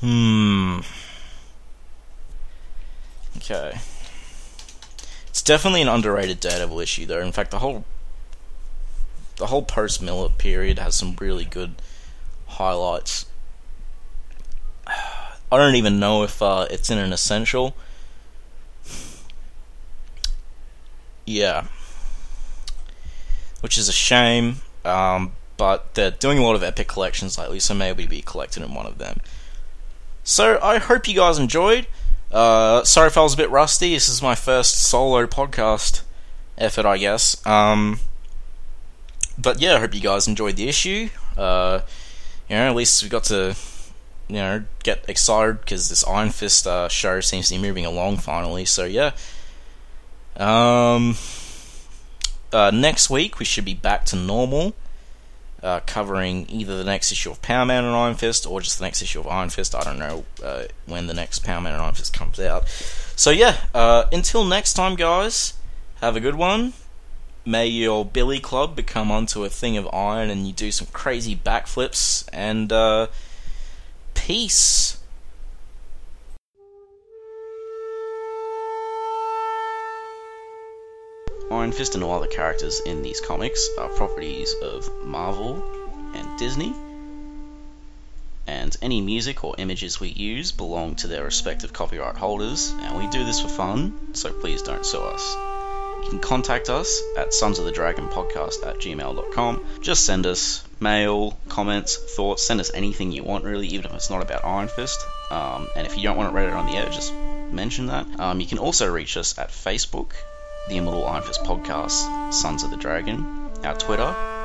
Hmm. 0.00 0.80
Okay. 3.36 3.78
It's 5.28 5.42
definitely 5.42 5.82
an 5.82 5.88
underrated 5.88 6.40
Daredevil 6.40 6.80
issue, 6.80 7.06
though. 7.06 7.20
In 7.20 7.30
fact, 7.30 7.52
the 7.52 7.60
whole 7.60 7.84
the 9.36 9.46
whole 9.46 9.62
post 9.62 10.02
Miller 10.02 10.28
period 10.28 10.78
has 10.80 10.96
some 10.96 11.16
really 11.20 11.44
good 11.44 11.76
highlights. 12.50 13.26
I 14.86 15.56
don't 15.56 15.74
even 15.74 15.98
know 15.98 16.22
if 16.22 16.40
uh, 16.42 16.66
it's 16.70 16.90
in 16.90 16.98
an 16.98 17.12
essential. 17.12 17.76
Yeah. 21.24 21.66
Which 23.60 23.76
is 23.78 23.88
a 23.88 23.92
shame, 23.92 24.56
um, 24.84 25.32
but 25.56 25.94
they're 25.94 26.10
doing 26.10 26.38
a 26.38 26.42
lot 26.42 26.54
of 26.54 26.62
epic 26.62 26.88
collections 26.88 27.36
lately, 27.36 27.60
so 27.60 27.74
maybe 27.74 28.06
be 28.06 28.22
collected 28.22 28.62
in 28.62 28.74
one 28.74 28.86
of 28.86 28.98
them. 28.98 29.20
So 30.24 30.58
I 30.62 30.78
hope 30.78 31.08
you 31.08 31.14
guys 31.14 31.38
enjoyed. 31.38 31.86
Uh, 32.30 32.84
sorry 32.84 33.08
if 33.08 33.18
I 33.18 33.22
was 33.22 33.34
a 33.34 33.36
bit 33.36 33.50
rusty. 33.50 33.94
This 33.94 34.08
is 34.08 34.22
my 34.22 34.34
first 34.34 34.82
solo 34.82 35.26
podcast 35.26 36.02
effort, 36.56 36.86
I 36.86 36.98
guess. 36.98 37.44
Um, 37.46 38.00
but 39.36 39.60
yeah, 39.60 39.76
I 39.76 39.80
hope 39.80 39.94
you 39.94 40.00
guys 40.00 40.28
enjoyed 40.28 40.56
the 40.56 40.68
issue. 40.68 41.08
Uh, 41.36 41.80
you 42.50 42.56
know, 42.56 42.68
at 42.68 42.74
least 42.74 43.02
we 43.04 43.08
got 43.08 43.24
to, 43.24 43.54
you 44.28 44.34
know, 44.34 44.64
get 44.82 45.04
excited 45.08 45.60
because 45.60 45.88
this 45.88 46.04
Iron 46.04 46.30
Fist 46.30 46.66
uh, 46.66 46.88
show 46.88 47.20
seems 47.20 47.48
to 47.48 47.54
be 47.54 47.62
moving 47.62 47.86
along 47.86 48.16
finally. 48.16 48.64
So 48.64 48.84
yeah, 48.84 49.12
um, 50.36 51.14
uh, 52.52 52.72
next 52.72 53.08
week 53.08 53.38
we 53.38 53.44
should 53.44 53.64
be 53.64 53.74
back 53.74 54.04
to 54.06 54.16
normal, 54.16 54.74
uh, 55.62 55.78
covering 55.86 56.46
either 56.50 56.76
the 56.76 56.84
next 56.84 57.12
issue 57.12 57.30
of 57.30 57.40
Power 57.40 57.64
Man 57.64 57.84
and 57.84 57.94
Iron 57.94 58.16
Fist 58.16 58.46
or 58.48 58.60
just 58.60 58.78
the 58.78 58.84
next 58.84 59.00
issue 59.00 59.20
of 59.20 59.28
Iron 59.28 59.50
Fist. 59.50 59.72
I 59.76 59.84
don't 59.84 60.00
know 60.00 60.24
uh, 60.42 60.64
when 60.86 61.06
the 61.06 61.14
next 61.14 61.44
Power 61.44 61.60
Man 61.60 61.72
and 61.72 61.82
Iron 61.82 61.94
Fist 61.94 62.12
comes 62.12 62.40
out. 62.40 62.68
So 63.14 63.30
yeah, 63.30 63.58
uh, 63.72 64.06
until 64.12 64.44
next 64.44 64.72
time, 64.72 64.96
guys, 64.96 65.54
have 66.00 66.16
a 66.16 66.20
good 66.20 66.34
one. 66.34 66.72
May 67.46 67.68
your 67.68 68.04
Billy 68.04 68.38
Club 68.38 68.76
become 68.76 69.10
onto 69.10 69.44
a 69.44 69.48
thing 69.48 69.78
of 69.78 69.88
iron 69.94 70.28
and 70.28 70.46
you 70.46 70.52
do 70.52 70.70
some 70.70 70.88
crazy 70.92 71.34
backflips 71.34 72.28
and 72.32 72.70
uh, 72.70 73.06
peace. 74.14 74.98
Iron 81.50 81.72
Fist 81.72 81.94
and 81.94 82.04
all 82.04 82.14
other 82.14 82.28
characters 82.28 82.80
in 82.80 83.02
these 83.02 83.20
comics 83.20 83.68
are 83.78 83.88
properties 83.88 84.54
of 84.62 84.88
Marvel 85.04 85.64
and 86.14 86.38
Disney. 86.38 86.74
and 88.46 88.76
any 88.82 89.00
music 89.00 89.44
or 89.44 89.54
images 89.58 90.00
we 90.00 90.08
use 90.08 90.52
belong 90.52 90.94
to 90.96 91.06
their 91.06 91.24
respective 91.24 91.72
copyright 91.72 92.16
holders, 92.16 92.72
and 92.80 92.98
we 92.98 93.06
do 93.08 93.24
this 93.24 93.40
for 93.40 93.48
fun, 93.48 94.14
so 94.14 94.32
please 94.32 94.62
don't 94.62 94.84
sue 94.84 95.00
us. 95.00 95.49
You 96.02 96.10
can 96.10 96.18
contact 96.18 96.68
us 96.68 97.02
at 97.16 97.34
sons 97.34 97.58
of 97.58 97.64
the 97.64 97.72
dragon 97.72 98.08
podcast 98.08 98.66
at 98.66 98.78
gmail.com. 98.78 99.64
Just 99.80 100.04
send 100.06 100.26
us 100.26 100.64
mail, 100.80 101.38
comments, 101.48 101.96
thoughts, 101.96 102.42
send 102.42 102.60
us 102.60 102.72
anything 102.74 103.12
you 103.12 103.22
want, 103.22 103.44
really, 103.44 103.68
even 103.68 103.86
if 103.86 103.94
it's 103.94 104.10
not 104.10 104.22
about 104.22 104.44
Iron 104.44 104.68
Fist. 104.68 105.04
Um, 105.30 105.68
and 105.76 105.86
if 105.86 105.96
you 105.96 106.02
don't 106.02 106.16
want 106.16 106.32
it 106.32 106.34
read 106.34 106.50
on 106.50 106.66
the 106.66 106.72
air, 106.72 106.86
just 106.86 107.12
mention 107.52 107.86
that. 107.86 108.06
Um, 108.18 108.40
you 108.40 108.46
can 108.46 108.58
also 108.58 108.90
reach 108.90 109.16
us 109.16 109.38
at 109.38 109.50
Facebook, 109.50 110.12
the 110.68 110.76
Immortal 110.76 111.06
Iron 111.06 111.22
Fist 111.22 111.42
Podcast, 111.44 112.32
Sons 112.32 112.62
of 112.62 112.70
the 112.70 112.76
Dragon, 112.76 113.50
our 113.62 113.76
Twitter, 113.76 114.02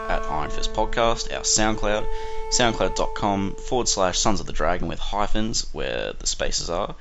at 0.09 0.23
Iron 0.23 0.49
Fist 0.51 0.73
Podcast, 0.73 1.33
our 1.33 1.41
SoundCloud, 1.41 2.05
soundcloud.com 2.51 3.55
forward 3.55 3.87
slash 3.87 4.19
Sons 4.19 4.39
of 4.39 4.45
the 4.45 4.53
Dragon 4.53 4.87
with 4.87 4.99
hyphens 4.99 5.67
where 5.73 6.13
the 6.13 6.27
spaces 6.27 6.69
are. 6.69 6.95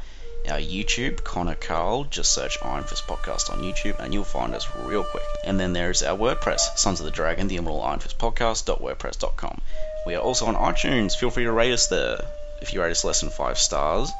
Our 0.49 0.59
YouTube, 0.59 1.25
Connor 1.25 1.55
Carl, 1.55 2.05
just 2.05 2.33
search 2.33 2.59
Iron 2.63 2.85
Fist 2.85 3.07
Podcast 3.07 3.51
on 3.51 3.63
YouTube 3.63 3.99
and 3.99 4.13
you'll 4.13 4.25
find 4.25 4.55
us 4.55 4.67
real 4.77 5.03
quick. 5.03 5.25
And 5.45 5.59
then 5.59 5.73
there's 5.73 6.03
our 6.03 6.17
WordPress, 6.17 6.77
Sons 6.77 7.01
of 7.01 7.07
the 7.07 7.13
Dragon, 7.13 7.49
the 7.49 7.57
Immortal 7.57 7.83
Iron 7.83 8.01
Fist 8.01 8.19
Podcast.wordpress.com. 8.19 9.61
We 10.07 10.15
are 10.15 10.23
also 10.23 10.47
on 10.47 10.55
iTunes. 10.55 11.17
Feel 11.17 11.31
free 11.31 11.45
to 11.45 11.53
rate 11.53 11.73
us 11.73 11.87
there. 11.87 12.21
If 12.61 12.75
you 12.75 12.83
rate 12.83 12.91
us 12.91 13.05
less 13.05 13.21
than 13.21 13.31
five 13.31 13.59
stars, 13.59 14.13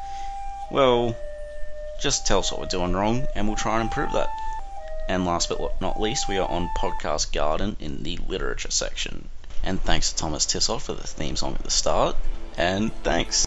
well, 0.71 1.15
just 2.01 2.27
tell 2.27 2.39
us 2.39 2.51
what 2.51 2.61
we're 2.61 2.67
doing 2.67 2.95
wrong 2.95 3.27
and 3.35 3.47
we'll 3.47 3.57
try 3.57 3.81
and 3.81 3.85
improve 3.85 4.13
that. 4.13 4.31
And 5.09 5.27
last 5.27 5.51
but 5.51 5.81
not 5.81 6.01
least, 6.01 6.29
we 6.29 6.39
are 6.39 6.49
on 6.49 6.71
Podcast 6.79 7.33
Garden 7.33 7.77
in 7.81 8.03
the 8.03 8.19
literature 8.29 8.71
section. 8.71 9.29
And 9.63 9.81
thanks 9.81 10.13
to 10.13 10.17
Thomas 10.17 10.47
Tissot 10.47 10.81
for 10.81 10.95
the 10.95 11.07
theme 11.07 11.37
song 11.37 11.55
at 11.55 11.63
the 11.63 11.71
start. 11.71 12.17
And 12.57 12.93
thanks. 13.03 13.47